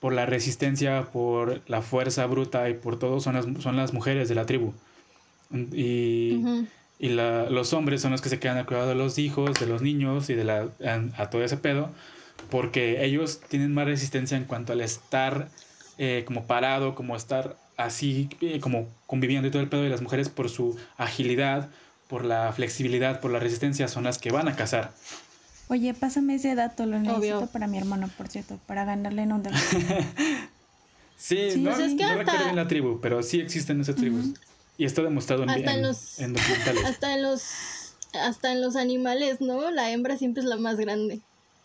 [0.00, 4.30] por la resistencia, por la fuerza bruta y por todo son las, son las mujeres
[4.30, 4.72] de la tribu.
[5.52, 6.42] Y,
[7.00, 9.66] y la, los hombres son los que se quedan al cuidado de los hijos, de
[9.66, 10.68] los niños y de la,
[11.16, 11.90] a, todo ese pedo,
[12.50, 15.48] porque ellos tienen más resistencia en cuanto al estar
[15.96, 20.02] eh, como parado, como estar así, eh, como conviviendo y todo el pedo, y las
[20.02, 21.70] mujeres por su agilidad,
[22.06, 24.92] por la flexibilidad, por la resistencia, son las que van a cazar.
[25.68, 29.50] Oye, pásame ese dato, lo necesito para mi hermano, por cierto, para ganarle en onda.
[31.16, 34.34] sí, no, pues no recuerdo bien la tribu, pero sí existen esas tribus.
[34.78, 36.84] Y está demostrado en, hasta en, los, documentales.
[36.84, 37.42] Hasta en los
[38.14, 39.70] hasta en los animales, ¿no?
[39.70, 41.20] La hembra siempre es la más grande.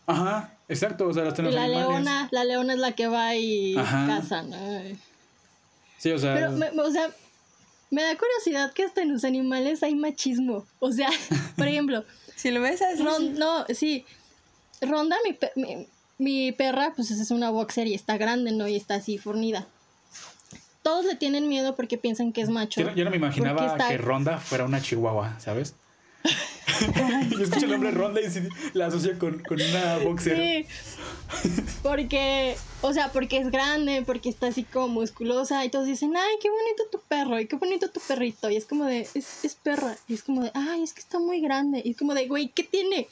[0.08, 3.36] Ajá, exacto, o sea, hasta en los la leona, la leona es la que va
[3.36, 4.58] y caza, ¿no?
[5.98, 7.10] Sí, o sea, Pero o sea,
[7.90, 10.66] me da curiosidad que hasta en los animales hay machismo.
[10.80, 11.10] O sea,
[11.58, 12.04] por ejemplo,
[12.36, 13.04] si lo ves así,
[13.36, 14.06] no, sí.
[14.82, 15.88] Ronda mi, mi,
[16.18, 18.68] mi perra, pues es una boxer y está grande, ¿no?
[18.68, 19.68] Y está así fornida
[20.86, 22.80] todos le tienen miedo porque piensan que es macho.
[22.80, 25.74] Yo, no me imaginaba que Ronda fuera una chihuahua, ¿sabes?
[27.32, 28.28] yo escucho el nombre Ronda y
[28.78, 30.38] la asocio con, una boxer.
[30.38, 31.66] Sí.
[31.82, 36.36] Porque, o sea, porque es grande, porque está así como musculosa y todos dicen, ay,
[36.40, 38.52] qué bonito tu perro y qué bonito tu perrito.
[38.52, 39.98] Y es como de, es, es perra.
[40.08, 41.82] Y es como de, ay, es que está muy grande.
[41.84, 43.08] Y es como de, güey, ¿qué tiene?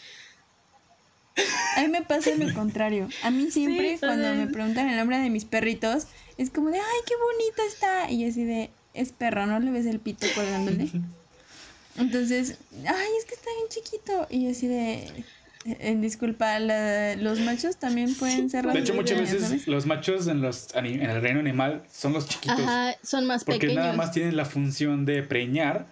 [1.76, 3.10] A mí me pasa lo contrario.
[3.24, 6.06] A mí siempre cuando me preguntan el nombre de mis perritos,
[6.38, 8.12] es como de, ay, qué bonita está.
[8.12, 10.90] Y así de, es perro, ¿no le ves el pito colgándole?
[11.98, 12.58] Entonces,
[12.88, 14.28] ay, es que está bien chiquito.
[14.30, 15.26] Y así de,
[15.66, 20.74] en disculpa, los machos también pueden ser De hecho, muchas veces los machos en, los,
[20.76, 22.60] en el reino animal son los chiquitos.
[22.60, 23.76] Ajá, son más porque pequeños.
[23.76, 25.88] Porque nada más tienen la función de preñar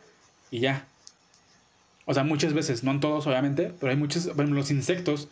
[0.49, 0.85] y ya.
[2.05, 5.29] O sea, muchas veces, no en todos obviamente, pero hay muchos, bueno, los insectos,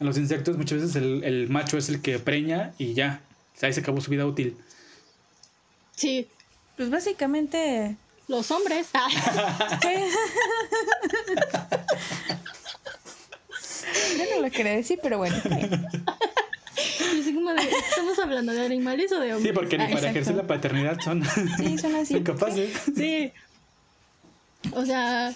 [0.00, 3.20] en los insectos muchas veces el, el macho es el que preña y ya.
[3.56, 4.56] O sea, ahí se acabó su vida útil.
[5.94, 6.28] Sí.
[6.76, 7.96] Pues básicamente.
[8.28, 8.88] Los hombres.
[8.92, 9.08] Ah.
[14.18, 15.36] Yo no lo quería decir, pero bueno.
[17.16, 19.52] ¿Estamos hablando de animales o de hombres?
[19.52, 21.24] Sí, porque ni para ejercer la paternidad son.
[21.56, 22.14] Sí, son así.
[22.14, 22.70] Son capaces.
[22.94, 23.32] Sí.
[24.72, 25.34] O sea.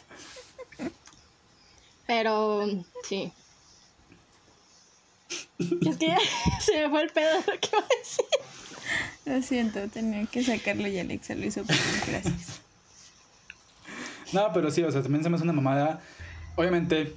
[2.06, 2.66] Pero.
[3.08, 3.32] Sí.
[5.60, 6.16] Es que
[6.60, 8.24] se me fue el pedo lo que iba a decir.
[9.26, 11.76] Lo siento, tenía que sacarlo y Alexa lo hizo por
[12.08, 12.60] gracias.
[14.32, 16.00] No, pero sí, o sea, también se me hace una mamada.
[16.56, 17.14] Obviamente,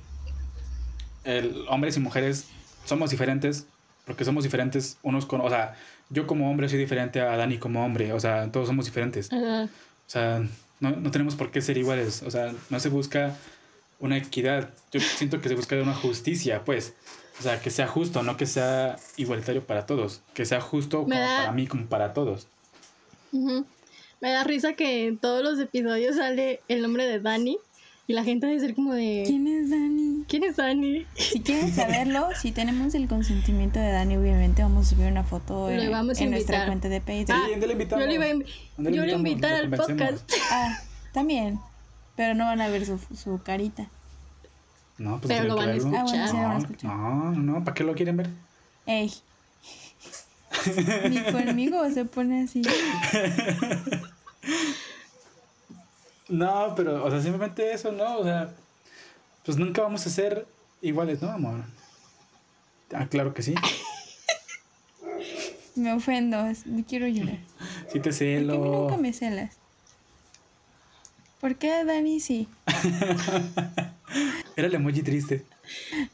[1.24, 2.48] el, hombres y mujeres
[2.86, 3.66] somos diferentes,
[4.06, 5.42] porque somos diferentes unos con.
[5.42, 5.76] O sea,
[6.10, 9.32] yo como hombre soy diferente a Dani como hombre, o sea, todos somos diferentes.
[9.32, 9.70] O
[10.08, 10.44] sea,
[10.80, 13.36] no, no tenemos por qué ser iguales, o sea, no se busca
[14.00, 16.94] una equidad, yo siento que se busca una justicia, pues.
[17.40, 20.22] O sea, que sea justo, no que sea igualitario para todos.
[20.34, 22.48] Que sea justo para mí como para todos.
[23.32, 27.58] Me da risa que en todos los episodios sale el nombre de Dani
[28.08, 29.24] Y la gente debe ser como de.
[29.26, 30.24] ¿Quién es Dani?
[30.28, 31.06] ¿Quién es Dani?
[31.16, 35.70] Si quieren saberlo, si tenemos el consentimiento de Dani, obviamente vamos a subir una foto
[35.72, 37.50] Lo en, nuestra cuenta de Sí, Facebook.
[37.50, 38.04] ¿dónde le invitamos?
[38.04, 38.46] Yo le iba a, invi-
[38.78, 40.32] ¿Dónde le yo le invitar al podcast.
[40.52, 40.78] Ah,
[41.12, 41.60] también.
[42.16, 43.90] Pero no van a ver su, su carita.
[44.98, 45.92] No, pues Pero lo van a verlo.
[45.98, 46.96] Ah, bueno, sí, lo van a No, escuchar.
[46.96, 48.30] no, no, ¿para qué lo quieren ver?
[48.86, 49.12] Ey.
[51.10, 52.62] Ni conmigo se pone así.
[56.30, 58.18] No, pero, o sea, simplemente eso, ¿no?
[58.18, 58.50] O sea,
[59.46, 60.48] pues nunca vamos a ser
[60.82, 61.64] iguales, ¿no, amor?
[62.94, 63.54] Ah, claro que sí.
[65.76, 67.40] Me ofendo, es- me quiero llorar.
[67.92, 68.56] Sí te ¿Por qué celo.
[68.56, 69.56] nunca me celas?
[71.42, 72.48] ¿Por qué Dani sí?
[74.56, 75.46] Era el emoji triste.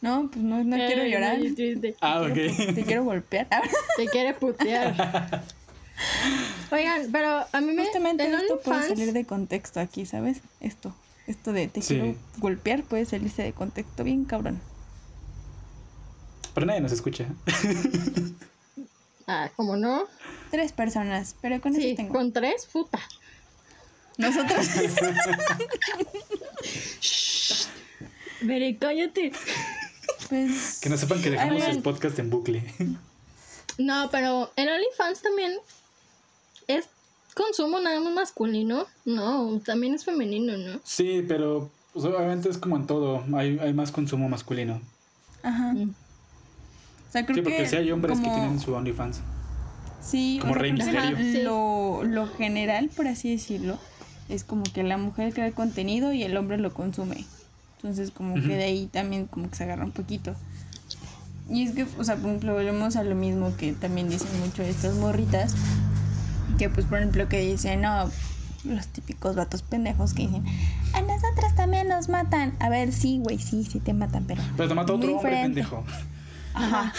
[0.01, 1.37] No, pues no, no quiero llorar.
[1.55, 1.95] triste.
[2.01, 2.33] Ah, ok.
[2.75, 3.47] Te quiero golpear.
[3.97, 5.43] Te quiere putear.
[6.71, 7.83] Oigan, pero a mí me.
[7.83, 10.39] Justamente en esto puede OnlyFans- salir de contexto aquí, ¿sabes?
[10.61, 10.95] Esto.
[11.27, 11.95] Esto de te Sí.
[11.95, 14.59] quiero golpear puede salirse de contexto bien cabrón.
[16.53, 17.25] Pero nadie nos escucha.
[19.27, 20.05] Ah, como no.
[20.51, 22.13] Tres personas, pero con Sí, eso tengo.
[22.13, 22.99] con tres, puta.
[24.17, 24.67] Nosotros.
[28.41, 29.31] Veré, cállate.
[30.29, 30.79] pues.
[30.81, 32.63] Que no sepan que dejamos el podcast en bucle.
[33.77, 35.53] No, pero en OnlyFans también
[36.67, 36.85] es
[37.33, 38.85] consumo nada más masculino.
[39.05, 40.79] No, también es femenino, ¿no?
[40.83, 43.23] Sí, pero pues, obviamente es como en todo.
[43.33, 44.81] Hay, hay más consumo masculino.
[45.43, 45.73] Ajá.
[45.73, 45.91] Mm.
[47.07, 47.69] O sea, creo Sí, porque que.
[47.69, 49.21] sí hay hombres que tienen su OnlyFans.
[50.01, 51.43] Sí, como o sea, Rey por ejemplo, Misterio.
[51.43, 53.79] Lo, lo general, por así decirlo,
[54.29, 57.25] es como que la mujer crea el contenido y el hombre lo consume.
[57.81, 58.41] Entonces, como Ujú.
[58.47, 60.35] que de ahí también como que se agarra un poquito.
[61.49, 64.61] Y es que, o sea, por ejemplo, volvemos a lo mismo que también dicen mucho
[64.63, 65.55] estas morritas,
[66.57, 68.11] que pues, por ejemplo, que dicen, no,
[68.65, 70.43] los típicos vatos pendejos que dicen,
[70.93, 72.53] a nosotras también nos matan.
[72.59, 74.43] A ver, sí, güey, sí, sí te matan, pero...
[74.57, 75.61] Pero te mata muy otro hombre, diferente.
[75.61, 75.83] pendejo.
[76.53, 76.93] Ajá.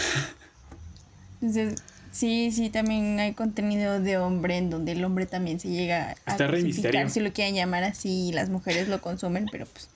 [1.41, 1.81] Entonces,
[2.11, 6.31] sí, sí, también hay contenido de hombre en donde el hombre también se llega a
[6.31, 7.09] Está cosificar, Misterio.
[7.09, 9.89] si lo quieren llamar así, y las mujeres lo consumen, pero pues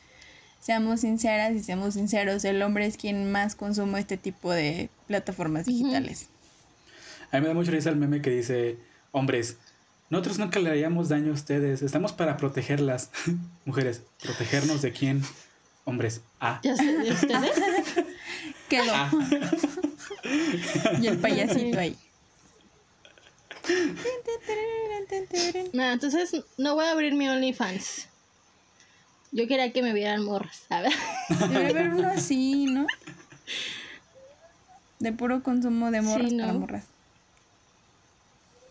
[0.66, 5.68] seamos sinceras y seamos sinceros, el hombre es quien más consume este tipo de plataformas
[5.68, 6.30] digitales.
[7.32, 8.80] A mí me da mucha risa el meme que dice,
[9.12, 9.58] hombres,
[10.10, 13.12] nosotros nunca le haríamos daño a ustedes, estamos para protegerlas.
[13.66, 15.22] Mujeres, ¿protegernos de quién?
[15.84, 16.60] Hombres, ah.
[16.64, 17.52] Ya sé, ¿de ustedes?
[18.68, 18.92] Quedó.
[18.92, 19.12] Ah.
[21.00, 21.96] Y el payasito ahí.
[25.74, 28.08] No, entonces no voy a abrir mi OnlyFans.
[29.36, 30.94] Yo quería que me vieran morras, ¿sabes?
[31.50, 32.88] Debe haber uno así, ¿no?
[35.00, 36.60] De puro consumo de morras Sí, para ¿no?
[36.60, 36.86] morras.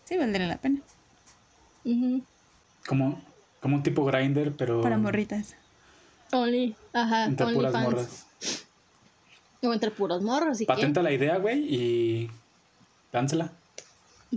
[0.05, 0.79] Sí, valdría la pena.
[1.83, 2.23] Ujú.
[2.87, 3.21] Como,
[3.59, 5.55] como un tipo grinder, pero Para morritas.
[6.31, 7.83] Only, ajá, entre puras OnlyFans.
[7.95, 8.25] morras.
[9.61, 10.73] O entre puros morros, ¿y qué?
[10.73, 12.31] Patenta la idea, güey, y
[13.11, 13.51] lánzala.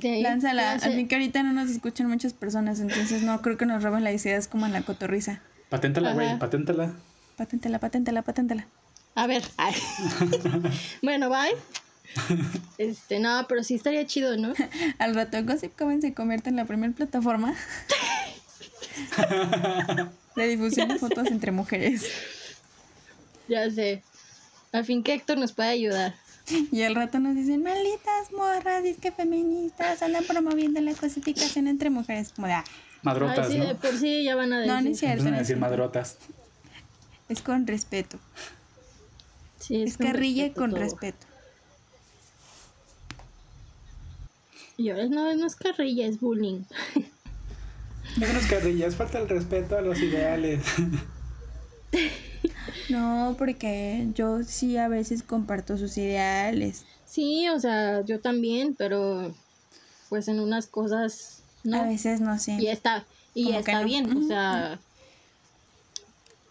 [0.02, 0.72] Ahí, Lánzala.
[0.74, 4.04] Al fin que ahorita no nos escuchan muchas personas, entonces no creo que nos roben
[4.04, 5.40] las ideas como en la cotorriza.
[5.68, 6.92] Paténtala, güey, paténtala.
[7.36, 8.66] Paténtela, paténtela, paténtela.
[9.14, 9.42] A ver.
[9.56, 9.74] ay.
[11.02, 11.54] bueno, bye.
[12.78, 14.54] Este, no, pero sí estaría chido, ¿no?
[14.98, 17.54] Al rato Gossip Coven se convierte en la primera plataforma
[20.36, 22.10] de difusión de fotos entre mujeres.
[23.48, 24.02] Ya sé.
[24.72, 26.14] Al fin que Héctor nos puede ayudar.
[26.72, 32.32] Y al rato nos dicen, malditas morras, que feministas, andan promoviendo la cosificación entre mujeres.
[32.32, 32.64] Como de, ah,
[33.02, 33.76] Madrotas, Ay, sí, de ¿no?
[33.78, 34.72] por sí ya van a decir.
[34.74, 35.24] no, no es cierto.
[35.24, 36.18] No a es decir madrotas.
[37.28, 38.18] Es con respeto.
[39.60, 40.80] Sí, Es con carrilla respeto con todo.
[40.80, 41.26] respeto.
[44.76, 46.62] Y ahora no, no es carrilla, es bullying.
[48.16, 50.60] No unas carrillas, falta el respeto a los ideales.
[52.90, 56.84] No, porque yo sí a veces comparto sus ideales.
[57.04, 59.34] Sí, o sea, yo también, pero
[60.08, 61.84] pues en unas cosas A no.
[61.88, 62.52] veces no sé.
[62.52, 63.04] Y está,
[63.34, 63.84] y está no.
[63.86, 64.78] bien, o sea,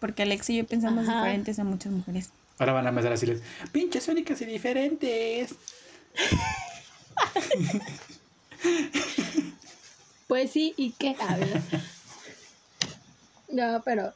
[0.00, 1.24] Porque Alex y yo pensamos Ajá.
[1.24, 2.30] diferentes a muchas mujeres.
[2.58, 5.54] Ahora van a empezar a decirles, pinches únicas y diferentes.
[10.26, 11.16] pues sí, ¿y qué?
[11.20, 11.60] A ver.
[13.50, 14.12] No, pero.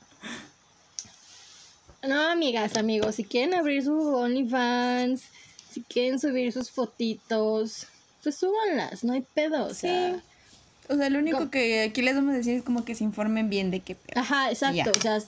[2.07, 5.23] No, amigas, amigos, si quieren abrir su OnlyFans,
[5.71, 7.87] si quieren subir sus fotitos,
[8.23, 10.17] pues súbanlas, no hay pedo, o sea.
[10.17, 10.23] Sí.
[10.89, 11.51] O sea, lo único ¿Cómo?
[11.51, 14.21] que aquí les vamos a decir es como que se informen bien de qué pedo.
[14.21, 14.91] Ajá, exacto, Ya.
[14.91, 15.19] o sea,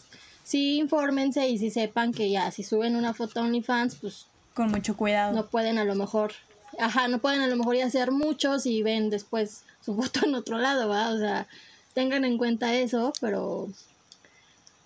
[0.43, 4.71] sí infórmense y si sepan que ya, si suben una foto a OnlyFans, pues Con
[4.71, 5.33] mucho cuidado.
[5.35, 6.33] no pueden a lo mejor,
[6.79, 10.35] ajá, no pueden a lo mejor ya hacer muchos y ven después su foto en
[10.35, 11.09] otro lado, ¿va?
[11.11, 11.47] O sea,
[11.95, 13.69] tengan en cuenta eso, pero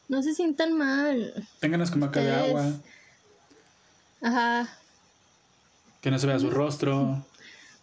[0.09, 1.47] No se sientan mal.
[1.61, 2.73] Ténganos como acá de agua,
[4.23, 4.69] Ajá.
[6.01, 7.25] que no se vea su rostro.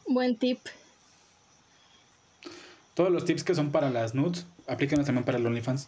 [0.07, 0.59] Buen tip.
[2.95, 5.87] Todos los tips que son para las nudes, aplíquenos también para el OnlyFans.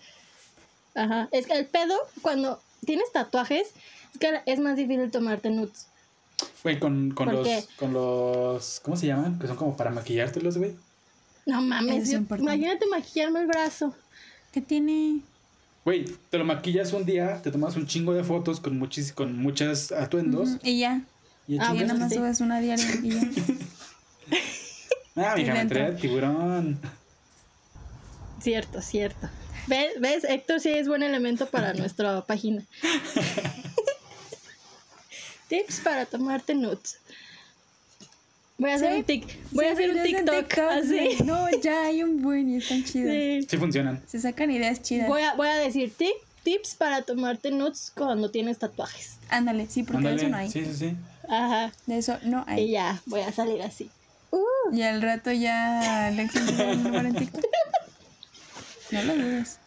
[0.93, 1.27] Ajá.
[1.31, 3.67] Es que el pedo, cuando tienes tatuajes,
[4.13, 5.87] es que es más difícil tomarte nudes.
[6.63, 7.63] Güey, con, con ¿Por los, qué?
[7.77, 9.39] con los, ¿cómo se llaman?
[9.39, 10.75] Que son como para maquillártelos, güey.
[11.45, 13.95] No mames, yo- imagínate maquillarme el brazo.
[14.51, 15.21] ¿Qué tiene?
[15.85, 19.37] Güey, te lo maquillas un día, te tomas un chingo de fotos con, muchis, con
[19.37, 21.01] muchas atuendos Y ya.
[21.47, 21.87] y Ah, Y chingas.
[21.87, 23.21] nada más subes una diaria y ya.
[25.19, 26.79] Ah, mija, me trae el tiburón.
[28.47, 29.29] Cierto, cierto.
[29.67, 29.99] ¿Ves?
[29.99, 30.23] ¿Ves?
[30.23, 32.63] Héctor sí es buen elemento para nuestra página.
[35.49, 36.97] Tips para tomarte nudes.
[38.57, 38.99] Voy a hacer Sí.
[38.99, 41.17] un tic, voy a hacer un en TikTok, así.
[41.25, 43.11] No, ya hay un buen y están chidos.
[43.11, 43.45] Sí.
[43.49, 44.01] Sí funcionan.
[44.07, 45.09] Se sacan ideas chidas.
[45.09, 46.13] Voy a, voy a decir tic,
[46.43, 49.17] tips para tomarte nudes cuando tienes tatuajes.
[49.27, 50.21] Ándale, sí, porque de Ándale.
[50.23, 50.49] eso no hay.
[50.51, 50.95] Sí, sí, sí.
[51.27, 51.73] Ajá.
[51.85, 52.71] De eso no Y hay.
[52.71, 53.89] ya, voy a salir así.
[54.71, 57.43] Y al rato ya Alex grabar en TikTok.
[58.91, 59.59] No lo dudes.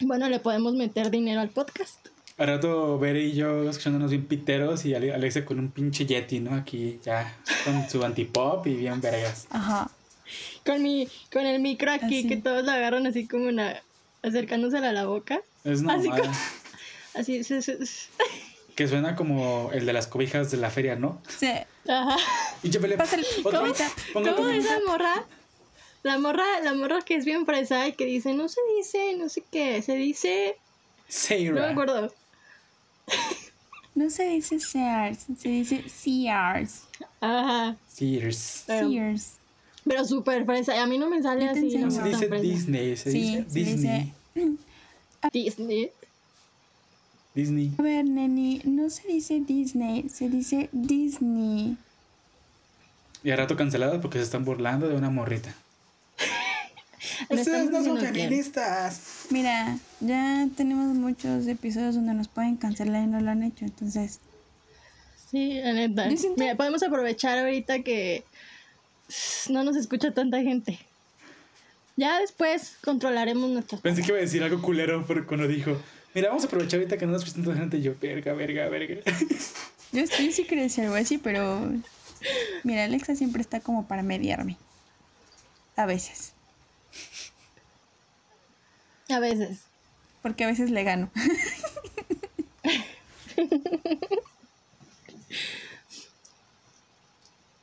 [0.00, 2.08] Bueno, le podemos meter dinero al podcast.
[2.38, 6.40] Al rato Bere y yo escuchándonos bien piteros y Ale- Alexa con un pinche Yeti,
[6.40, 6.54] ¿no?
[6.54, 9.46] Aquí ya con su antipop y bien vergas.
[9.50, 9.90] Ajá.
[10.64, 12.28] Con mi, con el micro aquí Así.
[12.28, 13.82] que todos lo agarran así como una
[14.22, 15.40] acercándosela a la boca.
[15.64, 16.20] Es Así normal.
[16.22, 16.32] como-
[17.14, 18.06] Así, sí, sí, sí.
[18.76, 21.20] Que suena como el de las cobijas de la feria, ¿no?
[21.28, 21.50] Sí.
[21.88, 22.16] Ajá.
[22.62, 23.60] Y yo Pásale, Otro.
[23.60, 23.72] ¿cómo?
[24.12, 25.24] Ponga ¿Cómo esa morra?
[26.02, 29.28] La morra, la morra que es bien fresa y que dice, no se dice, no
[29.28, 31.70] sé qué, se dice, no me Sarah.
[31.70, 32.14] acuerdo.
[33.94, 36.84] No se dice Sears, se dice Sears.
[37.20, 37.76] Ajá.
[37.88, 38.36] Sears.
[38.66, 39.32] Sears.
[39.84, 40.80] pero súper fresa.
[40.82, 41.58] A mí no me sale así.
[41.74, 41.86] enseño.
[41.86, 42.28] no Se dice.
[42.40, 44.12] Disney, se Sí, dice se dice- Disney.
[45.32, 45.90] Disney.
[47.34, 47.72] Disney.
[47.78, 51.76] A ver, neni, no se dice Disney, se dice Disney.
[53.22, 55.54] Y a rato canceladas porque se están burlando de una morrita.
[57.28, 58.14] No estamos diciendo quién.
[58.14, 59.26] feministas.
[59.30, 64.20] Mira, ya tenemos muchos episodios donde nos pueden cancelar y no lo han hecho, entonces.
[65.30, 66.08] Sí, la neta.
[66.36, 68.24] Mira, podemos aprovechar ahorita que
[69.48, 70.78] no nos escucha tanta gente.
[71.96, 73.80] Ya después controlaremos nuestras...
[73.80, 75.76] Pensé que iba a decir algo culero pero cuando dijo,
[76.14, 77.76] mira, vamos a aprovechar ahorita que no nos escucha tanta gente.
[77.76, 79.02] Y yo, verga, verga, verga.
[79.92, 81.70] Yo, yo sí quería decir algo así, pero.
[82.64, 84.56] Mira, Alexa siempre está como para mediarme.
[85.76, 86.32] A veces.
[89.08, 89.60] A veces.
[90.22, 91.10] Porque a veces le gano.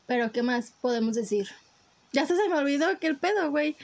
[0.08, 1.48] Pero ¿qué más podemos decir?
[2.14, 3.76] Ya hasta se me olvidó que el pedo, güey.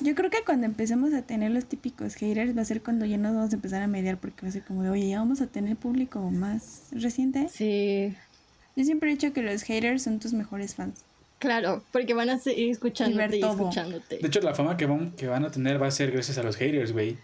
[0.00, 3.16] Yo creo que cuando empecemos a tener los típicos haters va a ser cuando ya
[3.16, 5.40] nos vamos a empezar a mediar porque va a ser como de, oye, ya vamos
[5.40, 7.48] a tener público más reciente.
[7.48, 8.16] Sí.
[8.76, 11.02] Yo siempre he dicho que los haters son tus mejores fans.
[11.38, 13.52] Claro, porque van a seguir escuchándote ver y, todo.
[13.52, 14.18] escuchándote.
[14.18, 16.42] De hecho, la fama que van, que van a tener va a ser gracias a
[16.42, 17.18] los haters, güey.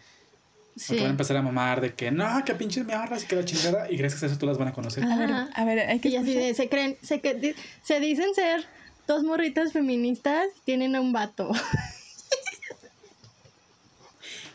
[0.76, 0.84] Sí.
[0.88, 3.36] Porque van a empezar a mamar de que no, que pinches me ahorras y que
[3.36, 3.90] la chingada.
[3.90, 5.04] Y gracias a eso tú las van a conocer.
[5.04, 7.98] A ver, a ver, hay que Y así de, se creen, se, que- di- se
[8.00, 8.64] dicen ser
[9.08, 11.50] dos morritas feministas y tienen a un vato.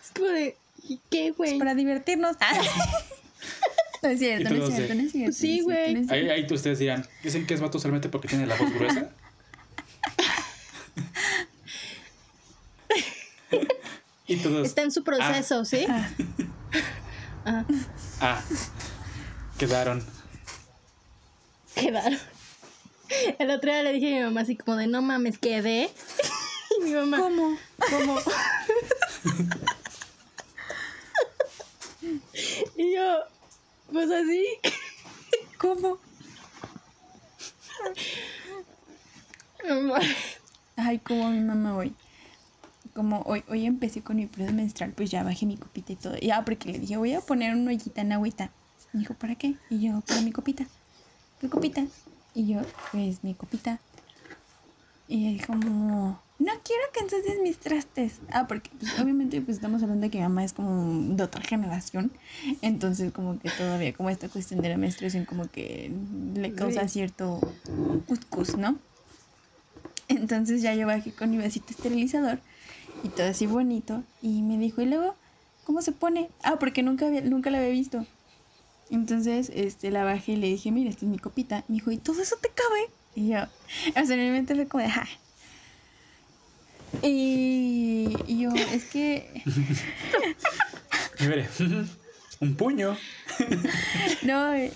[0.03, 1.57] es como de, ¿y qué, güey?
[1.59, 2.37] Para divertirnos.
[4.05, 4.09] Ah.
[4.09, 5.35] No es cierto, no es cierto, no es cierto.
[5.35, 6.05] Sí, güey.
[6.09, 9.09] Ahí, ahí ustedes dirán, dicen que es vato solamente porque tiene la voz gruesa.
[14.27, 15.85] y todos, Está en su proceso, ¿sí?
[15.89, 16.09] Ah,
[17.47, 17.63] Ah,
[18.21, 18.41] ah,
[19.59, 20.03] quedaron.
[21.75, 22.17] quedaron.
[23.37, 25.91] El otro día le dije a mi mamá así como de, no mames, quedé.
[26.79, 27.55] y mi mamá, ¿Cómo?
[27.91, 28.19] ¿cómo?
[32.77, 33.19] y yo,
[33.91, 34.45] pues así.
[35.57, 35.97] ¿Cómo?
[40.75, 41.93] Ay, como mi mamá hoy.
[42.93, 46.17] Como hoy, hoy empecé con mi periodo menstrual, pues ya bajé mi copita y todo.
[46.17, 48.51] Ya, porque le dije, voy a poner una ollita en agüita.
[48.93, 49.55] Me dijo, ¿para qué?
[49.69, 50.65] Y yo, para mi copita.
[51.41, 51.85] ¿Qué copita?
[52.33, 53.79] Y yo, pues mi copita.
[55.07, 58.19] Y él como, no quiero que ensucies mis trastes.
[58.31, 61.41] Ah, porque pues, obviamente pues estamos hablando de que mi mamá es como de otra
[61.41, 62.11] generación.
[62.61, 65.91] Entonces como que todavía como esta cuestión de la menstruación como que
[66.35, 66.93] le causa Sí.
[66.99, 67.39] cierto
[68.07, 68.77] cuscus, ¿no?
[70.07, 72.39] Entonces ya yo bajé con mi vasito esterilizador
[73.03, 74.03] y todo así bonito.
[74.21, 75.15] Y me dijo, ¿y luego
[75.63, 76.29] cómo se pone?
[76.43, 78.05] Ah, porque nunca, había, nunca la había visto.
[78.91, 81.63] Entonces este, la bajé y le dije, mira, esta es mi copita.
[81.67, 82.91] Me dijo, ¿y todo eso te cabe?
[83.15, 85.07] Y yo, o sea, fue como de, "Ja".
[87.01, 89.43] Y, y yo, es que.
[91.19, 92.97] Y un puño.
[94.23, 94.71] No, y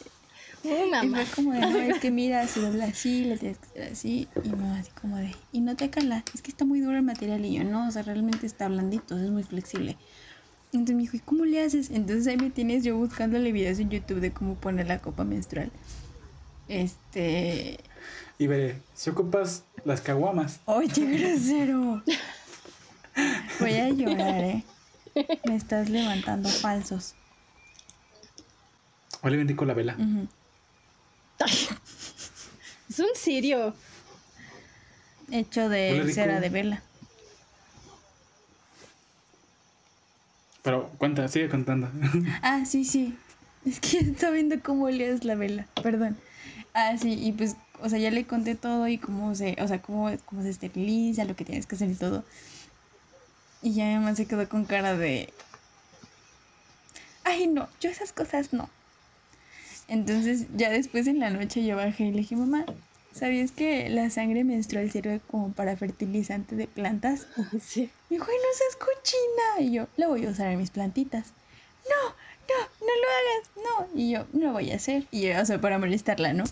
[0.64, 1.26] Uh, y mamá.
[1.26, 4.28] fue como de, no, es que mira, se dobla así, le tienes que hacer así.
[4.44, 7.04] Y no, así como de, y no te cala, es que está muy duro el
[7.04, 7.46] material.
[7.46, 9.98] Y yo, no, o sea, realmente está blandito, es muy flexible.
[10.74, 11.90] Entonces me dijo, ¿y cómo le haces?
[11.90, 15.72] Entonces ahí me tienes yo buscándole videos en YouTube de cómo poner la copa menstrual.
[16.68, 17.80] Este.
[18.40, 20.62] Y veré, si ocupas las caguamas.
[20.64, 22.02] Oye, grosero.
[23.60, 24.64] Voy a llorar, ¿eh?
[25.46, 27.16] Me estás levantando falsos.
[29.22, 29.98] Hoy le bendigo la vela.
[30.00, 30.30] Ujú.
[32.90, 33.76] Es un sirio.
[35.32, 36.82] Hecho de cera de vela.
[40.64, 41.90] Pero cuenta, sigue contando.
[42.42, 43.18] Ah, sí, sí.
[43.66, 45.68] Es que está viendo cómo olías la vela.
[45.84, 46.18] Perdón.
[46.74, 49.82] Ah, sí, y pues, o sea, ya le conté todo y cómo se, o sea,
[49.82, 52.24] cómo, cómo se esteriliza, lo que tienes que hacer y todo.
[53.62, 55.34] Y ya mamá se quedó con cara de.
[57.24, 58.70] Ay, no, yo esas cosas no.
[59.88, 62.66] Entonces, ya después en la noche yo bajé y le dije, mamá,
[63.12, 67.28] ¿sabías que la sangre menstrual sirve como para fertilizante de plantas?
[67.62, 67.90] Sí.
[68.10, 69.68] Me dijo, "Ay, no seas cochina.
[69.68, 71.34] Y yo, la voy a usar en mis plantitas.
[71.90, 74.00] No, no, no lo hagas, no.
[74.00, 75.06] Y yo, no lo voy a hacer.
[75.12, 76.44] Y yo, o sea, para molestarla, ¿no?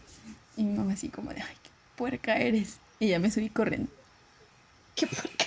[0.57, 2.77] Y mi mamá así como de, ay, qué puerca eres.
[2.99, 3.89] Y ya me subí corriendo.
[4.95, 5.45] Qué porca.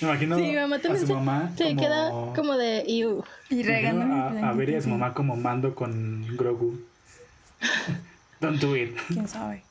[0.00, 1.80] Me imagino Sí, mi mamá a también su mamá se como...
[1.80, 2.84] queda como de.
[2.86, 3.24] "Iu".
[3.50, 6.80] Y imagino regándome mi a, a ver y a su mamá como mando con Grogu.
[8.40, 8.96] Don't do it.
[9.08, 9.62] ¿Quién sabe?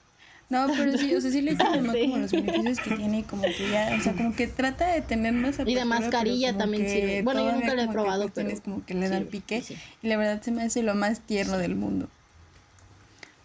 [0.49, 2.01] No, pero sí, o sea, sí le echo de más Sí.
[2.03, 5.01] como los beneficios que tiene y como que ya, o sea, como que trata de
[5.01, 7.21] tener más Y de apertura, mascarilla también sirve.
[7.21, 9.61] Bueno, yo nunca lo he probado, pero como que le dan sirve, pique.
[9.61, 9.77] sí.
[10.01, 12.07] Y la verdad se me hace lo más tierno del mundo.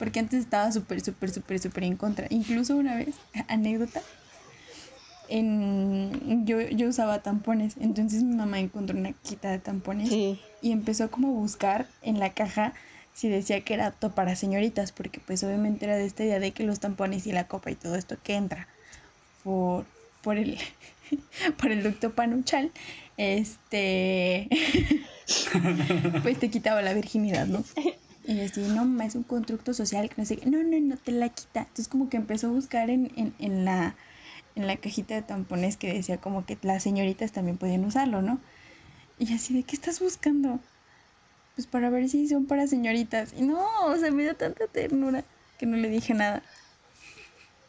[0.03, 2.27] Porque antes estaba súper, súper, súper, súper en contra.
[2.29, 3.15] Incluso una vez,
[3.49, 4.03] anécdota,
[5.29, 7.77] en, yo, yo usaba tampones.
[7.81, 10.41] Entonces mi mamá encontró una quita de tampones Sí.
[10.61, 12.73] y empezó como a buscar en la caja
[13.15, 16.51] si decía que era apto para señoritas, porque pues obviamente era de esta idea de
[16.51, 18.67] que los tampones y la copa y todo esto que entra
[19.45, 19.85] por,
[20.21, 20.59] por el
[21.59, 22.73] por el ducto panuchal,
[23.19, 24.49] este
[26.25, 27.63] pues te quitaba la virginidad, ¿no?
[28.25, 30.49] Y yo así, no, es un constructo social que no sé qué.
[30.49, 31.61] No, no, no, te la quita.
[31.61, 33.97] Entonces como que empezó a buscar en, en, en la
[34.55, 38.39] en la cajita de tampones que decía como que las señoritas también podían usarlo, ¿no?
[39.19, 40.61] Y así, ¿de qué estás buscando?
[41.55, 43.33] Pues para ver si son para señoritas.
[43.37, 45.25] Y no, o sea, me dio tanta ternura
[45.59, 46.43] que no le dije nada.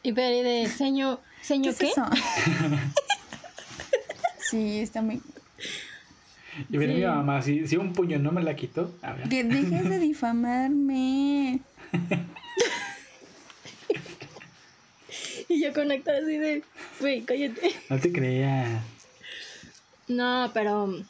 [0.02, 1.20] Y Peri de seño.
[1.42, 1.86] ¿Seño ¿Qué qué?
[1.88, 2.06] es eso?
[4.50, 5.22] sí, está muy...
[6.70, 7.00] Y veré Sí.
[7.00, 9.30] mi mamá, si, si un puño no me la quitó, a ver.
[9.30, 11.60] Que dejes de difamarme.
[15.50, 16.64] Y yo conectar así de.
[17.00, 17.76] Güey, cállate.
[17.90, 18.82] No te creas.
[20.08, 21.04] No, pero.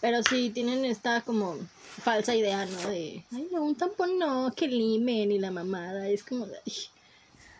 [0.00, 1.56] pero sí, tienen esta como
[2.02, 2.88] falsa idea, ¿no?
[2.88, 3.22] De.
[3.32, 6.08] Ay, no, un tampón no, que limen y la mamada.
[6.08, 6.56] Es como de.
[6.66, 6.72] ay,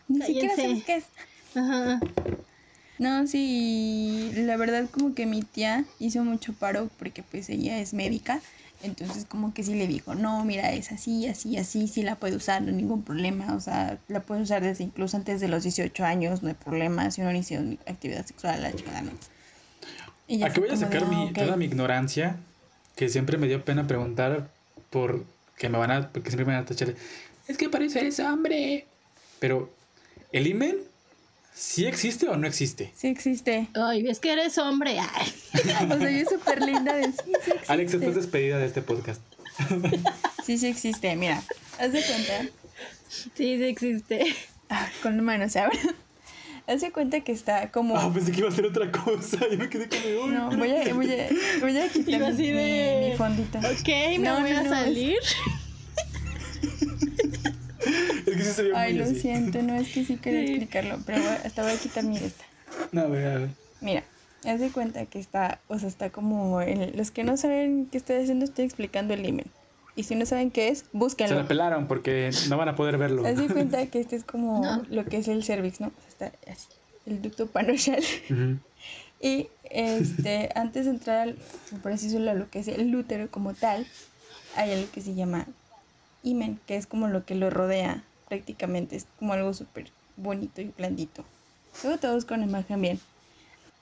[0.07, 1.05] Ni siquiera sabes qué es.
[1.55, 1.99] Ajá.
[3.01, 7.95] No, sí, la verdad como que mi tía hizo mucho paro porque pues ella es
[7.95, 8.39] médica,
[8.83, 12.35] entonces como que sí le dijo, no, mira, es así, así, así, sí la puede
[12.35, 15.63] usar, no hay ningún problema, o sea, la puede usar desde incluso antes de los
[15.63, 19.13] 18 años, no hay problema, si uno inició actividad sexual, la chingada, no.
[20.45, 21.33] Aquí voy a de, sacar "Ah, mi, ok".
[21.33, 22.37] toda mi ignorancia,
[22.95, 24.51] que siempre me dio pena preguntar
[24.91, 25.25] por
[25.57, 26.93] que me van a, porque siempre me van a tachar.
[27.47, 28.85] Es que parece eres hombre.
[29.39, 29.73] Pero,
[30.31, 30.90] ¿el imen
[31.53, 32.91] sí existe o no existe?
[32.95, 33.67] Sí existe.
[33.73, 34.97] Ay, es que eres hombre.
[34.99, 35.33] Ay.
[35.91, 37.51] O sea, yo súper linda de sí.
[37.67, 39.21] Alex, estás despedida de este podcast.
[40.45, 41.41] Sí, sí existe, mira,
[41.79, 42.45] haz de cuenta.
[43.09, 44.35] Sí, sí existe.
[44.69, 45.77] Ah, con la mano, ¿sabes?
[46.65, 47.95] Haz de cuenta que está como...
[47.97, 49.37] Ah, pensé que iba a ser otra cosa.
[49.51, 50.93] Yo me quedé como, "Uy, No, voy a, qué".
[50.93, 51.29] voy a,
[51.59, 53.59] voy a quitar mi, de- mi fondito.
[53.59, 55.17] Ok, me No, voy no, a no, es- salir.
[58.27, 59.19] Es que sí se vio Ay, muy lo así.
[59.19, 60.47] siento, no es que sí quería Sí.
[60.53, 62.43] explicarlo, pero voy- hasta voy a quitar mi esta.
[62.91, 63.49] No, a ver, a ver.
[63.81, 64.03] Mira,
[64.45, 67.97] haz de cuenta que está, o sea, está como, el- los que no saben qué
[67.97, 69.45] estoy haciendo, estoy explicando el imen.
[69.95, 71.35] Y si no saben qué es, Se búsquenlo.
[71.35, 73.25] la pelaron porque no van a poder verlo.
[73.27, 74.83] Haz de cuenta que este es como No.
[74.89, 75.87] lo que es el cervix, ¿no?
[75.87, 76.67] O sea, está así,
[77.05, 78.03] el ducto panochal.
[78.29, 78.57] Ujú.
[79.23, 81.37] Y este, antes de entrar, al,
[81.83, 83.85] por así decirlo, a lo que es el útero como tal,
[84.55, 85.45] hay algo que se llama
[86.23, 88.03] imen, que es como lo que lo rodea
[88.35, 91.25] prácticamente, es como algo súper bonito y blandito.
[91.83, 92.99] Luego te busco una imagen bien.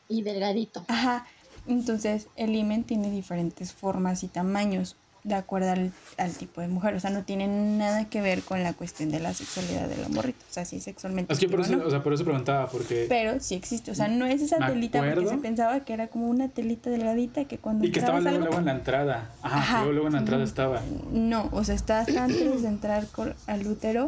[0.08, 0.84] Y delgadito.
[0.88, 1.28] Ajá,
[1.68, 4.96] entonces el imen tiene diferentes formas y tamaños.
[5.26, 6.96] de acuerdo al, al tipo de mujer.
[6.96, 10.08] O sea, no tiene nada que ver con la cuestión de la sexualidad de la
[10.08, 10.40] morrita.
[10.50, 11.34] O sea, sí sexualmente.
[11.34, 11.86] Es que por eso, ¿no?
[11.86, 13.06] o sea, por eso preguntaba, porque...
[13.10, 13.92] Pero sí existe.
[13.92, 17.44] O sea, no es esa telita porque se pensaba que era como una telita delgadita
[17.46, 19.30] que cuando Y que estaba luego, algo- luego en la entrada.
[19.42, 19.78] Ajá, Ajá.
[19.80, 20.82] luego, luego en la entrada estaba.
[21.12, 23.06] No, o sea, está hasta antes de entrar
[23.46, 24.08] al útero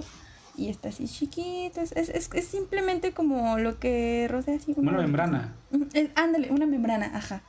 [0.61, 1.81] y está así chiquito.
[1.81, 4.73] Es, es, es- simplemente como lo que rodea así.
[4.77, 5.53] Una membrana.
[5.93, 7.41] Es- ándale, una membrana, ajá.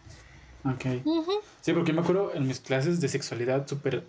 [0.64, 0.84] Ok.
[1.60, 4.04] Sí, porque me acuerdo en mis clases de sexualidad súper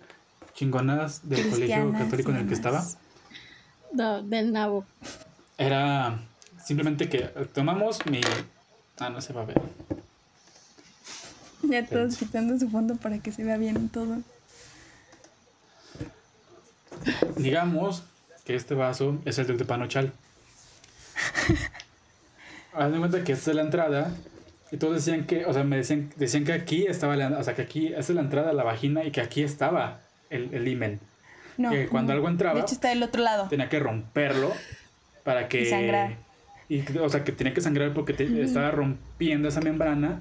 [0.54, 2.84] chingonadas del colegio católico en el que estaba.
[3.92, 4.84] No, del nabo.
[5.58, 6.20] Era
[6.64, 7.22] simplemente que
[7.52, 8.20] tomamos mi...
[8.98, 9.60] Ah, no se va a ver.
[11.62, 14.18] Ya todos quitando su fondo para que se vea bien todo.
[17.36, 18.04] Digamos
[18.44, 20.12] que este vaso es el de Panochal.
[22.74, 24.10] Haz de cuenta que esta es la entrada.
[24.72, 27.54] Y todos decían que, o sea, me decían, decían que aquí estaba la, o sea,
[27.54, 30.00] que aquí, esta es la entrada a la vagina y que aquí estaba
[30.30, 30.98] el, el himen.
[31.56, 31.70] No.
[31.70, 32.16] Que cuando no.
[32.16, 33.46] algo entraba- De hecho, está del otro lado.
[33.48, 34.52] Tenía que romperlo
[35.22, 35.62] para que...
[35.62, 36.16] Y sangrar.
[36.68, 40.20] y, o sea, que tenía que sangrar porque te- estaba rompiendo esa membrana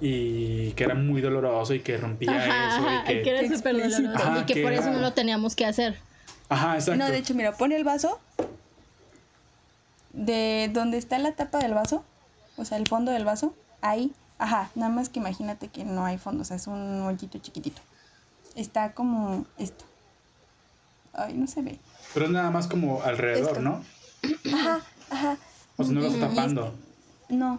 [0.00, 3.22] y que era muy doloroso y que rompía Ajá, eso ajá, y que...
[3.22, 4.02] que era Qué súper explícito.
[4.08, 4.28] doloroso.
[4.30, 5.96] Ajá, y que que por eso no lo teníamos que hacer.
[6.52, 6.98] Ajá, exacto.
[7.04, 8.18] No, de hecho, mira, pone el vaso
[10.12, 12.04] de donde está la tapa del vaso,
[12.56, 16.18] o sea, el fondo del vaso, ahí, ajá, nada más que imagínate que no hay
[16.18, 17.80] fondo, o sea, es un hoyito chiquitito.
[18.54, 19.84] Está como esto.
[21.14, 21.78] Ay, no se ve.
[22.12, 23.60] Pero es nada más como alrededor, Esto.
[23.60, 23.82] ¿no?
[24.54, 24.80] Ajá,
[25.10, 25.36] ajá.
[25.78, 26.66] O sea, no lo está tapando.
[27.22, 27.58] este- no,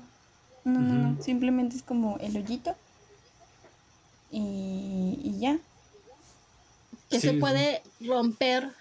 [0.65, 2.75] no, no, no, simplemente es como el hoyito.
[4.31, 5.57] Y, y ya.
[7.09, 7.37] Que Sí, se sí.
[7.39, 8.71] puede romper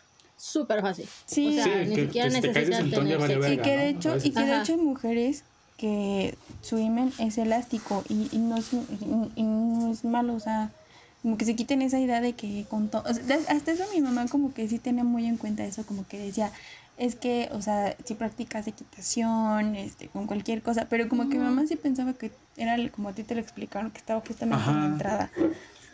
[0.43, 1.09] súper fácil.
[1.27, 1.49] Sí.
[1.49, 3.33] O sea, Sí, ni que- siquiera que si te necesitas ya tener sexo.
[3.33, 4.63] Y verga, que de hecho, y que de Ajá.
[4.63, 5.45] hecho hay mujeres
[5.77, 8.79] que su imen es elástico y, y no es, y-
[9.37, 10.71] y no es malo, o sea,
[11.23, 14.53] como que se quiten esa idea de que con todo, hasta eso mi mamá como
[14.53, 16.51] que sí tenía muy en cuenta eso, como que decía,
[16.99, 21.45] es que, o sea, si practicas equitación, este, con cualquier cosa, pero como que mi
[21.45, 24.77] mamá sí pensaba que era como a ti te lo explicaron, que estaba justamente en
[24.77, 24.93] la Ajá.
[24.93, 25.31] entrada.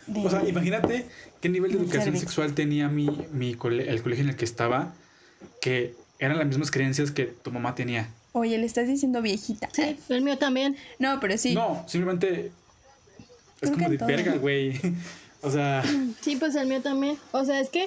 [0.08, 1.06] De, O sea, imagínate
[1.40, 2.20] qué nivel de educación cervix.
[2.20, 4.92] sexual tenía mi, mi cole- el colegio en el que estaba,
[5.60, 8.08] que eran las mismas creencias que tu mamá tenía.
[8.32, 9.68] Oye, le estás diciendo viejita.
[9.72, 10.76] Sí, el mío también.
[10.98, 11.54] No, pero sí.
[11.54, 12.46] No, simplemente
[13.60, 14.08] es Creo como de todo.
[14.08, 14.80] verga, güey.
[15.40, 15.84] O sea,
[16.20, 17.16] Sí, pues el mío también.
[17.30, 17.86] O sea, es que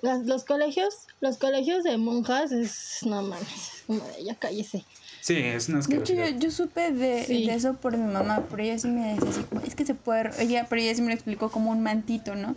[0.00, 4.84] las- los colegios, los colegios de monjas es, no mames, es como de, ya cállese.
[5.20, 7.46] Sí, es una De hecho, yo, yo supe de, Sí.
[7.46, 9.94] de eso por mi mamá, pero ella sí me decía así como, es que se
[9.94, 12.56] puede, ella, pero ella sí me lo explicó como un mantito, ¿no?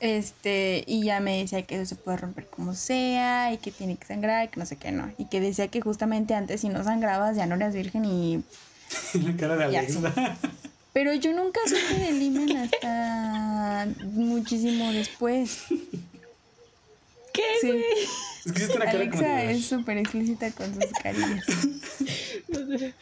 [0.00, 3.96] Este, y ya me decía que eso se puede romper como sea, y que tiene
[3.96, 5.12] que sangrar, y que no sé qué, no.
[5.16, 8.42] Y que decía que justamente antes si no sangrabas ya no eras virgen y...
[9.14, 9.64] La cara de.
[9.64, 10.00] Alexa.
[10.92, 15.66] Pero yo nunca supe del himen hasta muchísimo después.
[17.32, 17.84] ¿Qué, Sí.
[18.44, 19.52] Es que hiciste una cara Alexa de...
[19.52, 21.46] es súper explícita con sus carillas.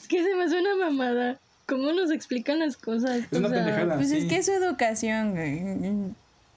[0.00, 1.38] Es que se me hace una mamada.
[1.66, 3.22] ¿Cómo nos explican las cosas?
[3.30, 3.96] Es una sea, pendejada.
[3.96, 6.12] Pues es que es su educación, güey.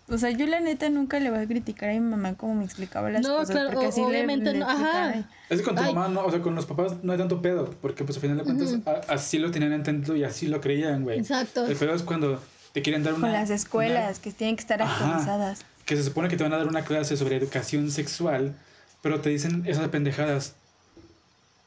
[0.10, 2.64] O sea, yo la neta nunca le voy a criticar a mi mamá como me
[2.66, 3.52] explicaba las No, cosas.
[3.52, 5.30] claro, porque o- así le- obviamente le no, ajá.
[5.50, 5.94] Es que con tu Ay.
[5.94, 8.38] mamá, no, o sea, con los papás no hay tanto pedo, porque pues al final
[8.38, 11.20] de cuentas a- así lo tenían entendido y así lo creían, güey.
[11.20, 11.66] Exacto.
[11.66, 12.42] El pedo es cuando
[12.74, 13.22] te quieren dar una...
[13.22, 15.06] Con las escuelas, una- que tienen que estar Ajá.
[15.06, 15.66] actualizadas.
[15.86, 18.54] que se supone que te van a dar una clase sobre educación sexual,
[19.02, 20.54] pero te dicen esas pendejadas.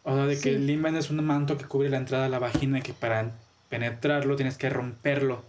[0.03, 0.57] O sea, de que Sí.
[0.57, 3.31] el himen es un manto que cubre la entrada a la vagina y que para
[3.71, 5.43] penetrarlo tienes que romperlo.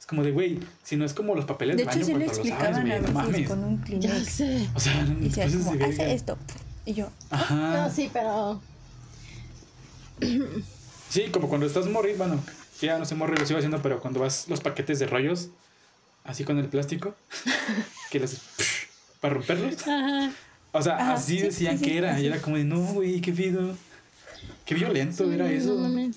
[0.00, 2.12] Es como de, güey, si no es como los papeles De de hecho, baño sí
[2.12, 3.48] lo cuando lo sabes, explicaban güey, a no veces mames.
[3.48, 4.28] con un Ya Kleenex.
[4.32, 4.68] sé.
[4.74, 6.38] O sea, no Y pases como, de hace esto.
[6.86, 7.54] Y yo, Ajá.
[7.76, 8.60] No, sí, pero.
[11.10, 12.40] Sí, como cuando estás morri, bueno,
[12.82, 15.48] que ya no sé morri, lo sigo haciendo, pero cuando vas los paquetes de rollos,
[16.24, 17.14] así con el plástico,
[18.10, 18.40] que les
[19.20, 19.86] para romperlos.
[19.86, 20.32] Ajá.
[20.72, 22.18] O sea, Ajá, así sí, decían sí, que sí, era.
[22.20, 23.76] Y era como de, no, güey, qué pido.
[24.64, 25.76] Qué violento era No eso.
[25.78, 26.16] mames.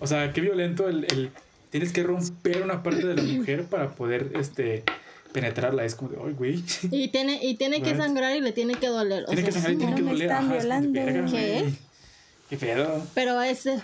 [0.00, 1.30] O sea, qué violento el, el-
[1.70, 4.82] Tienes que romper una parte de la mujer para poder, este,
[5.32, 5.84] penetrarla.
[5.84, 6.64] Es como de, ay, güey.
[6.90, 9.22] Y tiene, y tiene que sangrar y le tiene que doler.
[9.22, 10.30] o Tiene que sea, sangrar y tiene no que doler.
[10.30, 11.12] están Ajá, es como de, violando.
[11.22, 11.72] verga, ¿Qué?
[12.48, 13.06] Qué pedo.
[13.14, 13.80] Pero ese.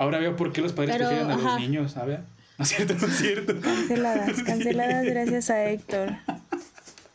[0.00, 1.52] Ahora veo por qué los padres Pero, prefieren a ajá.
[1.52, 2.20] los niños, ¿sabes?
[2.58, 3.60] No es cierto, no es cierto.
[3.60, 6.16] canceladas, canceladas gracias a Héctor.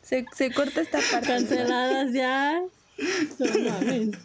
[0.04, 1.28] Se, se corta esta parte.
[1.28, 2.62] Canceladas ya.
[3.40, 4.10] No mames.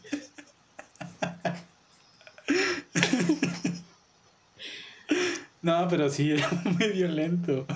[5.63, 7.67] No, pero sí, era muy violento.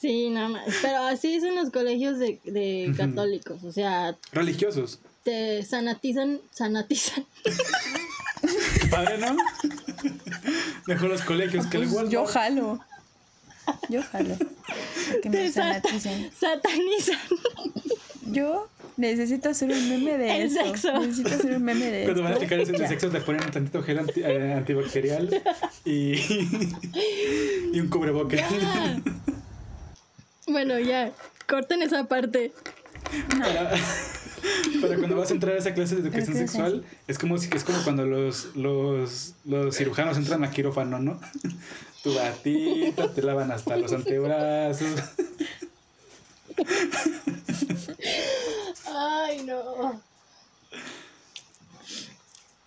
[0.00, 0.64] Sí, nada más.
[0.82, 3.62] Pero así es en los colegios de, de católicos.
[3.62, 4.98] O sea, Religiosos.
[5.22, 7.24] te sanatizan, sanatizan.
[8.90, 9.36] Padre, ¿no?
[10.86, 12.12] Mejor los colegios que el Pues Walmart.
[12.12, 12.80] yo jalo.
[13.88, 14.36] Yo jalo.
[15.22, 16.30] Que me Te sa- fanaticen.
[16.38, 17.18] satanizan.
[18.26, 20.64] Yo necesito hacer un meme de El esto.
[20.64, 20.92] sexo.
[21.00, 22.22] Necesito hacer un meme de Cuando esto.
[22.22, 25.42] van a aplicar ese de sexo te ponen un tantito gel anti- eh, antibacterial
[25.84, 26.14] y,
[27.72, 28.40] y un cubrebocas.
[28.40, 29.00] Ya.
[30.48, 31.10] Bueno, ya.
[31.48, 32.52] Corten esa parte.
[33.38, 33.72] Para,
[34.80, 37.48] para cuando vas a entrar a esa clase de educación Creo sexual, es como, si,
[37.54, 41.20] es como cuando los, los, los cirujanos entran a quirófano, ¿no?
[42.02, 45.02] Tu batita, te lavan hasta los antebrazos.
[48.94, 50.00] Ay, no.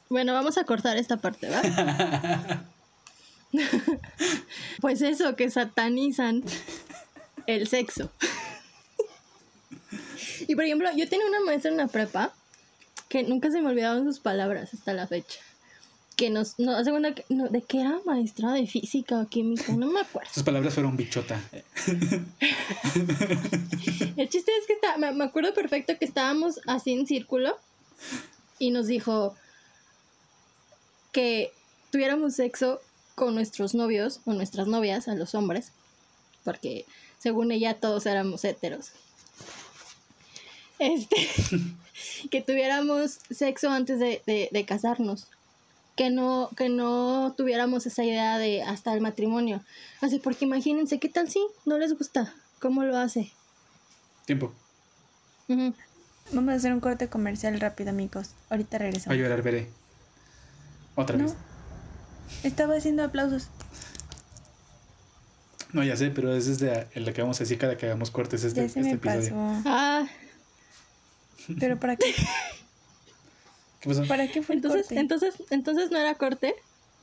[0.10, 1.62] Bueno, vamos a cortar esta parte, ¿va?
[4.82, 6.44] pues eso, que satanizan
[7.46, 8.12] el sexo.
[10.50, 12.34] Y por ejemplo, yo tenía una maestra en la prepa
[13.08, 15.40] que nunca se me olvidaban sus palabras hasta la fecha.
[16.16, 19.74] Que nos, no, hace cuenta que, no, de que era maestra de física o química,
[19.74, 20.28] no me acuerdo.
[20.34, 21.40] Sus palabras fueron bichota.
[24.18, 27.56] El chiste es que está, me, me acuerdo perfecto que estábamos así en círculo
[28.58, 29.36] y nos dijo
[31.12, 31.54] que
[31.92, 32.82] tuviéramos sexo
[33.14, 35.74] con nuestros novios o nuestras novias, a los hombres,
[36.44, 36.88] porque
[37.20, 38.94] según ella todos éramos héteros.
[40.80, 41.16] Este,
[42.32, 45.28] que tuviéramos sexo antes de, de- de casarnos.
[45.96, 49.62] Que no, que no tuviéramos esa idea de hasta el matrimonio.
[50.00, 52.34] Así, porque imagínense, ¿qué tal si no les gusta?
[52.62, 53.32] ¿Cómo lo hace?
[54.26, 54.54] Tiempo.
[56.32, 58.30] Vamos a hacer un corte comercial rápido, amigos.
[58.50, 59.18] Ahorita Va a regresamos.
[59.20, 59.68] llorar, veré.
[60.96, 61.26] Otra No.
[61.26, 61.34] vez.
[62.44, 63.48] Estaba haciendo aplausos.
[65.74, 68.10] No, ya sé, pero es de en lo que vamos a decir cada que hagamos
[68.10, 69.36] cortes este, ya se este me episodio.
[69.36, 69.62] pasó.
[69.66, 70.08] Ah,
[71.58, 72.14] Pero ¿para qué?
[73.80, 74.06] ¿Qué pasó?
[74.08, 75.00] ¿Para qué fue el entonces, corte?
[75.00, 76.56] entonces, entonces no era corte.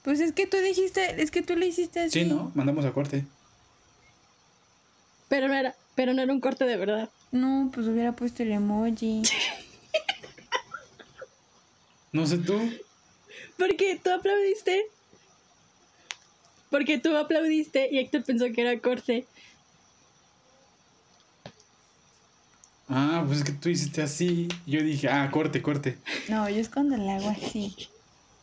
[0.03, 2.21] Pues es que tú dijiste, es que tú le hiciste así.
[2.21, 2.53] Sí, ¿no?
[2.55, 3.25] Mandamos a corte.
[5.29, 7.11] Pero no era, pero no era un corte de verdad.
[7.33, 9.23] No, pues hubiera puesto el emoji.
[12.13, 12.59] No sé tú.
[13.59, 14.87] Porque tú aplaudiste.
[16.71, 19.27] Porque tú aplaudiste y Héctor pensó que era corte.
[22.89, 24.49] Ah, pues es que tú hiciste así.
[24.67, 25.99] Yo dije, ah, corte, corte.
[26.29, 27.75] No, yo es cuando le hago así.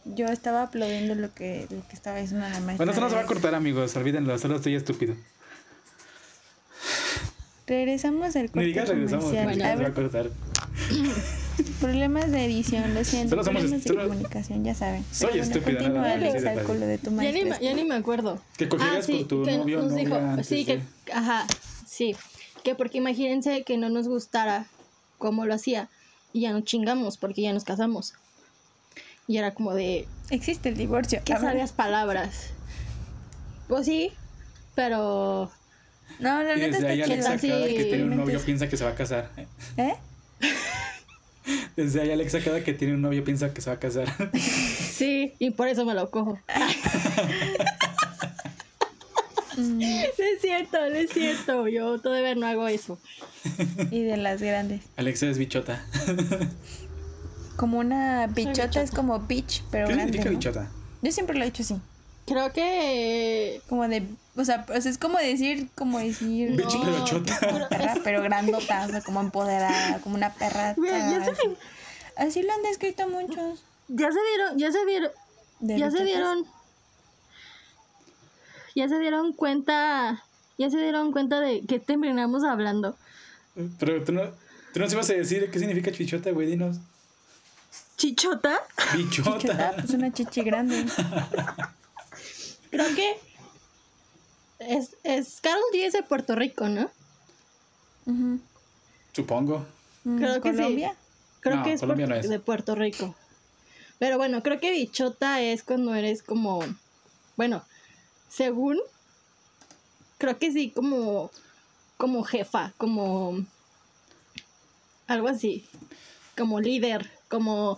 [0.06, 2.76] Yo estaba aplaudiendo lo que, lo que estaba diciendo la maestra.
[2.78, 3.96] Bueno, esto no se va a cortar, amigos.
[3.96, 5.16] Olvídenlo, solo estoy estúpido.
[7.66, 9.62] Regresamos al Ni corte digas regresamos, comercial.
[9.72, 10.30] A se va a cortar.
[11.80, 13.30] problemas de edición, lo siento.
[13.30, 15.06] Solo somos problemas de solo- comunicación, ya saben.
[15.14, 16.80] Soy Pero bueno, nada más, así de fácil.
[16.82, 17.60] de tu Ya ni, maestra.
[17.60, 18.42] me- ya ni me acuerdo.
[18.58, 21.46] Que cogieras con tu que novio nos novia dijo, antes sí, de- que, ajá,
[21.88, 22.16] sí,
[22.64, 24.68] que porque imagínense que no nos gustara
[25.18, 25.90] cómo lo hacía
[26.32, 28.14] y ya nos chingamos porque ya nos casamos.
[29.28, 31.22] Y era como de, Existe el divorcio.
[31.24, 32.50] ¿qué sabias palabras?
[33.68, 34.12] Pues sí,
[34.76, 35.52] pero
[36.20, 38.92] No, la neta está Alexa cada que tiene un novio Realmente piensa que se va
[38.92, 39.30] a casar.
[39.78, 39.96] ¿Eh?
[41.76, 44.08] Desde ahí Alexa cada que tiene un novio piensa que se va a casar.
[44.38, 46.40] sí, y por eso me lo cojo.
[49.58, 49.86] Mm, No
[50.26, 53.00] es cierto, no es cierto, yo todavía no hago eso.
[53.92, 54.82] y de las grandes.
[54.98, 55.86] Alexa es bichota.
[57.56, 58.82] Como una bichota, bichota.
[58.82, 60.14] es como bitch, pero ¿Qué grande.
[60.14, 60.38] significa ¿no?
[60.40, 60.72] bichota?
[61.02, 61.76] Yo siempre lo he hecho así.
[62.26, 63.62] Creo que...
[63.70, 64.04] Como de.
[64.36, 65.70] O sea, sea, es como decir.
[65.76, 66.52] Como decir.
[66.52, 67.38] No, Bitch, pero chota.
[67.42, 70.74] pero- Perra, pero grandota, o sea, como empoderada, como una perra.
[70.78, 71.32] Mira, así.
[71.36, 71.58] se,
[72.16, 73.64] Así lo han descrito muchos.
[73.90, 75.12] ya se dieron, ya se dieron,
[75.60, 76.38] de ya se bichotas.
[78.76, 80.24] Ya se dieron cuenta,
[80.58, 82.96] ya se dieron cuenta de que terminamos hablando.
[83.80, 84.22] Pero tú no,
[84.74, 86.78] tú nos ibas a decir qué significa bichota, güey, dinos.
[87.98, 88.60] ¿Chichota?
[88.96, 89.74] Chichota, Bichota.
[89.76, 90.86] pues una chichi grande.
[92.72, 93.18] Creo que
[94.60, 96.90] es, es Carol G es de Puerto Rico, ¿no?
[99.14, 99.66] Supongo.
[100.04, 100.58] Mm, Creo que sí.
[100.58, 100.96] Colombia.
[101.40, 102.30] Creo No, que es, Colombia no puerto- es.
[102.30, 103.16] de Puerto Rico.
[104.00, 106.60] Pero bueno, creo que bichota es cuando eres como,
[107.38, 107.64] bueno,
[108.34, 108.80] según,
[110.18, 111.30] creo que sí, como,
[111.98, 113.46] como jefa, como
[115.08, 115.66] algo así,
[116.38, 117.78] como líder, como,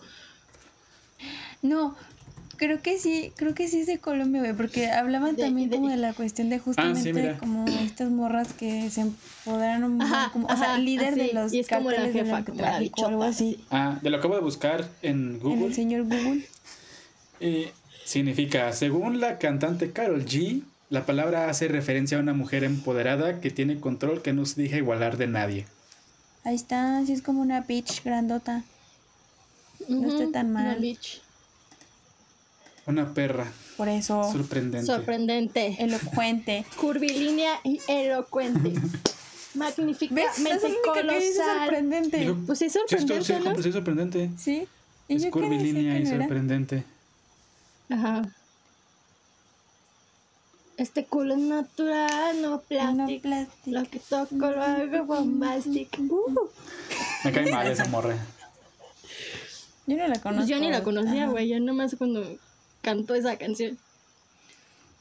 [1.62, 1.96] No,
[2.58, 5.78] creo que sí, creo que sí es de Colombia, güey, porque hablaban De- también de-
[5.78, 7.38] como de la cuestión de justamente Ah, mira.
[7.40, 11.68] como estas morras que se empoderaron, Ajá, como, o sea, líder de los y es
[11.68, 13.66] como la jefa, como la narcotráfico o algo así.
[13.72, 15.74] Ah, de lo acabo de buscar en En el Google.
[15.74, 16.48] señor Google.
[17.40, 17.68] Y
[18.06, 23.50] significa, según la cantante Carol G, la palabra hace referencia a una mujer empoderada que
[23.52, 25.66] tiene control que no se deja igualar de nadie.
[26.44, 28.64] Ahí está, sí es como una bitch grandota.
[29.90, 30.80] No está Ujú, tan una mal.
[30.80, 31.22] bitch.
[32.88, 33.52] Una perra.
[33.78, 34.86] Por eso, Sorprendente.
[34.86, 35.76] Sorprendente.
[35.80, 36.66] elocuente.
[36.80, 38.74] Curvilínea y elocuente.
[39.56, 41.60] Magníficamente es colosal.
[41.62, 42.18] sorprendente.
[42.18, 43.24] Digo, Pues estoy- sorprendente,
[43.58, 44.30] sí, sí, sorprendente.
[44.38, 44.68] Sí.
[45.08, 46.84] ¿Y Es curvilínea y sorprendente.
[47.90, 48.24] Ajá.
[50.78, 53.22] Este culo es natural, no No plástico.
[53.22, 53.80] plástico.
[53.80, 55.98] Lo que toco lo hago bombastic.
[56.00, 56.50] Uh.
[57.24, 58.18] Me cae mal esa morra.
[59.88, 60.48] Yo no la conozco.
[60.48, 61.32] Pues yo ni la conocía, Ajá.
[61.32, 61.48] güey.
[61.48, 62.26] Yo nomás cuando
[62.82, 63.78] cantó esa canción.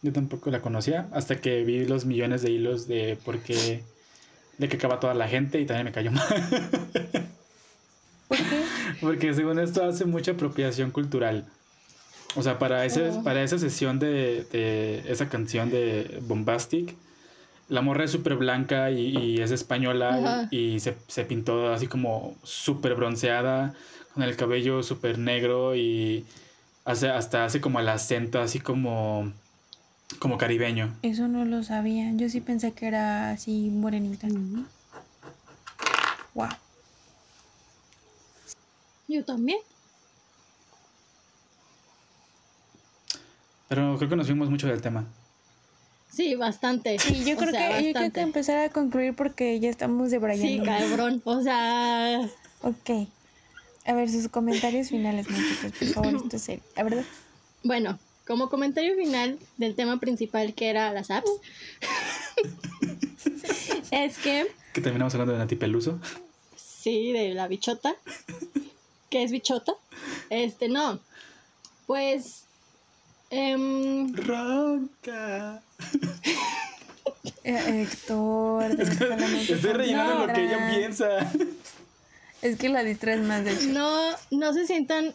[0.03, 3.83] Yo tampoco la conocía hasta que vi los millones de hilos de por qué
[4.59, 6.27] le quecaba a toda la gente y también me cayó mal.
[8.29, 8.63] ¿Por qué?
[9.01, 11.47] Porque según esto hace mucha apropiación cultural.
[12.37, 13.23] O sea, para, ese, Oh.
[13.23, 16.95] para esa sesión de, de esa canción de Bombastic,
[17.69, 21.87] la morra es súper blanca y, y es española y, y se, se pintó así
[21.87, 23.75] como súper bronceada,
[24.13, 26.25] con el cabello súper negro y
[26.85, 29.33] hace, hasta hace como el acento así como,
[30.19, 30.95] como caribeño.
[31.03, 32.11] Eso no lo sabía.
[32.15, 34.29] Yo sí pensé que era así morenita.
[36.35, 36.49] Wow.
[39.09, 39.59] Yo también.
[43.69, 45.05] Pero creo que nos fuimos mucho del tema.
[46.13, 46.99] Sí, bastante.
[46.99, 50.13] Sí, yo creo sea, que yo creo que empezar a concluir porque ya estamos Sí,
[50.13, 50.65] debrayando.
[50.65, 51.23] cabrón.
[51.25, 52.21] O sea,
[52.63, 53.09] ok.
[53.87, 56.63] A ver, sus comentarios finales, muchachos, por favor, esto es serio.
[56.77, 57.05] La verdad.
[57.65, 61.29] bueno, como comentario final del tema principal que era las apps,
[63.91, 65.99] es que Que terminamos hablando de Nati Peluso.
[66.57, 67.95] Sí, de la bichota.
[69.11, 69.73] ¿Qué es bichota?
[70.31, 71.01] Este, no.
[71.87, 72.44] Pues.
[73.31, 75.63] Em, Ronca.
[77.43, 81.31] Eh, Héctor, Estoy rellenando lo que ella piensa.
[82.41, 83.69] Es que la distraes más, de hecho.
[83.69, 85.15] no, no se sientan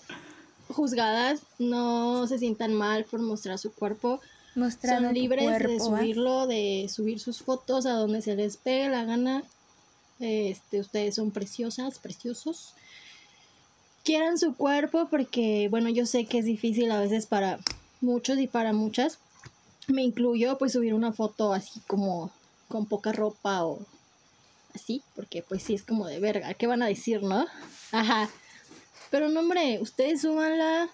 [0.68, 4.22] juzgadas, no se sientan mal por mostrar su cuerpo.
[4.56, 5.99] Mostrando Son libres de cuerpo, ¿va?
[5.99, 9.44] subirlo, de subir sus fotos a donde se les pegue la gana.
[10.19, 12.73] Este, ustedes son preciosas, preciosos.
[14.03, 17.60] Quieran su cuerpo porque, bueno, yo sé que es difícil a veces para
[18.02, 19.20] muchos y para muchas.
[19.88, 22.32] Me incluyo, pues subir una foto así como
[22.68, 23.80] con poca ropa o
[24.74, 27.48] así, porque pues sí es como de verga, ¿qué van a decir, no?
[27.92, 28.30] Ajá.
[29.10, 30.90] Pero no, hombre, ustedes súbanla,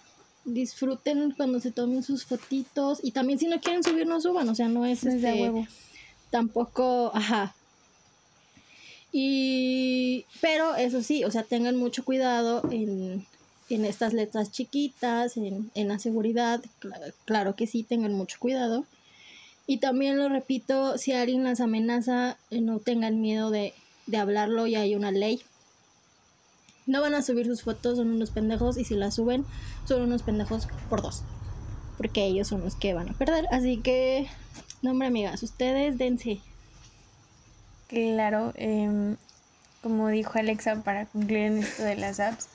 [0.46, 4.56] disfruten cuando se tomen sus fotitos y también si no quieren subir, no suban, o
[4.56, 5.68] sea, no es No es de este, huevo.
[6.30, 7.54] tampoco, ajá.
[9.12, 13.26] Y, pero eso sí, o sea, tengan mucho cuidado en,
[13.70, 18.86] en estas letras chiquitas, en, en la seguridad, cla- claro que sí, tengan mucho cuidado.
[19.68, 23.74] Y también lo repito, si alguien las amenaza, eh, no tengan miedo de,
[24.06, 25.42] de hablarlo, ya hay una ley.
[26.86, 29.44] No van a subir sus fotos, son unos pendejos, y si las suben,
[29.88, 31.24] son unos pendejos por dos.
[31.98, 33.48] Porque ellos son los que van a perder.
[33.50, 34.28] Así que,
[34.84, 36.40] no, hombre, amigas, ustedes dense.
[37.88, 39.16] Claro, em,
[39.82, 42.48] como dijo Alexa para concluir en esto de las apps,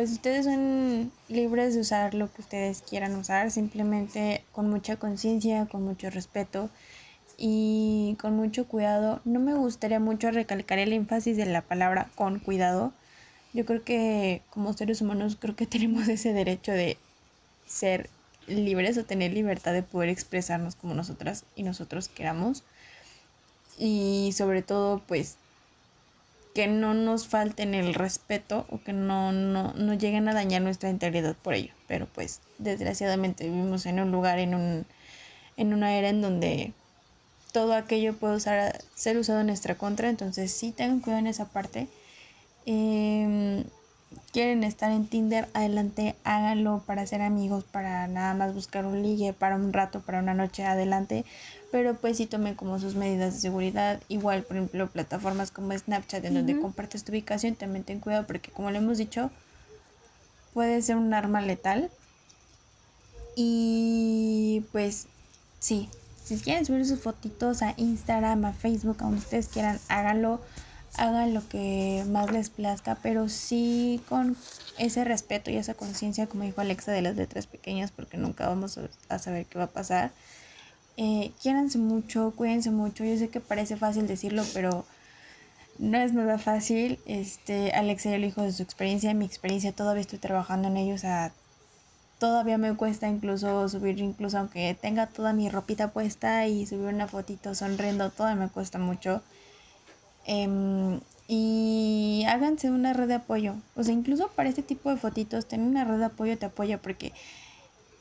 [0.00, 5.66] pues ustedes son libres de usar lo que ustedes quieran usar, simplemente con mucha conciencia,
[5.66, 6.70] con mucho respeto
[7.36, 9.20] y con mucho cuidado.
[9.26, 12.94] No me gustaría mucho recalcar el énfasis de la palabra con cuidado.
[13.52, 16.96] Yo creo que como seres humanos creo que tenemos ese derecho de
[17.66, 18.08] ser
[18.46, 22.64] libres o tener libertad de poder expresarnos como nosotras y nosotros queramos
[23.78, 25.36] y sobre todo pues
[26.54, 31.36] que no nos falten el respeto o que no, no, lleguen a dañar nuestra integridad
[31.36, 31.72] por ello.
[31.86, 34.86] Pero pues desgraciadamente vivimos en un lugar, en, un,
[35.56, 36.72] en una era en donde
[37.52, 41.46] todo aquello puede usar, ser usado en nuestra contra, entonces sí tengan cuidado en esa
[41.46, 41.88] parte.
[42.66, 43.64] Em,
[44.32, 49.32] quieren estar en Tinder, adelante, háganlo para ser amigos, para nada más buscar un ligue,
[49.32, 51.24] para un rato, para una noche, adelante.
[51.70, 54.00] Pero pues sí tomen como sus medidas de seguridad.
[54.08, 58.50] Igual, por ejemplo, plataformas como Snapchat, en donde compartes tu ubicación, también ten cuidado porque
[58.50, 59.30] como lo hemos dicho,
[60.54, 61.90] puede ser un arma letal.
[63.36, 65.06] Y pues
[65.60, 65.88] sí,
[66.24, 70.40] si quieren subir sus fotitos a Instagram, a Facebook, a donde ustedes quieran, háganlo.
[70.96, 74.36] Hagan lo que más les plazca, pero sí con
[74.78, 78.78] ese respeto y esa conciencia, como dijo Alexa, de las letras pequeñas, porque nunca vamos
[78.78, 80.12] a, a saber qué va a pasar.
[80.96, 81.32] Eh,
[81.76, 83.04] mucho, cuídense mucho.
[83.04, 84.84] Yo sé que parece fácil decirlo, pero
[85.78, 86.98] no es nada fácil.
[87.06, 90.94] Este, Alexa ya lo dijo de su experiencia, mi experiencia, todavía estoy trabajando en ello,
[90.94, 91.32] o sea,
[92.18, 97.08] todavía me cuesta incluso subir, incluso aunque tenga toda mi ropita puesta y subir una
[97.08, 99.22] fotito sonriendo, todavía me cuesta mucho.
[100.26, 103.54] Em, y háganse una red de apoyo.
[103.76, 106.78] O sea, incluso para este tipo de fotitos, tener una red de apoyo te apoya
[106.78, 107.12] porque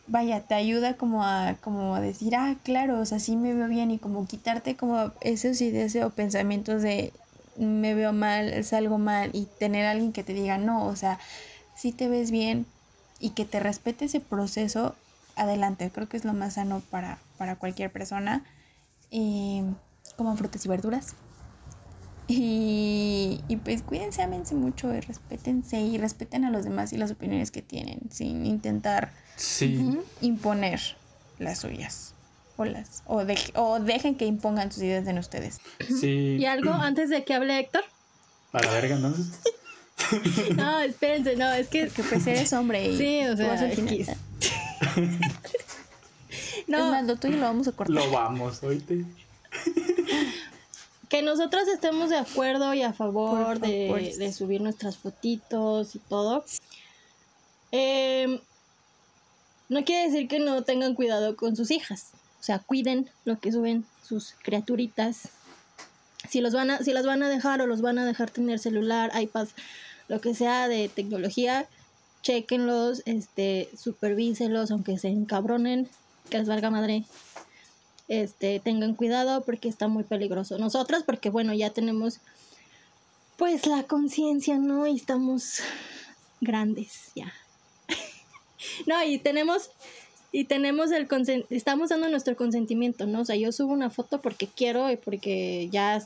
[0.07, 3.67] vaya, te ayuda como a, como a decir, ah, claro, o sea, sí me veo
[3.67, 7.13] bien y como quitarte como esos ideas o pensamientos de
[7.57, 11.19] me veo mal, salgo mal y tener a alguien que te diga, no, o sea,
[11.75, 12.65] si te ves bien
[13.19, 14.95] y que te respete ese proceso,
[15.35, 18.43] adelante, creo que es lo más sano para, para cualquier persona.
[19.11, 19.63] Y
[20.17, 21.15] coman frutas y verduras.
[22.31, 27.09] Y, y pues cuídense, amense mucho y respétense y respeten a los demás y las
[27.09, 29.11] opiniones que tienen sin intentar
[30.21, 30.79] imponer
[31.39, 32.13] las suyas
[32.55, 33.25] o las o,
[33.55, 35.59] o dejen que impongan sus ideas en ustedes.
[35.99, 36.37] Sí.
[36.39, 37.83] ¿Y algo antes de que hable Héctor?
[38.51, 39.39] Para verga entonces.
[40.55, 43.57] no, espérense, no, es que Porque pues eres hombre y Sí, o sea,
[46.67, 46.77] no.
[46.77, 47.95] Es más, lo lo vamos a cortar.
[47.95, 49.03] Lo vamos, oíste
[51.09, 56.45] que nosotros estemos de acuerdo y a favor de, subir nuestras fotitos y todo.
[57.71, 58.39] Em,
[59.69, 62.11] no quiere decir que no tengan cuidado con sus hijas.
[62.39, 65.29] O sea, cuiden lo que suben sus criaturitas.
[66.29, 68.59] Si, los van a, si las van a dejar o los van a dejar tener
[68.59, 69.47] celular, iPad,
[70.07, 71.67] lo que sea de tecnología,
[72.21, 75.89] chequenlos, este, supervísenlos, aunque se encabronen,
[76.29, 77.03] que les valga madre
[78.09, 80.57] este, tengan cuidado porque está muy peligroso.
[80.57, 82.19] Nosotras, porque bueno, ya tenemos
[83.37, 84.85] pues la conciencia, ¿no?
[84.85, 85.61] Y estamos
[86.41, 87.31] grandes ya.
[88.87, 89.69] no, y tenemos
[90.31, 91.07] y tenemos el
[91.49, 93.21] estamos dando nuestro consentimiento, ¿no?
[93.21, 96.03] O sea, yo subo una foto porque quiero y porque ya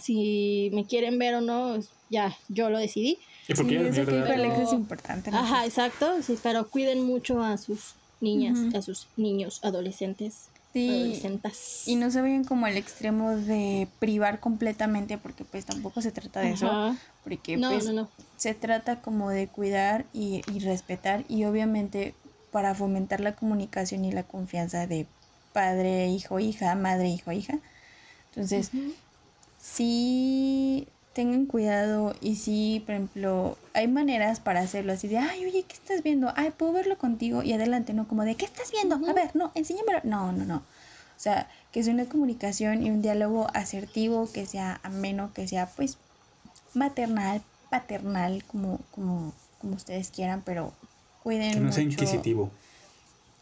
[0.00, 1.78] si me quieren ver o no,
[2.10, 3.18] ya yo lo decidí.
[3.48, 3.88] ¿Y por qué?
[3.88, 5.30] es importante.
[5.32, 10.48] Ajá, exacto, sí, pero cuiden mucho a sus niñas, a sus niños, adolescentes.
[11.86, 16.40] Y no se vayan como al extremo de privar completamente, porque pues tampoco se trata
[16.40, 16.96] de eso.
[17.24, 17.90] Porque pues
[18.36, 22.14] se trata como de cuidar y, respetar y obviamente
[22.52, 25.06] para fomentar la comunicación y la confianza de
[25.52, 27.58] padre, hijo, hija, madre, hijo, hija.
[28.30, 28.70] Entonces,
[29.60, 35.64] sí tengan cuidado y sí, por ejemplo, hay maneras para hacerlo así de, ay, oye,
[35.66, 36.30] ¿qué estás viendo?
[36.36, 38.96] Ay, puedo verlo contigo y adelante, no como de, ¿qué estás viendo?
[38.96, 40.00] A ver, no, enséñamelo.
[40.04, 40.56] No, no, no.
[40.56, 45.70] O sea, que sea una comunicación y un diálogo asertivo, que sea ameno, que sea
[45.74, 45.96] pues
[46.74, 47.40] maternal,
[47.70, 50.74] paternal, como, como, como ustedes quieran, pero
[51.22, 52.50] cuiden Que no sea inquisitivo.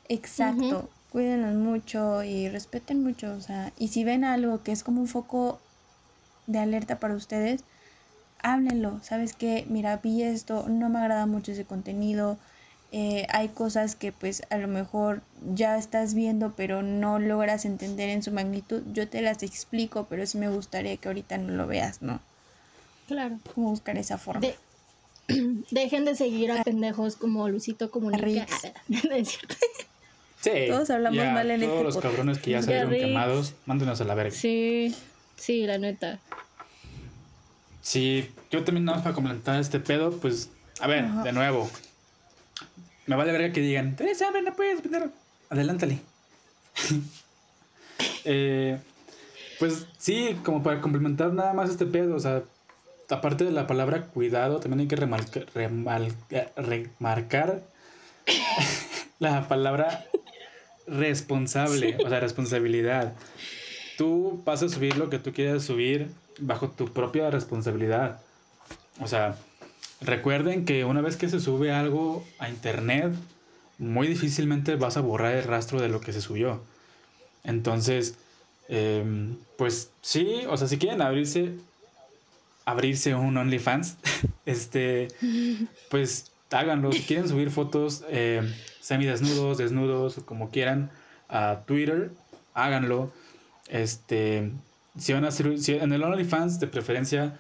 [0.09, 0.89] Exacto.
[1.11, 3.33] Cuídenlos mucho y respeten mucho.
[3.33, 5.59] O sea, y si ven algo que es como un foco
[6.47, 7.63] de alerta para ustedes,
[8.43, 9.01] háblenlo.
[9.03, 9.65] ¿Sabes qué?
[9.69, 12.39] Mira, vi esto, no me agrada mucho ese contenido.
[12.93, 15.23] Eh, hay cosas que pues a lo mejor
[15.53, 18.83] ya estás viendo pero no logras entender en su magnitud.
[18.93, 22.21] Yo te las explico, pero sí me gustaría que ahorita no lo veas, ¿no?
[23.09, 23.39] Claro.
[23.55, 24.47] Como buscar esa forma.
[25.71, 28.47] dejen de seguir a pendejos como Lucito Comunica.
[30.41, 34.15] Sí, todos hablamos mal en todos los cabrones que ya salieron quemados, mándenos a la
[34.15, 34.37] verga.
[34.37, 34.95] Sí,
[35.37, 36.21] sí, la neta.
[37.83, 40.51] Sí, yo también nada más para comentar este pedo, pues,
[40.81, 41.71] a ver, de nuevo.
[43.07, 45.11] Me vale verga que digan, Teresa, ver, no puedes vender.
[45.51, 45.99] Adelántale.
[48.25, 48.79] eh,
[49.59, 52.43] pues sí, como para complementar nada más este pedo, o sea,
[53.11, 55.47] aparte de la palabra cuidado, también hay que remarcar,
[56.57, 57.63] remarcar
[59.19, 60.07] la palabra
[60.87, 63.15] responsable, o sea, responsabilidad.
[63.97, 68.21] Tú vas a subir lo que tú quieras subir bajo tu propia responsabilidad.
[69.01, 69.37] O sea,
[70.01, 73.13] recuerden que una vez que se sube algo a internet,
[73.79, 76.61] muy difícilmente vas a borrar el rastro de lo que se subió.
[77.43, 78.17] Entonces,
[78.69, 81.53] em, pues sí, o sea, si quieren abrirse,
[82.65, 83.97] abrirse un OnlyFans,
[84.47, 85.09] este,
[85.91, 86.93] pues háganlo.
[86.93, 88.43] Si quieren subir fotos eh,
[88.81, 90.91] semidesnudos, desnudos, como quieran,
[91.29, 92.11] a Twitter,
[92.55, 93.13] háganlo.
[93.69, 94.51] Este,
[94.99, 97.39] si van a hacer, si en el OnlyFans, de preferencia,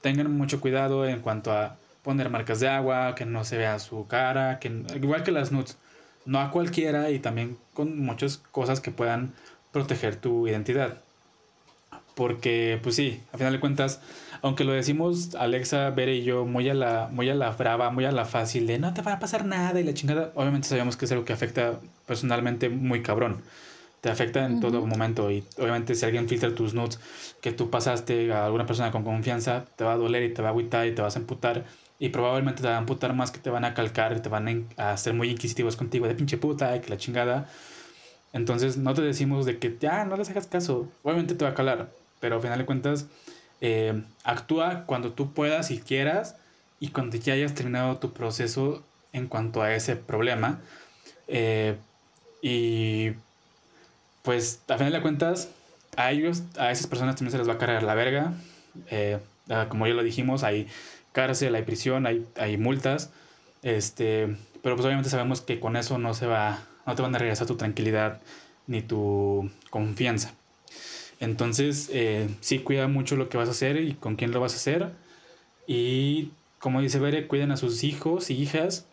[0.00, 4.06] tengan mucho cuidado en cuanto a poner marcas de agua, que no se vea su
[4.06, 5.78] cara, que igual que las nudes,
[6.26, 9.32] no a cualquiera y también con muchas cosas que puedan
[9.72, 10.98] proteger tu identidad.
[12.14, 14.00] Porque, pues sí, a final de cuentas,
[14.42, 18.04] aunque lo decimos Alexa, Bere y yo muy a la, muy a la brava, muy
[18.04, 20.96] a la fácil de no te va a pasar nada y la chingada, obviamente sabemos
[20.96, 23.42] que es algo que afecta personalmente muy cabrón.
[24.04, 27.00] Te afecta en todo momento y obviamente si alguien filtra tus nudes
[27.40, 30.48] que tú pasaste a alguna persona con confianza, te va a doler y te va
[30.48, 31.64] a agüitar y te vas a emputar
[31.98, 34.68] y probablemente te van a amputar más que te van a calcar y te van
[34.76, 37.48] a ser muy inquisitivos contigo de pinche puta y que la chingada.
[38.34, 40.86] Entonces no te decimos de que ya no les hagas caso.
[41.02, 41.88] Obviamente te va a calar,
[42.20, 43.06] pero al final de cuentas
[43.62, 46.36] eh, actúa cuando tú puedas y quieras
[46.78, 50.60] y cuando ya hayas terminado tu proceso en cuanto a ese problema.
[51.26, 51.78] Eh,
[52.42, 53.12] y
[54.24, 55.50] pues a final de cuentas,
[55.96, 58.32] a ellos, a esas personas también se les va a cargar la verga.
[58.90, 59.18] Eh,
[59.50, 60.66] ah, como ya lo dijimos, hay
[61.12, 63.10] cárcel, hay prisión, hay, hay multas.
[63.62, 67.18] Este, pero pues obviamente sabemos que con eso no se va, no te van a
[67.18, 68.22] regresar tu tranquilidad
[68.66, 70.32] ni tu confianza.
[71.20, 74.54] Entonces, eh, sí cuida mucho lo que vas a hacer y con quién lo vas
[74.54, 74.90] a hacer.
[75.66, 78.86] Y como dice Bere, cuiden a sus hijos y hijas,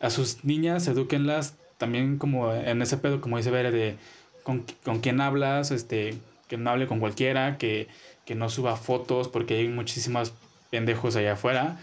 [0.00, 3.96] a sus niñas, edúquenlas también como en ese pedo, como dice Bere, de
[4.44, 6.14] con, con quién hablas, este,
[6.46, 7.88] que no hable con cualquiera, que,
[8.24, 10.32] que no suba fotos, porque hay muchísimos
[10.70, 11.78] pendejos allá afuera.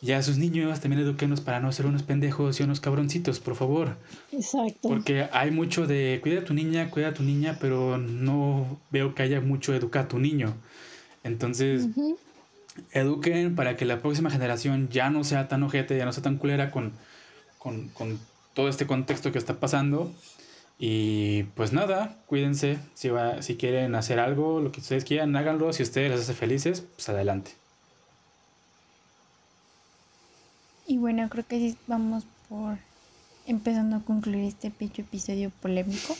[0.00, 3.54] Y a sus niños también eduquenos para no ser unos pendejos y unos cabroncitos, por
[3.54, 3.96] favor.
[4.32, 4.88] Exacto.
[4.88, 9.14] Porque hay mucho de cuida a tu niña, cuida a tu niña, pero no veo
[9.14, 10.54] que haya mucho educa a tu niño.
[11.22, 11.88] Entonces,
[12.92, 16.36] eduquen para que la próxima generación ya no sea tan ojete, ya no sea tan
[16.36, 16.92] culera con,
[17.58, 18.20] con, con
[18.52, 20.12] todo este contexto que está pasando.
[20.78, 22.78] Y pues nada, cuídense.
[22.94, 25.72] Si, va, si quieren hacer algo, lo que ustedes quieran, háganlo.
[25.72, 27.52] Si ustedes les hace felices, pues adelante.
[30.86, 32.78] Y bueno, creo que sí vamos por
[33.46, 36.16] empezando a concluir este pecho episodio polémico.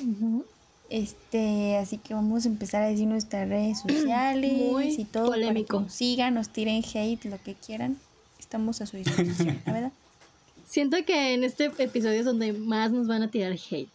[0.91, 5.27] Este, así que vamos a empezar a decir nuestras redes sociales Muy y todo.
[5.27, 5.77] polémico.
[5.77, 7.99] Para que nos sigan, nos tiren hate, lo que quieran.
[8.39, 9.93] Estamos a su disposición, la verdad.
[10.67, 13.91] Siento que en este episodio es donde más nos van a tirar hate.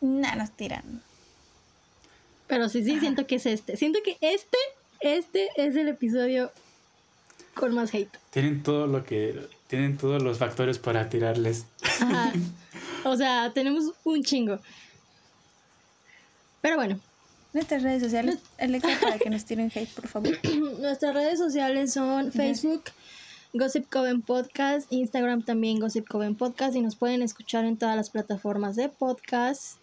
[0.00, 1.02] Nada, nos tiran.
[2.46, 3.76] Pero sí, sí, siento que es este.
[3.76, 4.58] Siento que este,
[5.00, 6.52] este es el episodio
[7.54, 8.16] con más hate.
[8.30, 9.48] Tienen todo lo que.
[9.66, 11.66] Tienen todos los factores para tirarles.
[12.00, 12.32] Ajá.
[13.04, 14.58] O sea, tenemos un chingo.
[16.60, 16.98] Pero bueno,
[17.56, 20.38] Nuestras redes sociales, Alexa, para que nos tiren hate, por favor.
[20.78, 22.84] nuestras redes sociales son Facebook,
[23.54, 28.10] Gossip Coven Podcast, Instagram también Gossip Coven Podcast y nos pueden escuchar en todas las
[28.10, 29.78] plataformas de podcast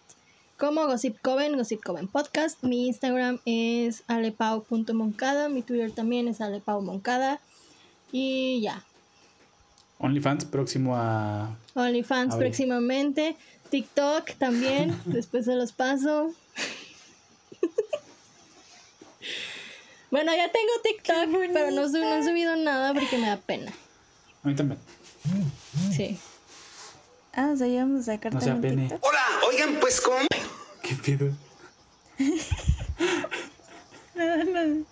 [0.58, 2.62] como Gossip Coven, Gossip Coven Podcast.
[2.62, 7.40] Mi Instagram es alepau.moncada, mi Twitter también es alepaumoncada
[8.12, 8.84] y ya.
[9.98, 11.56] OnlyFans próximo a.
[11.74, 13.36] OnlyFans A próximamente,
[13.70, 16.32] TikTok también, después se los paso.
[20.10, 23.72] Bueno, ya tengo TikTok, pero no, sub- no he subido nada porque me da pena.
[24.44, 24.78] A mí también.
[25.92, 26.16] Sí.
[27.36, 28.88] Ah, o sea, ya vamos a sacar No sea también pene.
[28.88, 29.04] TikTok.
[29.08, 30.18] Hola, oigan, pues ¿cómo?
[30.82, 31.30] ¿Qué pido?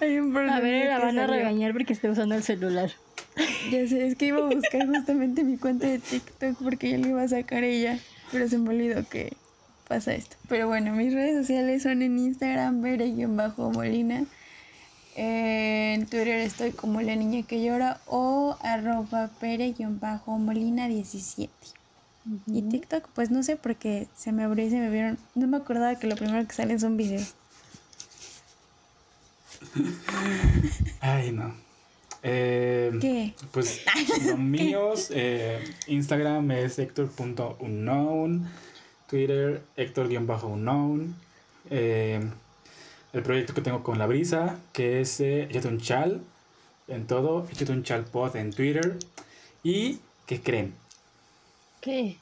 [0.00, 2.90] Hay un A problema ver, la van a regañar porque esté usando el celular.
[3.70, 7.08] Ya sé, es que iba a buscar justamente mi cuenta de TikTok porque ya le
[7.08, 7.98] iba a sacar ella,
[8.30, 9.32] pero se me olvidó que
[9.88, 10.36] pasa esto.
[10.48, 14.24] Pero bueno, mis redes sociales son en Instagram, bere-molina.
[15.14, 21.50] En Twitter estoy como la niña que llora o arroba pere-molina17.
[22.46, 25.18] Y TikTok, pues no sé porque se me abrió y se me vieron.
[25.34, 27.34] No me acordaba que lo primero que salen son videos.
[31.00, 31.52] Ay, no.
[32.22, 33.34] Eh, ¿Qué?
[33.50, 33.80] Pues
[34.26, 38.48] los míos, eh, Instagram es Héctor.unknown,
[39.08, 41.16] Twitter Héctor-unknown,
[41.70, 42.20] eh,
[43.12, 46.22] el proyecto que tengo con la brisa, que es eh, Échate un chal
[46.88, 48.98] en todo, Échate un chal pod en Twitter,
[49.62, 50.74] y ¿qué creen?
[51.80, 52.16] ¿Qué?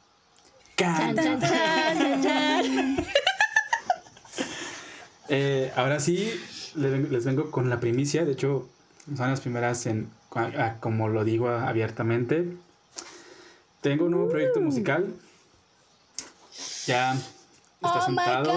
[0.77, 1.15] ¡Can!
[1.15, 2.97] Chan, chan, chan, chan, chan.
[5.33, 6.29] Eh, ahora sí,
[6.75, 8.25] les vengo, les vengo con la primicia.
[8.25, 8.69] De hecho,
[9.17, 12.57] son las primeras en, a- a- como lo digo abiertamente.
[13.81, 15.15] Tengo un nuevo proyecto musical.
[16.87, 17.23] Ya está
[17.81, 18.53] Oh sentado.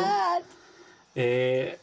[1.14, 1.78] Eh,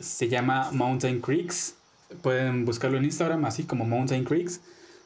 [0.00, 1.74] se llama Mountain Creeks.
[2.22, 4.60] Pueden buscarlo en Instagram, así como Mountain Creeks.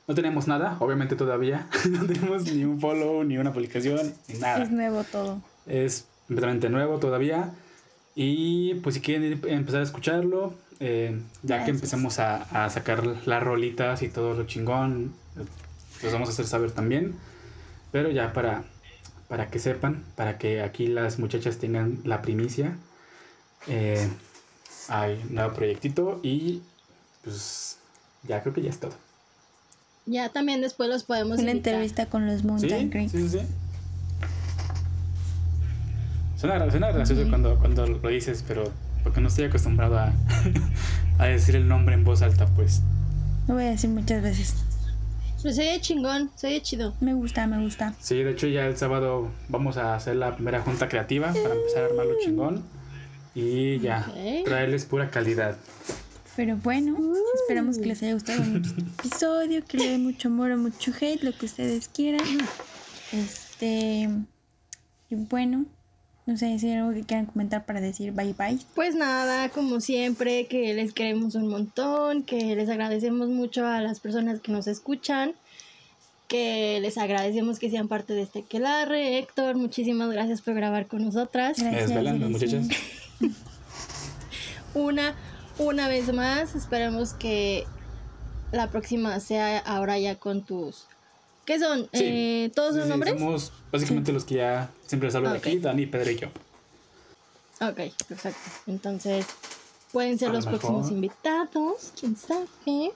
[0.08, 1.68] No tenemos nada, obviamente todavía.
[1.90, 4.62] no tenemos ni un follow, ni una publicación, ni nada.
[4.62, 5.40] Es nuevo todo.
[5.66, 7.50] Es completamente nuevo todavía.
[8.14, 13.04] Y pues si quieren ir- empezar a escucharlo, eh, ya que empecemos a, a sacar
[13.26, 15.12] las rolitas y todo lo chingón,
[16.02, 17.14] los vamos a hacer saber también.
[17.92, 18.64] Pero ya para,
[19.28, 22.76] para que sepan, para que aquí las muchachas tengan la primicia,
[23.68, 24.08] eh,
[24.88, 26.62] hay un nuevo proyectito y
[27.24, 27.78] pues
[28.22, 28.92] ya creo que ya es todo.
[30.06, 31.74] Ya también después los podemos Una invitar.
[31.74, 32.44] entrevista con los.
[32.44, 33.10] Mountain Creek.
[33.10, 33.46] Sí, sí, sí.
[36.36, 38.70] Suena, gra- suena gracioso cuando, cuando lo dices, pero
[39.02, 40.12] porque no estoy acostumbrado a,
[41.18, 42.82] a decir el nombre en voz alta, pues.
[43.48, 44.54] Lo voy a decir muchas veces.
[45.42, 46.94] Pues soy de chingón, soy de chido.
[47.00, 47.94] Me gusta, me gusta.
[48.00, 51.84] Sí, de hecho ya el sábado vamos a hacer la primera junta creativa para empezar
[51.84, 52.62] a armarlo chingón
[53.36, 54.10] y ya,
[54.46, 55.58] traerles pura calidad.
[56.36, 56.96] Pero bueno,
[57.34, 60.90] esperamos que les haya gustado mucho este episodio, que le dé mucho amor o mucho
[60.98, 62.26] hate, lo que ustedes quieran.
[63.12, 64.08] Este.
[65.10, 65.66] Y bueno,
[66.24, 68.58] no sé si hay algo que quieran comentar para decir bye bye.
[68.74, 74.00] Pues nada, como siempre, que les queremos un montón, que les agradecemos mucho a las
[74.00, 75.34] personas que nos escuchan,
[76.26, 79.18] que les agradecemos que sean parte de este quelarre.
[79.18, 81.58] Héctor, muchísimas gracias por grabar con nosotras.
[81.58, 82.30] Gracias, gracias.
[82.30, 82.68] muchachas.
[84.74, 85.14] Una,
[85.58, 87.66] una vez más, esperemos que
[88.52, 90.84] la próxima sea ahora ya con tus...
[91.44, 91.88] ¿Qué son?
[91.92, 92.02] Sí.
[92.02, 93.18] Eh, ¿Todos sí, nombres?
[93.18, 96.28] Somos básicamente los que ya siempre les hablo de aquí, Dani, Pedro y yo.
[97.60, 98.50] Ok, perfecto.
[98.66, 99.26] Entonces,
[99.92, 102.46] pueden ser A los próximos invitados, quién sabe.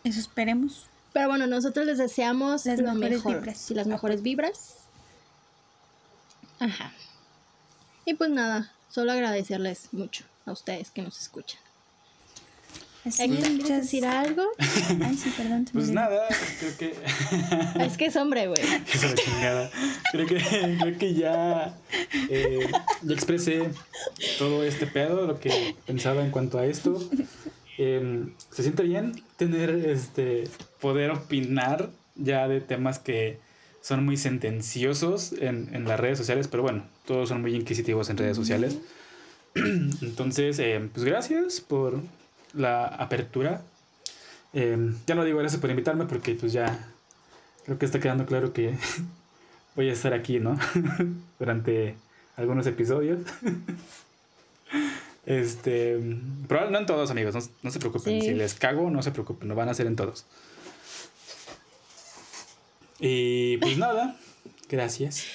[0.05, 0.87] Eso esperemos.
[1.13, 3.71] Pero bueno, nosotros les deseamos Las lo mejores mejor vibras.
[3.71, 4.75] y las mejores vibras.
[6.59, 6.93] Ajá.
[8.05, 11.61] Y pues nada, solo agradecerles mucho a ustedes que nos escuchan.
[13.05, 14.43] Así, ¿quieres decir algo?
[14.59, 15.67] Ay, sí, perdón.
[15.73, 16.95] Pues nada, creo que.
[17.85, 18.61] es que es hombre, güey.
[19.15, 19.71] Chingada.
[20.13, 20.37] Creo que,
[20.81, 21.75] creo que ya,
[22.29, 22.71] eh,
[23.03, 23.71] ya expresé
[24.39, 27.03] todo este pedo, lo que pensaba en cuanto a esto.
[27.79, 33.39] Em, se siente bien tener este poder opinar ya de temas que
[33.81, 38.17] son muy sentenciosos en, en las redes sociales, pero bueno, todos son muy inquisitivos en
[38.17, 38.79] redes sociales.
[39.57, 42.01] Entonces, em, pues gracias por
[42.55, 43.63] la apertura.
[44.53, 46.89] Em, ya no digo gracias por invitarme porque pues ya
[47.65, 48.77] creo que está quedando claro que
[49.75, 50.57] voy a estar aquí, ¿no?
[51.41, 51.97] Durante
[52.37, 53.19] algunos episodios.
[55.27, 56.01] Este,
[56.49, 58.21] probablemente no en todos, amigos, no, no se preocupen.
[58.21, 58.29] Sí.
[58.29, 60.25] Si les cago, no se preocupen, lo van a hacer en todos.
[62.99, 64.17] Y pues nada,
[64.69, 65.27] gracias.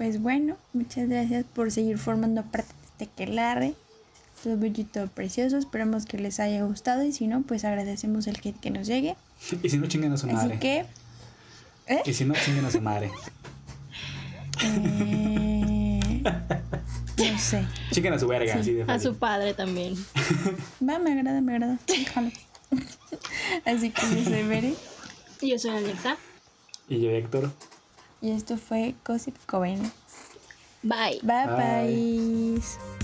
[0.00, 3.74] Pues bueno, muchas gracias por seguir formando parte de este quelarre.
[4.42, 4.56] Todo
[4.90, 5.58] todo precioso.
[5.58, 7.04] Esperamos que les haya gustado.
[7.04, 9.14] Y si no, pues agradecemos el hate que nos llegue.
[9.62, 10.54] Y si no, chinguen a su madre.
[10.54, 10.86] Así que.
[11.86, 12.00] ¿Eh?
[12.06, 13.10] Y si no, chinguen a su madre.
[14.64, 17.66] Eh, no sé.
[17.90, 19.10] Chinguen a su verga, así de A fácil.
[19.10, 19.96] su padre también.
[20.80, 21.78] Va, me agrada, me agrada.
[21.86, 22.30] Déjalo.
[23.66, 24.72] Así que yo soy Bere.
[25.42, 26.16] Y yo soy Alexa.
[26.88, 27.52] Y yo, Héctor.
[28.20, 29.80] Y esto fue Gossip Coven.
[30.82, 31.20] Bye.
[31.22, 32.58] Bye Bye.
[32.58, 32.99] bye.